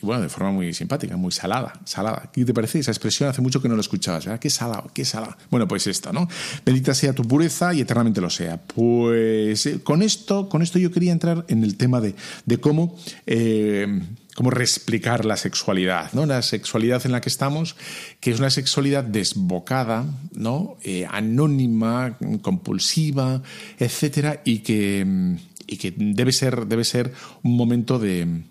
y 0.00 0.06
bueno, 0.06 0.22
de 0.22 0.30
forma 0.30 0.52
muy 0.52 0.72
simpática, 0.72 1.18
muy 1.18 1.32
salada, 1.32 1.49
salada. 1.84 2.30
¿Qué 2.32 2.44
te 2.44 2.54
parece? 2.54 2.78
Esa 2.78 2.90
expresión 2.90 3.28
hace 3.28 3.42
mucho 3.42 3.60
que 3.60 3.68
no 3.68 3.74
la 3.74 3.80
escuchabas. 3.80 4.28
Qué 4.40 4.50
salado, 4.50 4.90
qué 4.94 5.04
salada. 5.04 5.36
Bueno, 5.50 5.66
pues 5.68 5.86
esta, 5.86 6.12
¿no? 6.12 6.28
Bendita 6.64 6.94
sea 6.94 7.12
tu 7.12 7.22
pureza 7.22 7.74
y 7.74 7.80
eternamente 7.80 8.20
lo 8.20 8.30
sea. 8.30 8.60
Pues 8.60 9.66
eh, 9.66 9.80
con 9.82 10.02
esto, 10.02 10.48
con 10.48 10.62
esto 10.62 10.78
yo 10.78 10.90
quería 10.90 11.12
entrar 11.12 11.44
en 11.48 11.64
el 11.64 11.76
tema 11.76 12.00
de, 12.00 12.14
de 12.46 12.58
cómo, 12.58 12.96
eh, 13.26 14.00
cómo 14.34 14.50
reexplicar 14.50 15.24
la 15.24 15.36
sexualidad, 15.36 16.12
¿no? 16.12 16.26
La 16.26 16.42
sexualidad 16.42 17.04
en 17.04 17.12
la 17.12 17.20
que 17.20 17.28
estamos, 17.28 17.76
que 18.20 18.30
es 18.30 18.38
una 18.38 18.50
sexualidad 18.50 19.04
desbocada, 19.04 20.06
¿no? 20.32 20.76
Eh, 20.82 21.06
anónima, 21.10 22.18
compulsiva, 22.42 23.42
etcétera, 23.78 24.40
y 24.44 24.60
que, 24.60 25.36
y 25.66 25.76
que 25.76 25.94
debe 25.96 26.32
ser, 26.32 26.66
debe 26.66 26.84
ser 26.84 27.12
un 27.42 27.56
momento 27.56 27.98
de 27.98 28.44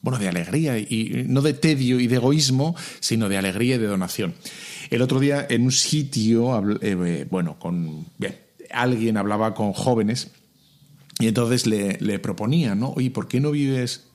bueno, 0.00 0.18
de 0.18 0.28
alegría 0.28 0.78
y 0.78 1.24
no 1.28 1.42
de 1.42 1.52
tedio 1.52 2.00
y 2.00 2.06
de 2.06 2.16
egoísmo, 2.16 2.74
sino 3.00 3.28
de 3.28 3.36
alegría 3.36 3.76
y 3.76 3.78
de 3.78 3.86
donación. 3.86 4.34
El 4.90 5.02
otro 5.02 5.20
día 5.20 5.46
en 5.48 5.62
un 5.62 5.72
sitio, 5.72 6.62
eh, 6.80 7.26
bueno, 7.30 7.58
con 7.58 8.06
alguien 8.70 9.16
hablaba 9.16 9.54
con 9.54 9.72
jóvenes 9.72 10.30
y 11.18 11.28
entonces 11.28 11.66
le, 11.66 11.98
le 12.00 12.18
proponía, 12.18 12.74
¿no? 12.74 12.90
Oye, 12.90 13.10
¿por 13.10 13.28
qué 13.28 13.40
no 13.40 13.50
vives, 13.50 14.08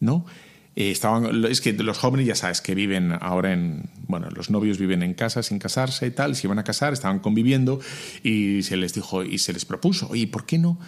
no? 0.00 0.26
Eh, 0.74 0.90
estaban, 0.90 1.44
es 1.44 1.60
que 1.60 1.72
los 1.74 1.98
jóvenes 1.98 2.26
ya 2.26 2.34
sabes 2.34 2.62
que 2.62 2.74
viven 2.74 3.12
ahora 3.20 3.52
en, 3.52 3.90
bueno, 4.06 4.30
los 4.30 4.48
novios 4.48 4.78
viven 4.78 5.02
en 5.02 5.12
casa 5.12 5.42
sin 5.42 5.58
casarse 5.58 6.06
y 6.06 6.10
tal, 6.12 6.34
se 6.34 6.46
iban 6.46 6.58
a 6.58 6.64
casar, 6.64 6.92
estaban 6.92 7.18
conviviendo 7.18 7.80
y 8.22 8.62
se 8.62 8.76
les 8.76 8.94
dijo 8.94 9.22
y 9.22 9.38
se 9.38 9.52
les 9.52 9.64
propuso, 9.64 10.08
oye, 10.08 10.26
¿por 10.28 10.46
qué 10.46 10.58
no, 10.58 10.78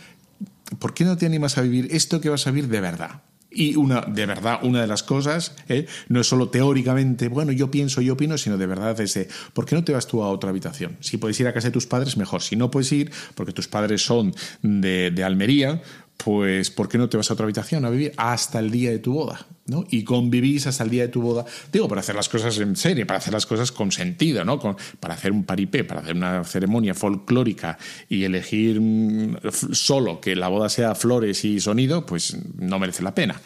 por 0.79 0.95
qué 0.95 1.05
no 1.05 1.17
te 1.19 1.27
animas 1.27 1.59
a 1.59 1.63
vivir 1.63 1.89
esto 1.91 2.21
que 2.21 2.31
vas 2.31 2.47
a 2.47 2.51
vivir 2.51 2.71
de 2.71 2.81
verdad? 2.81 3.23
Y 3.55 3.77
una, 3.77 4.01
de 4.03 4.27
verdad, 4.27 4.61
una 4.63 4.81
de 4.81 4.87
las 4.87 5.03
cosas 5.03 5.55
¿eh? 5.69 5.87
no 6.09 6.21
es 6.21 6.27
solo 6.27 6.49
teóricamente, 6.49 7.29
bueno, 7.29 7.53
yo 7.53 7.71
pienso, 7.71 8.01
yo 8.01 8.15
opino, 8.15 8.37
sino 8.37 8.59
de 8.59 8.67
verdad 8.67 9.01
es 9.01 9.15
de, 9.15 9.29
¿por 9.53 9.65
qué 9.65 9.77
no 9.77 9.85
te 9.85 9.93
vas 9.93 10.07
tú 10.07 10.23
a 10.23 10.29
otra 10.29 10.51
habitación? 10.51 10.97
Si 11.01 11.17
puedes 11.17 11.39
ir 11.41 11.47
a 11.47 11.53
casa 11.53 11.69
de 11.69 11.73
tus 11.73 11.87
padres, 11.87 12.17
mejor. 12.17 12.43
Si 12.43 12.57
no 12.57 12.71
puedes 12.71 12.91
ir, 12.93 13.13
porque 13.35 13.53
tus 13.53 13.69
padres 13.69 14.05
son 14.05 14.35
de, 14.63 15.11
de 15.11 15.25
Almería, 15.25 15.83
pues 16.17 16.71
¿por 16.71 16.89
qué 16.89 16.99
no 16.99 17.09
te 17.09 17.17
vas 17.17 17.31
a 17.31 17.35
otra 17.35 17.45
habitación 17.45 17.85
a 17.85 17.91
vivir 17.91 18.13
hasta 18.17 18.59
el 18.59 18.71
día 18.71 18.91
de 18.91 18.99
tu 18.99 19.13
boda? 19.13 19.47
¿no? 19.67 19.87
Y 19.91 20.05
convivís 20.05 20.67
hasta 20.67 20.85
el 20.85 20.91
día 20.91 21.03
de 21.03 21.09
tu 21.09 21.23
boda, 21.23 21.45
digo, 21.73 21.89
para 21.89 22.01
hacer 22.01 22.15
las 22.15 22.29
cosas 22.29 22.59
en 22.59 22.77
serio, 22.77 23.07
para 23.07 23.19
hacer 23.19 23.33
las 23.33 23.47
cosas 23.47 23.73
con 23.73 23.91
sentido, 23.93 24.45
¿no? 24.45 24.59
Para 24.59 25.15
hacer 25.15 25.33
un 25.33 25.45
paripé, 25.45 25.85
para 25.85 26.01
hacer 26.01 26.15
una 26.15 26.45
ceremonia 26.45 26.95
folclórica 26.95 27.79
y 28.09 28.25
elegir 28.25 28.81
mm, 28.81 29.39
solo 29.73 30.21
que 30.21 30.37
la 30.37 30.49
boda 30.49 30.69
sea 30.69 30.95
flores 30.95 31.45
y 31.45 31.61
sonido, 31.61 32.05
pues 32.05 32.37
no 32.59 32.79
merece 32.79 33.03
la 33.03 33.15
pena. 33.15 33.41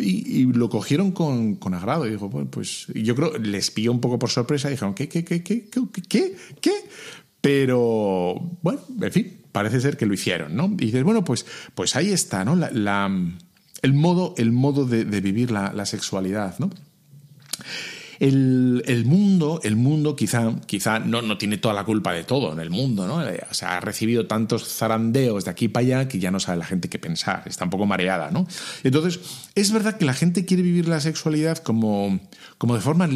Y, 0.00 0.42
lo 0.52 0.68
cogieron 0.68 1.12
con, 1.12 1.54
con 1.56 1.72
agrado. 1.72 2.06
Y 2.06 2.10
dijo, 2.10 2.28
bueno, 2.28 2.50
pues 2.50 2.86
yo 2.94 3.14
creo, 3.14 3.38
les 3.38 3.70
pilló 3.70 3.92
un 3.92 4.00
poco 4.00 4.18
por 4.18 4.28
sorpresa 4.28 4.68
y 4.68 4.72
dijeron, 4.72 4.94
¿qué, 4.94 5.08
qué, 5.08 5.24
qué, 5.24 5.42
qué, 5.42 5.68
qué, 5.70 6.02
qué, 6.08 6.36
qué? 6.60 6.72
Pero, 7.40 8.34
bueno, 8.62 8.80
en 9.00 9.12
fin, 9.12 9.41
parece 9.52 9.80
ser 9.80 9.96
que 9.96 10.06
lo 10.06 10.14
hicieron, 10.14 10.56
¿no? 10.56 10.66
Y 10.78 10.86
dices, 10.86 11.04
bueno, 11.04 11.22
pues, 11.24 11.46
pues 11.74 11.94
ahí 11.96 12.10
está, 12.10 12.44
¿no? 12.44 12.56
La, 12.56 12.70
la- 12.70 13.10
el 13.82 13.92
modo, 13.94 14.34
el 14.38 14.52
modo 14.52 14.86
de, 14.86 15.04
vivir 15.20 15.50
la, 15.50 15.86
sexualidad, 15.86 16.56
¿no? 16.58 16.70
El, 18.20 18.84
el 18.86 19.04
mundo, 19.04 19.58
el 19.64 19.74
mundo 19.74 20.14
quizá, 20.14 20.54
quizá 20.66 21.00
no, 21.00 21.22
no 21.22 21.38
tiene 21.38 21.58
toda 21.58 21.74
la 21.74 21.82
culpa 21.84 22.12
de 22.12 22.22
todo 22.22 22.52
en 22.52 22.60
el 22.60 22.70
mundo, 22.70 23.08
¿no? 23.08 23.26
Eh, 23.26 23.40
O 23.50 23.54
sea, 23.54 23.76
ha 23.76 23.80
recibido 23.80 24.26
tantos 24.28 24.68
zarandeos 24.68 25.44
de 25.44 25.50
aquí 25.50 25.66
para 25.66 25.84
allá 25.86 26.08
que 26.08 26.20
ya 26.20 26.30
no 26.30 26.38
sabe 26.38 26.58
la 26.58 26.64
gente 26.64 26.88
qué 26.88 27.00
pensar, 27.00 27.42
está 27.46 27.64
un 27.64 27.70
poco 27.70 27.84
mareada, 27.86 28.30
¿no? 28.30 28.46
Entonces, 28.84 29.18
es 29.56 29.72
verdad 29.72 29.96
que 29.96 30.04
la 30.04 30.14
gente 30.14 30.44
quiere 30.44 30.62
vivir 30.62 30.86
la 30.86 31.00
sexualidad 31.00 31.58
como, 31.58 32.20
como 32.58 32.76
de 32.76 32.80
forma 32.80 33.08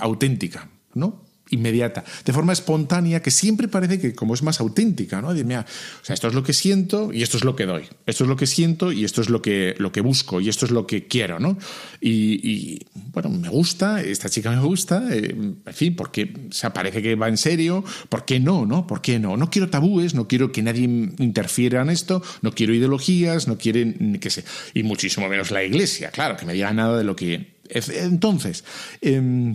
auténtica, 0.00 0.70
¿no? 0.94 1.22
Inmediata, 1.50 2.04
de 2.24 2.32
forma 2.32 2.52
espontánea, 2.52 3.20
que 3.20 3.30
siempre 3.30 3.68
parece 3.68 4.00
que 4.00 4.14
como 4.14 4.34
es 4.34 4.42
más 4.42 4.60
auténtica, 4.60 5.20
¿no? 5.20 5.28
O 5.28 5.34
sea, 5.34 6.14
esto 6.14 6.28
es 6.28 6.34
lo 6.34 6.42
que 6.42 6.52
siento 6.52 7.12
y 7.12 7.22
esto 7.22 7.36
es 7.36 7.44
lo 7.44 7.54
que 7.54 7.66
doy. 7.66 7.84
Esto 8.06 8.24
es 8.24 8.28
lo 8.28 8.36
que 8.36 8.46
siento 8.46 8.90
y 8.90 9.04
esto 9.04 9.20
es 9.20 9.28
lo 9.28 9.42
que, 9.42 9.74
lo 9.78 9.92
que 9.92 10.00
busco 10.00 10.40
y 10.40 10.48
esto 10.48 10.64
es 10.64 10.72
lo 10.72 10.86
que 10.86 11.06
quiero, 11.06 11.38
¿no? 11.38 11.58
Y, 12.00 12.86
bueno, 13.12 13.28
me 13.28 13.48
gusta, 13.48 14.00
esta 14.00 14.28
chica 14.30 14.50
me 14.50 14.62
gusta, 14.62 15.14
eh, 15.14 15.34
en 15.34 15.74
fin, 15.74 15.94
porque 15.94 16.32
o 16.64 16.72
parece 16.72 17.02
que 17.02 17.14
va 17.14 17.28
en 17.28 17.36
serio, 17.36 17.84
¿por 18.08 18.24
qué 18.24 18.40
no, 18.40 18.64
no? 18.64 18.86
¿Por 18.86 19.02
qué 19.02 19.18
no? 19.18 19.36
No 19.36 19.50
quiero 19.50 19.68
tabúes, 19.68 20.14
no 20.14 20.26
quiero 20.26 20.52
que 20.52 20.62
nadie 20.62 20.84
interfiera 20.84 21.82
en 21.82 21.90
esto, 21.90 22.22
no 22.40 22.52
quiero 22.52 22.74
ideologías, 22.74 23.46
no 23.46 23.58
quieren, 23.58 24.18
que 24.20 24.30
sé, 24.30 24.44
y 24.74 24.82
muchísimo 24.82 25.28
menos 25.28 25.50
la 25.50 25.62
iglesia, 25.62 26.10
claro, 26.10 26.36
que 26.36 26.46
me 26.46 26.54
diga 26.54 26.72
nada 26.72 26.96
de 26.96 27.04
lo 27.04 27.14
que... 27.14 27.60
Entonces, 27.68 28.64
eh, 29.00 29.54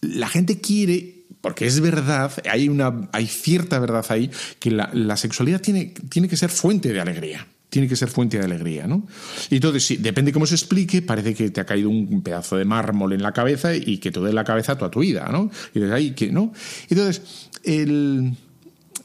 la 0.00 0.28
gente 0.28 0.60
quiere 0.60 1.15
porque 1.46 1.64
es 1.64 1.78
verdad, 1.78 2.32
hay, 2.50 2.68
una, 2.68 3.08
hay 3.12 3.28
cierta 3.28 3.78
verdad 3.78 4.04
ahí, 4.08 4.32
que 4.58 4.72
la, 4.72 5.16
sexualidad 5.16 5.60
tiene, 5.60 5.94
tiene 6.08 6.26
que 6.26 6.36
ser 6.36 6.50
fuente 6.50 6.92
de 6.92 7.00
alegría. 7.00 7.46
Tiene 7.68 7.86
que 7.86 7.94
ser 7.94 8.08
fuente 8.08 8.36
de 8.36 8.44
alegría, 8.44 8.88
¿no? 8.88 9.06
Y 9.48 9.54
entonces, 9.54 9.86
sí, 9.86 9.96
depende 9.96 10.32
cómo 10.32 10.44
se 10.46 10.56
explique, 10.56 11.02
parece 11.02 11.36
que 11.36 11.50
te 11.50 11.60
ha 11.60 11.64
caído 11.64 11.88
un 11.88 12.20
pedazo 12.22 12.56
de 12.56 12.64
mármol 12.64 13.12
en 13.12 13.22
la 13.22 13.30
cabeza 13.30 13.76
y 13.76 13.98
que 13.98 14.10
te 14.10 14.18
dé 14.18 14.32
la 14.32 14.42
cabeza 14.42 14.76
toda 14.76 14.90
tu 14.90 14.98
vida, 14.98 15.28
¿no? 15.30 15.48
Y 15.72 15.78
dices, 15.78 15.94
ay, 15.94 16.10
que 16.14 16.32
no. 16.32 16.52
Entonces, 16.88 17.22
el, 17.62 18.32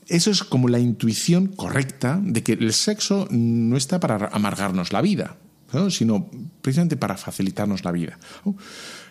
eso 0.08 0.32
es 0.32 0.44
como 0.44 0.68
la 0.68 0.80
intuición 0.80 1.46
correcta 1.46 2.20
de 2.24 2.42
que 2.42 2.54
el 2.54 2.74
sexo 2.74 3.28
no 3.30 3.78
está 3.78 4.00
para 4.00 4.30
amargarnos 4.34 4.92
la 4.94 5.04
vida, 5.04 5.38
¿no? 5.74 5.92
sino 5.92 6.28
precisamente 6.64 6.98
para 6.98 7.18
facilitarnos 7.18 7.86
la 7.86 7.92
vida. 7.92 8.18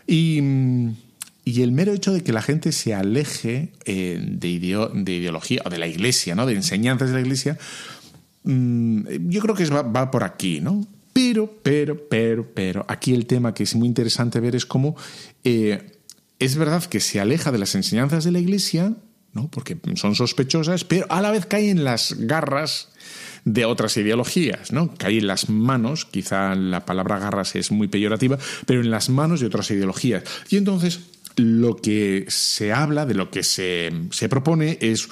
Y. 0.04 0.40
Y 1.50 1.62
el 1.62 1.72
mero 1.72 1.92
hecho 1.92 2.12
de 2.12 2.22
que 2.22 2.32
la 2.32 2.42
gente 2.42 2.70
se 2.70 2.94
aleje 2.94 3.72
eh, 3.84 4.20
de, 4.24 4.48
ideo, 4.48 4.88
de, 4.88 5.14
ideología 5.14 5.62
o 5.64 5.70
de 5.70 5.78
la 5.78 5.88
iglesia, 5.88 6.36
¿no? 6.36 6.46
de 6.46 6.54
enseñanzas 6.54 7.08
de 7.08 7.14
la 7.14 7.20
iglesia, 7.22 7.58
mmm, 8.44 9.02
yo 9.28 9.40
creo 9.40 9.56
que 9.56 9.64
va, 9.66 9.82
va, 9.82 10.12
por 10.12 10.22
aquí, 10.22 10.60
¿no? 10.60 10.86
Pero, 11.12 11.52
pero, 11.64 12.08
pero, 12.08 12.46
pero, 12.54 12.86
aquí 12.88 13.14
el 13.14 13.26
tema 13.26 13.52
que 13.52 13.64
es 13.64 13.74
muy 13.74 13.88
interesante 13.88 14.38
ver 14.38 14.54
es 14.54 14.64
cómo 14.64 14.94
eh, 15.42 15.98
es 16.38 16.54
verdad 16.54 16.84
que 16.84 17.00
se 17.00 17.18
aleja 17.18 17.50
de 17.50 17.58
las 17.58 17.74
enseñanzas 17.74 18.22
de 18.22 18.30
la 18.30 18.38
iglesia, 18.38 18.94
¿no? 19.32 19.50
porque 19.50 19.76
son 19.96 20.14
sospechosas, 20.14 20.84
pero 20.84 21.06
a 21.08 21.20
la 21.20 21.32
vez 21.32 21.46
cae 21.46 21.70
en 21.70 21.82
las 21.82 22.14
garras 22.16 22.90
de 23.44 23.64
otras 23.64 23.96
ideologías, 23.96 24.70
¿no? 24.70 24.94
Cae 24.94 25.18
en 25.18 25.26
las 25.26 25.48
manos, 25.48 26.04
quizá 26.04 26.54
la 26.54 26.84
palabra 26.84 27.18
garras 27.18 27.56
es 27.56 27.72
muy 27.72 27.88
peyorativa, 27.88 28.38
pero 28.66 28.82
en 28.82 28.90
las 28.90 29.08
manos 29.08 29.40
de 29.40 29.46
otras 29.46 29.70
ideologías. 29.70 30.22
Y 30.50 30.58
entonces 30.58 31.00
lo 31.36 31.76
que 31.76 32.26
se 32.28 32.72
habla, 32.72 33.06
de 33.06 33.14
lo 33.14 33.30
que 33.30 33.42
se, 33.42 33.90
se 34.10 34.28
propone 34.28 34.78
es 34.80 35.08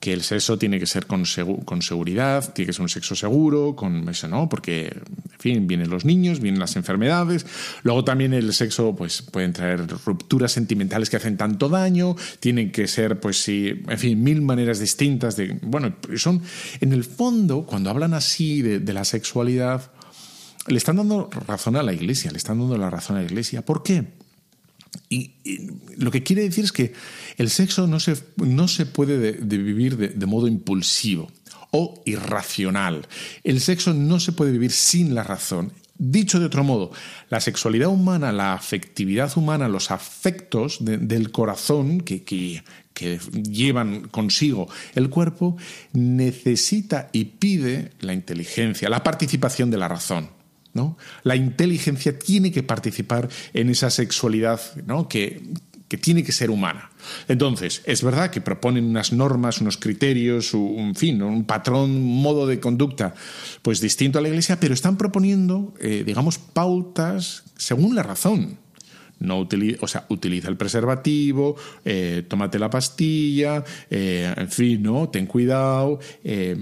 que 0.00 0.14
el 0.14 0.22
sexo 0.22 0.58
tiene 0.58 0.80
que 0.80 0.86
ser 0.86 1.06
con, 1.06 1.24
con, 1.66 1.82
seguridad, 1.82 2.54
tiene 2.54 2.66
que 2.68 2.72
ser 2.72 2.82
un 2.82 2.88
sexo 2.88 3.14
seguro, 3.14 3.76
con 3.76 4.08
eso, 4.08 4.28
¿no? 4.28 4.48
Porque, 4.48 4.86
en 4.86 5.38
fin, 5.38 5.66
vienen 5.66 5.90
los 5.90 6.06
niños, 6.06 6.40
vienen 6.40 6.58
las 6.58 6.74
enfermedades. 6.76 7.44
Luego 7.82 8.02
también 8.02 8.32
el 8.32 8.54
sexo, 8.54 8.96
pues, 8.96 9.20
pueden 9.20 9.52
traer 9.52 9.86
rupturas 10.06 10.52
sentimentales 10.52 11.10
que 11.10 11.18
hacen 11.18 11.36
tanto 11.36 11.68
daño. 11.68 12.16
Tienen 12.40 12.72
que 12.72 12.88
ser, 12.88 13.20
pues, 13.20 13.42
sí, 13.42 13.82
en 13.86 13.98
fin, 13.98 14.22
mil 14.24 14.40
maneras 14.40 14.80
distintas 14.80 15.36
de. 15.36 15.58
Bueno, 15.60 15.94
son. 16.16 16.40
En 16.80 16.94
el 16.94 17.04
fondo, 17.04 17.66
cuando 17.66 17.90
hablan 17.90 18.14
así 18.14 18.62
de, 18.62 18.80
de 18.80 18.92
la 18.94 19.04
sexualidad, 19.04 19.92
le 20.66 20.78
están 20.78 20.96
dando 20.96 21.28
razón 21.46 21.76
a 21.76 21.82
la 21.82 21.92
iglesia, 21.92 22.30
le 22.30 22.38
están 22.38 22.58
dando 22.58 22.78
la 22.78 22.88
razón 22.88 23.16
a 23.16 23.20
la 23.20 23.26
iglesia. 23.26 23.62
¿Por 23.66 23.82
qué? 23.82 24.06
Y, 25.08 25.32
lo 25.96 26.10
que 26.10 26.22
quiere 26.22 26.42
decir 26.42 26.64
es 26.64 26.72
que 26.72 26.92
el 27.36 27.50
sexo 27.50 27.86
no 27.86 28.00
se, 28.00 28.16
no 28.36 28.68
se 28.68 28.86
puede 28.86 29.18
de, 29.18 29.32
de 29.32 29.58
vivir 29.58 29.96
de, 29.96 30.26
modo 30.26 30.46
impulsivo 30.46 31.30
o 31.70 32.02
irracional. 32.06 33.06
El 33.44 33.60
sexo 33.60 33.94
no 33.94 34.20
se 34.20 34.32
puede 34.32 34.52
vivir 34.52 34.72
sin 34.72 35.14
la 35.14 35.22
razón. 35.22 35.72
Dicho 35.98 36.40
de 36.40 36.46
otro 36.46 36.64
modo, 36.64 36.92
la 37.28 37.40
sexualidad 37.40 37.88
humana, 37.88 38.32
la 38.32 38.54
afectividad 38.54 39.36
humana, 39.36 39.68
los 39.68 39.90
afectos 39.90 40.78
del 40.80 41.30
corazón 41.30 42.00
que, 42.00 42.24
que 42.24 42.62
llevan 43.18 44.08
consigo 44.08 44.68
el 44.94 45.10
cuerpo, 45.10 45.58
necesita 45.92 47.10
y 47.12 47.26
pide 47.26 47.92
la 48.00 48.14
inteligencia, 48.14 48.88
la 48.88 49.02
participación 49.02 49.70
de 49.70 49.76
la 49.76 49.88
razón. 49.88 50.39
La 51.22 51.36
inteligencia 51.36 52.18
tiene 52.18 52.52
que 52.52 52.62
participar 52.62 53.28
en 53.52 53.70
esa 53.70 53.90
sexualidad 53.90 54.60
que, 55.08 55.42
tiene 56.00 56.22
que 56.22 56.30
ser 56.30 56.50
humana. 56.50 56.90
Entonces, 57.26 57.82
es 57.84 58.04
verdad 58.04 58.30
que 58.30 58.40
proponen 58.40 58.84
unas 58.84 59.12
normas, 59.12 59.60
unos 59.60 59.76
criterios, 59.76 60.54
un 60.54 60.94
fin, 60.94 61.20
un 61.22 61.44
patrón, 61.44 61.90
un 61.90 62.22
modo 62.22 62.46
de 62.46 62.60
conducta, 62.60 63.14
pues 63.62 63.80
distinto 63.80 64.18
a 64.18 64.22
la 64.22 64.28
Iglesia, 64.28 64.60
pero 64.60 64.72
están 64.72 64.96
proponiendo, 64.96 65.74
eh, 65.80 66.04
digamos, 66.06 66.38
pautas 66.38 67.42
según 67.56 67.96
la 67.96 68.04
razón. 68.04 68.58
No 69.18 69.38
utiliza, 69.38 69.78
o 69.82 69.88
sea, 69.88 70.06
utiliza 70.08 70.48
el 70.48 70.56
preservativo, 70.56 71.56
eh, 71.84 72.24
tómate 72.26 72.58
la 72.58 72.70
pastilla, 72.70 73.64
eh, 73.90 74.32
en 74.34 74.48
fin, 74.48 74.82
¿no? 74.82 75.08
Ten 75.10 75.26
cuidado, 75.26 75.98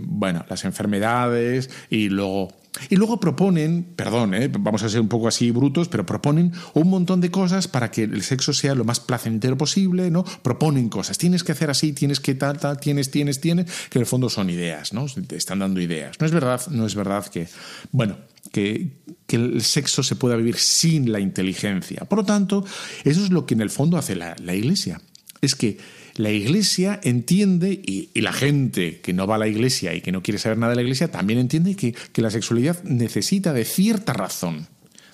bueno, 0.06 0.44
las 0.48 0.64
enfermedades 0.64 1.70
y 1.88 2.08
luego 2.08 2.48
y 2.88 2.96
luego 2.96 3.20
proponen, 3.20 3.84
perdón, 3.96 4.34
¿eh? 4.34 4.48
vamos 4.48 4.82
a 4.82 4.88
ser 4.88 5.00
un 5.00 5.08
poco 5.08 5.28
así 5.28 5.50
brutos, 5.50 5.88
pero 5.88 6.06
proponen 6.06 6.52
un 6.74 6.88
montón 6.88 7.20
de 7.20 7.30
cosas 7.30 7.68
para 7.68 7.90
que 7.90 8.04
el 8.04 8.22
sexo 8.22 8.52
sea 8.52 8.74
lo 8.74 8.84
más 8.84 9.00
placentero 9.00 9.56
posible, 9.56 10.10
¿no? 10.10 10.24
Proponen 10.42 10.88
cosas, 10.88 11.18
tienes 11.18 11.44
que 11.44 11.52
hacer 11.52 11.70
así, 11.70 11.92
tienes 11.92 12.20
que 12.20 12.34
tal, 12.34 12.58
tal, 12.58 12.78
tienes, 12.78 13.10
tienes, 13.10 13.40
tienes, 13.40 13.66
que 13.90 13.98
en 13.98 14.02
el 14.02 14.06
fondo 14.06 14.28
son 14.28 14.50
ideas, 14.50 14.92
¿no? 14.92 15.06
Te 15.06 15.36
están 15.36 15.60
dando 15.60 15.80
ideas. 15.80 16.16
No 16.20 16.26
es 16.26 16.32
verdad, 16.32 16.62
no 16.70 16.86
es 16.86 16.94
verdad 16.94 17.26
que, 17.26 17.48
bueno, 17.92 18.16
que, 18.52 18.98
que 19.26 19.36
el 19.36 19.62
sexo 19.62 20.02
se 20.02 20.16
pueda 20.16 20.36
vivir 20.36 20.56
sin 20.56 21.12
la 21.12 21.20
inteligencia. 21.20 22.04
Por 22.04 22.20
lo 22.20 22.24
tanto, 22.24 22.64
eso 23.04 23.24
es 23.24 23.30
lo 23.30 23.46
que 23.46 23.54
en 23.54 23.60
el 23.60 23.70
fondo 23.70 23.96
hace 23.96 24.16
la, 24.16 24.36
la 24.42 24.54
Iglesia. 24.54 25.00
Es 25.40 25.54
que 25.54 25.78
la 26.14 26.30
iglesia 26.30 27.00
entiende, 27.02 27.80
y, 27.84 28.10
la 28.20 28.32
gente 28.32 29.00
que 29.00 29.12
no 29.12 29.26
va 29.26 29.36
a 29.36 29.38
la 29.38 29.46
iglesia 29.46 29.94
y 29.94 30.00
que 30.00 30.12
no 30.12 30.22
quiere 30.22 30.38
saber 30.38 30.58
nada 30.58 30.70
de 30.70 30.76
la 30.76 30.82
iglesia, 30.82 31.10
también 31.10 31.38
entiende 31.38 31.76
que, 31.76 31.94
que 32.12 32.22
la 32.22 32.30
sexualidad 32.30 32.82
necesita 32.82 33.52
de 33.52 33.64
cierta 33.64 34.12
razón, 34.12 34.66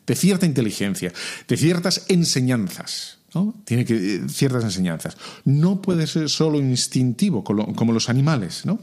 de 0.07 0.15
cierta 0.15 0.47
inteligencia, 0.47 1.13
de 1.47 1.57
ciertas 1.57 2.07
enseñanzas. 2.09 3.19
¿no? 3.35 3.55
Tiene 3.65 3.85
que 3.85 4.23
ciertas 4.29 4.65
enseñanzas. 4.65 5.17
No 5.45 5.83
puede 5.83 6.07
ser 6.07 6.29
solo 6.29 6.59
instintivo 6.59 7.45
como, 7.45 7.93
los 7.93 8.09
animales, 8.09 8.65
¿no? 8.65 8.79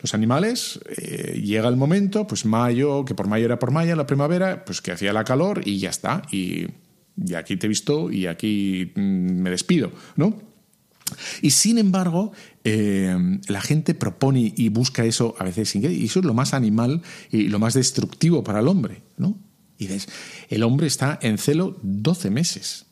Los 0.00 0.14
animales, 0.14 0.80
eh, 0.96 1.40
llega 1.44 1.68
el 1.68 1.76
momento, 1.76 2.26
pues 2.26 2.44
mayo, 2.44 3.04
que 3.04 3.14
por 3.14 3.26
mayo 3.26 3.44
era 3.44 3.58
por 3.58 3.72
mayo, 3.72 3.96
la 3.96 4.06
primavera, 4.06 4.64
pues 4.64 4.80
que 4.80 4.92
hacía 4.92 5.12
la 5.12 5.24
calor 5.24 5.62
y 5.64 5.78
ya 5.78 5.90
está. 5.90 6.22
Y, 6.30 6.66
y 7.22 7.34
aquí 7.34 7.56
te 7.56 7.66
he 7.66 7.68
visto 7.68 8.10
y 8.10 8.26
aquí 8.26 8.92
mm, 8.94 9.00
me 9.42 9.50
despido, 9.50 9.92
¿no? 10.16 10.53
Y 11.42 11.50
sin 11.50 11.78
embargo, 11.78 12.32
eh, 12.64 13.16
la 13.48 13.60
gente 13.60 13.94
propone 13.94 14.52
y 14.56 14.68
busca 14.68 15.04
eso 15.04 15.34
a 15.38 15.44
veces 15.44 15.68
sin 15.68 15.84
y 15.84 16.04
eso 16.04 16.20
es 16.20 16.24
lo 16.24 16.34
más 16.34 16.54
animal 16.54 17.02
y 17.30 17.48
lo 17.48 17.58
más 17.58 17.74
destructivo 17.74 18.42
para 18.42 18.60
el 18.60 18.68
hombre, 18.68 19.02
¿no? 19.16 19.38
Y 19.78 19.86
dices, 19.86 20.08
el 20.48 20.62
hombre 20.62 20.86
está 20.86 21.18
en 21.20 21.38
celo 21.38 21.78
12 21.82 22.30
meses. 22.30 22.86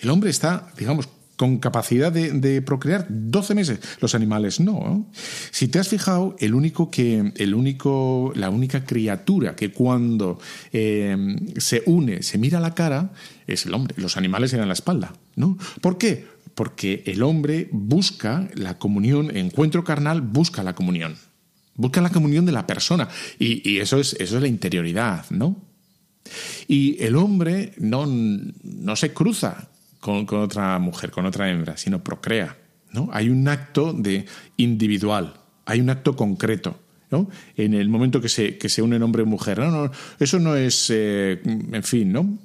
El 0.00 0.10
hombre 0.10 0.30
está, 0.30 0.72
digamos, 0.76 1.08
con 1.38 1.58
capacidad 1.58 2.10
de, 2.10 2.62
procrear 2.62 3.06
12 3.08 3.54
meses. 3.54 3.78
Los 4.00 4.16
animales 4.16 4.58
no. 4.58 5.08
Si 5.52 5.68
te 5.68 5.78
has 5.78 5.88
fijado, 5.88 6.34
el 6.40 6.52
único 6.52 6.90
que, 6.90 7.32
el 7.36 7.54
único, 7.54 8.32
la 8.34 8.50
única 8.50 8.84
criatura 8.84 9.54
que 9.54 9.70
cuando 9.70 10.40
eh, 10.72 11.16
se 11.58 11.84
une, 11.86 12.24
se 12.24 12.38
mira 12.38 12.58
la 12.58 12.74
cara, 12.74 13.12
es 13.46 13.66
el 13.66 13.74
hombre. 13.74 13.94
Los 13.98 14.16
animales 14.16 14.52
eran 14.52 14.66
la 14.66 14.74
espalda. 14.74 15.14
¿no? 15.36 15.56
¿Por 15.80 15.96
qué? 15.96 16.26
Porque 16.58 17.04
el 17.06 17.22
hombre 17.22 17.68
busca 17.70 18.48
la 18.56 18.78
comunión, 18.78 19.36
encuentro 19.36 19.84
carnal, 19.84 20.22
busca 20.22 20.64
la 20.64 20.74
comunión. 20.74 21.14
Busca 21.76 22.00
la 22.00 22.10
comunión 22.10 22.46
de 22.46 22.50
la 22.50 22.66
persona. 22.66 23.08
Y, 23.38 23.70
y 23.70 23.78
eso, 23.78 24.00
es, 24.00 24.14
eso 24.14 24.34
es 24.34 24.42
la 24.42 24.48
interioridad, 24.48 25.24
¿no? 25.30 25.54
Y 26.66 27.00
el 27.00 27.14
hombre 27.14 27.74
no, 27.78 28.06
no 28.08 28.96
se 28.96 29.12
cruza 29.12 29.68
con, 30.00 30.26
con, 30.26 30.40
otra 30.40 30.76
mujer, 30.80 31.12
con 31.12 31.26
otra 31.26 31.48
hembra, 31.48 31.76
sino 31.76 32.02
procrea. 32.02 32.56
¿no? 32.92 33.08
Hay 33.12 33.28
un 33.30 33.46
acto 33.46 33.92
de 33.92 34.26
individual, 34.56 35.34
hay 35.64 35.80
un 35.80 35.90
acto 35.90 36.16
concreto. 36.16 36.76
¿no? 37.12 37.30
En 37.56 37.72
el 37.72 37.88
momento 37.88 38.20
que 38.20 38.28
se, 38.28 38.58
que 38.58 38.68
se 38.68 38.82
unen 38.82 39.04
hombre 39.04 39.22
y 39.22 39.26
mujer. 39.26 39.60
No, 39.60 39.70
no, 39.70 39.92
eso 40.18 40.40
no 40.40 40.56
es, 40.56 40.90
eh, 40.90 41.40
en 41.44 41.84
fin, 41.84 42.12
¿no? 42.12 42.36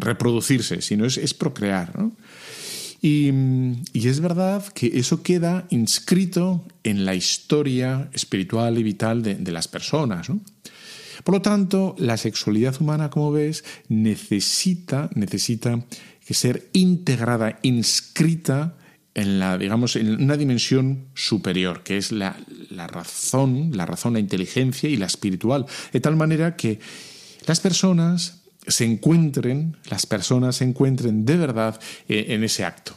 reproducirse, 0.00 0.80
sino 0.80 1.04
es, 1.04 1.18
es 1.18 1.34
procrear. 1.34 1.94
¿no? 1.98 2.12
Y, 3.00 3.30
y, 3.92 4.08
es 4.08 4.20
verdad 4.20 4.66
que 4.72 4.98
eso 4.98 5.22
queda 5.22 5.66
inscrito 5.70 6.64
en 6.82 7.04
la 7.04 7.14
historia 7.14 8.10
espiritual 8.12 8.76
y 8.76 8.82
vital 8.82 9.22
de, 9.22 9.36
de 9.36 9.52
las 9.52 9.68
personas. 9.68 10.28
¿no? 10.28 10.40
Por 11.22 11.34
lo 11.34 11.42
tanto, 11.42 11.94
la 11.98 12.16
sexualidad 12.16 12.80
humana, 12.80 13.10
como 13.10 13.32
ves, 13.32 13.64
necesita, 13.88 15.10
necesita 15.14 15.84
que 16.26 16.34
ser 16.34 16.68
integrada, 16.72 17.58
inscrita 17.62 18.76
en 19.14 19.38
la, 19.38 19.58
digamos, 19.58 19.96
en 19.96 20.22
una 20.22 20.36
dimensión 20.36 21.08
superior, 21.14 21.82
que 21.82 21.96
es 21.96 22.12
la, 22.12 22.36
la 22.70 22.86
razón, 22.86 23.72
la 23.74 23.86
razón, 23.86 24.12
la 24.12 24.20
inteligencia 24.20 24.88
y 24.88 24.96
la 24.96 25.06
espiritual, 25.06 25.66
de 25.92 26.00
tal 26.00 26.16
manera 26.16 26.54
que 26.54 26.78
las 27.46 27.60
personas 27.60 28.42
se 28.68 28.84
encuentren, 28.84 29.76
las 29.90 30.06
personas 30.06 30.56
se 30.56 30.64
encuentren 30.64 31.24
de 31.24 31.36
verdad 31.36 31.80
en 32.08 32.44
ese 32.44 32.64
acto, 32.64 32.96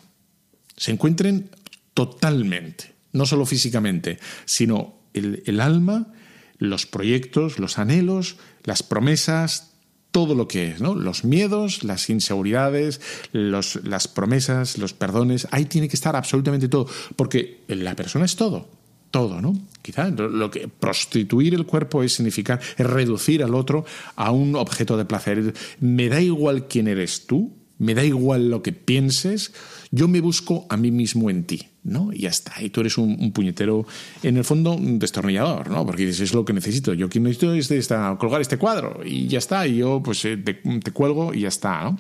se 0.77 0.91
encuentren 0.91 1.49
totalmente, 1.93 2.93
no 3.13 3.25
solo 3.25 3.45
físicamente, 3.45 4.19
sino 4.45 4.99
el, 5.13 5.43
el 5.45 5.59
alma 5.59 6.13
los 6.61 6.85
proyectos, 6.85 7.57
los 7.57 7.79
anhelos, 7.79 8.37
las 8.63 8.83
promesas, 8.83 9.71
todo 10.11 10.35
lo 10.35 10.47
que 10.47 10.67
es, 10.67 10.79
¿no? 10.79 10.93
Los 10.93 11.23
miedos, 11.23 11.83
las 11.83 12.07
inseguridades, 12.11 13.01
los, 13.31 13.79
las 13.83 14.07
promesas, 14.07 14.77
los 14.77 14.93
perdones, 14.93 15.47
ahí 15.49 15.65
tiene 15.65 15.89
que 15.89 15.95
estar 15.95 16.15
absolutamente 16.15 16.67
todo, 16.67 16.87
porque 17.15 17.63
la 17.67 17.95
persona 17.95 18.25
es 18.25 18.35
todo, 18.35 18.69
todo, 19.11 19.41
¿no? 19.41 19.53
Quizá 19.81 20.09
lo 20.09 20.49
que 20.49 20.67
prostituir 20.67 21.53
el 21.53 21.65
cuerpo 21.65 22.03
es 22.03 22.13
significar 22.13 22.59
es 22.77 22.85
reducir 22.85 23.43
al 23.43 23.53
otro 23.55 23.85
a 24.15 24.31
un 24.31 24.55
objeto 24.55 24.97
de 24.97 25.05
placer. 25.05 25.53
Me 25.79 26.07
da 26.09 26.21
igual 26.21 26.67
quién 26.67 26.87
eres 26.87 27.27
tú, 27.27 27.53
me 27.77 27.93
da 27.93 28.03
igual 28.03 28.49
lo 28.49 28.61
que 28.61 28.73
pienses, 28.73 29.53
yo 29.91 30.07
me 30.07 30.21
busco 30.21 30.65
a 30.69 30.77
mí 30.77 30.91
mismo 30.91 31.29
en 31.29 31.43
ti. 31.43 31.67
¿no? 31.83 32.13
Y 32.13 32.19
ya 32.19 32.29
está. 32.29 32.61
Y 32.61 32.69
tú 32.69 32.81
eres 32.81 32.97
un, 32.97 33.31
puñetero, 33.31 33.85
en 34.21 34.37
el 34.37 34.43
fondo, 34.43 34.73
un 34.73 34.99
destornillador, 34.99 35.69
¿no? 35.71 35.83
Porque 35.85 36.05
dices, 36.05 36.21
es 36.21 36.33
lo 36.33 36.45
que 36.45 36.53
necesito. 36.53 36.93
Yo 36.93 37.09
quiero 37.09 37.23
necesito 37.23 37.53
es 37.53 37.71
esta, 37.71 38.15
colgar 38.19 38.39
este 38.39 38.57
cuadro 38.57 39.01
y 39.03 39.27
ya 39.27 39.39
está. 39.39 39.65
Y 39.67 39.77
yo, 39.77 40.01
pues, 40.03 40.21
te, 40.21 40.37
te 40.37 40.91
cuelgo 40.91 41.33
y 41.33 41.41
ya 41.41 41.47
está, 41.47 41.83
¿no? 41.83 41.97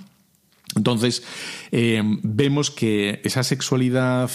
Entonces, 0.75 1.23
eh, 1.71 2.01
vemos 2.23 2.71
que 2.71 3.19
esa 3.23 3.43
sexualidad 3.43 4.29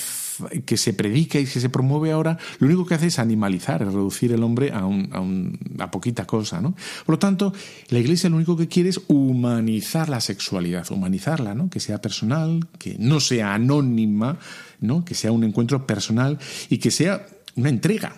que 0.64 0.76
se 0.76 0.92
predica 0.92 1.38
y 1.38 1.44
que 1.44 1.60
se 1.60 1.68
promueve 1.68 2.12
ahora, 2.12 2.38
lo 2.58 2.66
único 2.66 2.86
que 2.86 2.94
hace 2.94 3.06
es 3.06 3.18
animalizar, 3.18 3.82
es 3.82 3.88
reducir 3.88 4.32
el 4.32 4.42
hombre 4.42 4.72
a, 4.72 4.84
un, 4.86 5.58
a, 5.78 5.84
a, 5.84 5.90
poquita 5.90 6.26
cosa. 6.26 6.60
¿no? 6.60 6.74
Por 7.04 7.14
lo 7.14 7.18
tanto, 7.18 7.52
la 7.88 7.98
Iglesia 7.98 8.30
lo 8.30 8.36
único 8.36 8.56
que 8.56 8.68
quiere 8.68 8.90
es 8.90 9.00
humanizar 9.08 10.08
la 10.08 10.20
sexualidad, 10.20 10.90
humanizarla, 10.90 11.54
¿no? 11.54 11.70
que 11.70 11.80
sea 11.80 12.00
personal, 12.00 12.66
que 12.78 12.96
no 12.98 13.20
sea 13.20 13.54
anónima, 13.54 14.38
¿no? 14.80 15.04
que 15.04 15.14
sea 15.14 15.32
un 15.32 15.44
encuentro 15.44 15.86
personal 15.86 16.38
y 16.68 16.78
que 16.78 16.90
sea 16.90 17.26
una 17.54 17.68
entrega. 17.68 18.16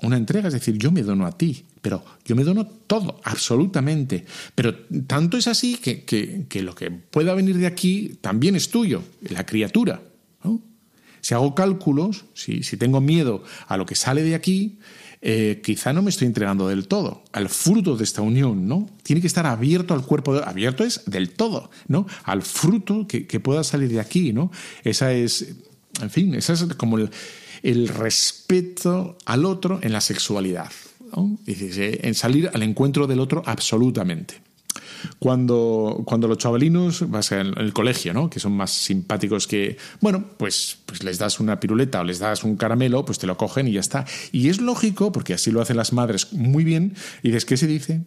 Una 0.00 0.16
entrega, 0.16 0.46
es 0.46 0.54
decir, 0.54 0.78
yo 0.78 0.92
me 0.92 1.02
dono 1.02 1.26
a 1.26 1.36
ti, 1.36 1.64
pero 1.82 2.04
yo 2.24 2.36
me 2.36 2.44
dono 2.44 2.66
todo, 2.66 3.20
absolutamente. 3.24 4.24
Pero 4.54 4.74
tanto 5.08 5.36
es 5.36 5.48
así 5.48 5.76
que, 5.76 6.04
que, 6.04 6.46
que 6.48 6.62
lo 6.62 6.76
que 6.76 6.90
pueda 6.92 7.34
venir 7.34 7.58
de 7.58 7.66
aquí 7.66 8.16
también 8.20 8.54
es 8.54 8.70
tuyo, 8.70 9.02
la 9.22 9.44
criatura. 9.44 10.00
Si 11.28 11.34
hago 11.34 11.54
cálculos, 11.54 12.24
si, 12.32 12.62
tengo 12.78 13.02
miedo 13.02 13.42
a 13.66 13.76
lo 13.76 13.84
que 13.84 13.94
sale 13.94 14.22
de 14.22 14.34
aquí, 14.34 14.78
eh, 15.20 15.60
quizá 15.62 15.92
no 15.92 16.00
me 16.00 16.08
estoy 16.08 16.26
entregando 16.26 16.68
del 16.68 16.88
todo 16.88 17.22
al 17.32 17.50
fruto 17.50 17.98
de 17.98 18.04
esta 18.04 18.22
unión, 18.22 18.66
¿no? 18.66 18.88
Tiene 19.02 19.20
que 19.20 19.26
estar 19.26 19.44
abierto 19.44 19.92
al 19.92 20.06
cuerpo, 20.06 20.32
de, 20.32 20.42
abierto 20.42 20.84
es 20.84 21.02
del 21.04 21.28
todo, 21.28 21.70
¿no? 21.86 22.06
Al 22.24 22.40
fruto 22.40 23.06
que, 23.06 23.26
pueda 23.40 23.62
salir 23.62 23.90
de 23.90 24.00
aquí, 24.00 24.32
¿no? 24.32 24.50
Esa 24.84 25.12
es, 25.12 25.54
en 26.00 26.08
fin, 26.08 26.34
esa 26.34 26.54
es 26.54 26.64
como 26.78 26.96
el, 26.96 27.88
respeto 27.88 29.18
al 29.26 29.44
otro 29.44 29.80
en 29.82 29.92
la 29.92 30.00
sexualidad, 30.00 30.72
¿no? 31.14 31.38
en 31.44 32.14
salir 32.14 32.50
al 32.54 32.62
encuentro 32.62 33.06
del 33.06 33.20
otro 33.20 33.42
absolutamente. 33.44 34.47
Cuando, 35.18 36.02
cuando 36.04 36.28
los 36.28 36.38
chavalinos, 36.38 37.08
vas 37.10 37.32
en 37.32 37.58
el 37.58 37.72
colegio, 37.72 38.14
¿no? 38.14 38.30
que 38.30 38.40
son 38.40 38.52
más 38.52 38.70
simpáticos 38.70 39.46
que, 39.46 39.76
bueno, 40.00 40.24
pues, 40.36 40.78
pues 40.86 41.02
les 41.02 41.18
das 41.18 41.40
una 41.40 41.60
piruleta 41.60 42.00
o 42.00 42.04
les 42.04 42.18
das 42.18 42.44
un 42.44 42.56
caramelo, 42.56 43.04
pues 43.04 43.18
te 43.18 43.26
lo 43.26 43.36
cogen 43.36 43.68
y 43.68 43.72
ya 43.72 43.80
está. 43.80 44.06
Y 44.32 44.48
es 44.48 44.60
lógico, 44.60 45.12
porque 45.12 45.34
así 45.34 45.50
lo 45.50 45.60
hacen 45.60 45.76
las 45.76 45.92
madres 45.92 46.32
muy 46.32 46.64
bien, 46.64 46.94
y 47.22 47.28
dices, 47.28 47.44
¿qué 47.44 47.56
se 47.56 47.66
dice? 47.66 48.06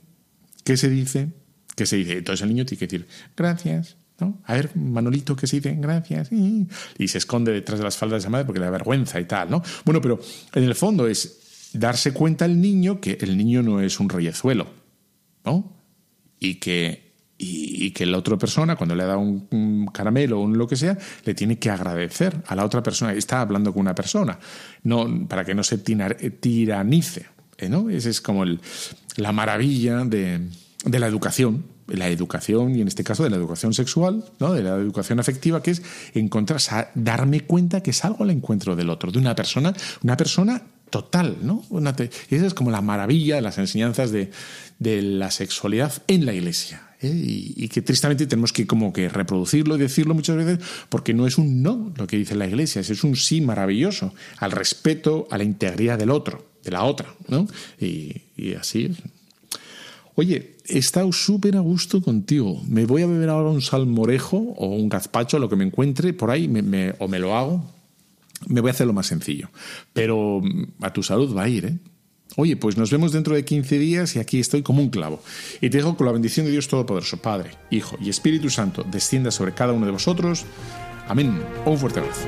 ¿Qué 0.64 0.78
se 0.78 0.89
dice? 0.89 1.30
¿Qué 1.76 1.86
se 1.86 1.98
dice? 1.98 2.18
Entonces 2.18 2.42
el 2.44 2.50
niño 2.50 2.66
tiene 2.66 2.80
que 2.80 2.88
decir, 2.88 3.08
gracias, 3.36 3.98
¿no? 4.20 4.42
A 4.46 4.54
ver, 4.54 4.76
Manolito, 4.76 5.36
¿qué 5.36 5.48
se 5.48 5.58
dice? 5.58 5.76
Gracias. 5.80 6.30
Y 6.32 7.08
se 7.08 7.18
esconde 7.18 7.52
detrás 7.52 7.80
de 7.80 7.86
las 7.86 7.98
faldas 7.98 8.18
de 8.18 8.20
esa 8.20 8.30
madre 8.30 8.46
porque 8.46 8.60
le 8.60 8.66
da 8.66 8.72
vergüenza 8.72 9.20
y 9.20 9.26
tal, 9.26 9.50
¿no? 9.50 9.64
Bueno, 9.86 10.02
pero 10.02 10.20
en 10.54 10.64
el 10.64 10.76
fondo 10.76 11.08
es 11.08 11.70
darse 11.74 12.14
cuenta 12.14 12.46
el 12.46 12.62
niño 12.62 13.00
que 13.00 13.18
el 13.22 13.38
niño 13.38 13.64
no 13.64 13.82
es 13.82 14.00
un 14.00 14.10
reyezuelo, 14.10 14.68
¿no? 15.46 15.81
Y 16.42 16.56
que, 16.56 17.14
y, 17.38 17.92
que 17.92 18.06
la 18.06 18.18
otra 18.18 18.38
persona, 18.38 18.76
cuando 18.76 18.96
le 18.96 19.06
da 19.06 19.16
un, 19.16 19.48
un, 19.52 19.86
caramelo 19.88 20.39
o 20.39 20.44
un 20.44 20.58
lo 20.58 20.68
que 20.68 20.76
sea, 20.76 20.98
le 21.24 21.34
tiene 21.34 21.58
que 21.58 21.70
agradecer 21.70 22.44
a 22.48 22.56
la 22.56 22.66
otra 22.66 22.84
persona. 22.84 23.14
Está 23.14 23.39
hablando 23.42 23.72
con 23.72 23.82
una 23.82 23.96
persona, 23.96 24.38
no, 24.84 25.28
para 25.30 25.46
que 25.46 25.56
no 25.56 25.64
se 25.64 25.78
tirar, 25.78 26.18
tiranice. 26.39 27.28
¿eh? 27.58 27.70
¿no? 27.70 27.89
Esa 27.89 28.10
es 28.10 28.20
como 28.20 28.44
el, 28.44 28.60
la 29.16 29.32
maravilla 29.32 30.04
de, 30.04 30.42
de 30.84 31.00
la 31.00 31.08
educación, 31.08 31.64
la 31.88 32.10
educación, 32.10 32.76
y 32.76 32.82
en 32.82 32.88
este 32.88 33.04
caso 33.04 33.24
de 33.24 33.30
la 33.30 33.38
educación 33.38 33.74
sexual, 33.74 34.26
¿no? 34.39 34.54
de 34.54 34.64
la 34.64 34.76
educación 34.76 35.20
afectiva, 35.20 35.62
que 35.62 35.72
es 35.72 35.82
encontrar, 36.14 36.60
darme 36.96 37.42
cuenta 37.42 37.82
que 37.82 37.94
salgo 37.94 38.24
al 38.24 38.32
encuentro 38.32 38.76
del 38.76 38.89
otro, 38.89 39.12
de 39.12 39.20
una 39.20 39.36
persona, 39.36 39.74
una 40.04 40.18
persona 40.18 40.62
total, 40.92 41.38
¿no? 41.42 41.64
Te, 41.94 42.12
esa 42.30 42.46
es 42.46 42.54
como 42.54 42.70
la 42.70 42.82
maravilla 42.82 43.36
de 43.36 43.42
las 43.42 43.58
enseñanzas 43.58 44.12
de, 44.12 44.30
de 44.78 45.02
la 45.02 45.32
sexualidad 45.32 45.92
en 46.08 46.28
la 46.28 46.34
iglesia. 46.34 46.84
¿eh? 47.02 47.08
Y, 47.08 47.54
y, 47.56 47.68
que 47.70 47.82
tristemente 47.82 48.28
tenemos 48.28 48.54
que 48.54 48.68
como 48.68 48.94
que 48.94 49.10
reproducirlo 49.10 49.76
y 49.76 49.80
decirlo 49.80 50.14
muchas 50.14 50.36
veces 50.36 50.60
porque 50.89 51.16
no 51.16 51.26
es 51.26 51.39
un 51.39 51.64
no 51.64 51.92
lo 51.96 52.06
que 52.06 52.18
dice 52.18 52.36
la 52.36 52.46
iglesia, 52.46 52.82
es 52.82 53.04
un 53.04 53.16
sí 53.16 53.42
maravilloso 53.42 54.14
al 54.38 54.52
respeto, 54.52 55.28
a 55.32 55.39
la 55.39 55.44
integridad 55.44 55.98
del 55.98 56.12
otro, 56.12 56.46
de 56.64 56.72
la 56.72 56.84
otra, 56.84 57.16
¿no? 57.28 57.48
Y, 57.80 58.22
y 58.38 58.54
así 58.54 58.86
es. 58.86 58.98
Oye, 60.16 60.58
he 60.68 60.78
estado 60.78 61.12
súper 61.14 61.56
a 61.56 61.62
gusto 61.62 62.02
contigo. 62.02 62.62
Me 62.68 62.86
voy 62.86 63.02
a 63.02 63.08
beber 63.08 63.30
ahora 63.30 63.50
un 63.50 63.62
salmorejo 63.62 64.38
o 64.38 64.68
un 64.68 64.89
gazpacho, 64.89 65.39
lo 65.39 65.50
que 65.50 65.56
me 65.56 65.64
encuentre 65.64 66.14
por 66.14 66.32
ahí, 66.32 66.48
me, 66.48 66.62
me, 66.62 66.94
o 67.00 67.08
me 67.08 67.18
lo 67.18 67.36
hago. 67.36 67.81
Me 68.48 68.62
voy 68.62 68.70
a 68.70 68.74
hacer 68.74 68.88
lo 68.88 68.94
más 68.94 69.08
sencillo. 69.08 69.50
Pero 69.94 70.42
a 70.82 70.94
tu 70.94 71.04
salud 71.04 71.36
va 71.36 71.44
a 71.44 71.50
ir, 71.50 71.66
¿eh? 71.66 71.80
Oye, 72.38 72.56
pues 72.56 72.78
nos 72.78 72.92
vemos 72.92 73.12
dentro 73.12 73.36
de 73.36 73.44
15 73.44 73.78
días 73.78 74.16
y 74.16 74.20
aquí 74.20 74.39
estoy 74.39 74.62
como 74.62 74.82
un 74.82 74.89
clavo. 74.89 75.22
Y 75.60 75.70
te 75.70 75.78
dejo 75.78 75.98
con 75.98 76.08
la 76.08 76.14
bendición 76.14 76.46
de 76.46 76.54
Dios 76.54 76.68
Todopoderoso, 76.70 77.18
Padre, 77.18 77.52
Hijo 77.70 77.98
y 78.00 78.10
Espíritu 78.10 78.50
Santo, 78.50 78.86
descienda 78.89 79.32
sobre 79.32 79.54
cada 79.54 79.74
uno 79.74 79.86
de 79.86 79.92
vosotros. 79.92 80.46
Amén. 81.08 81.42
Un 81.66 81.78
fuerte 81.78 82.00
abrazo. 82.00 82.28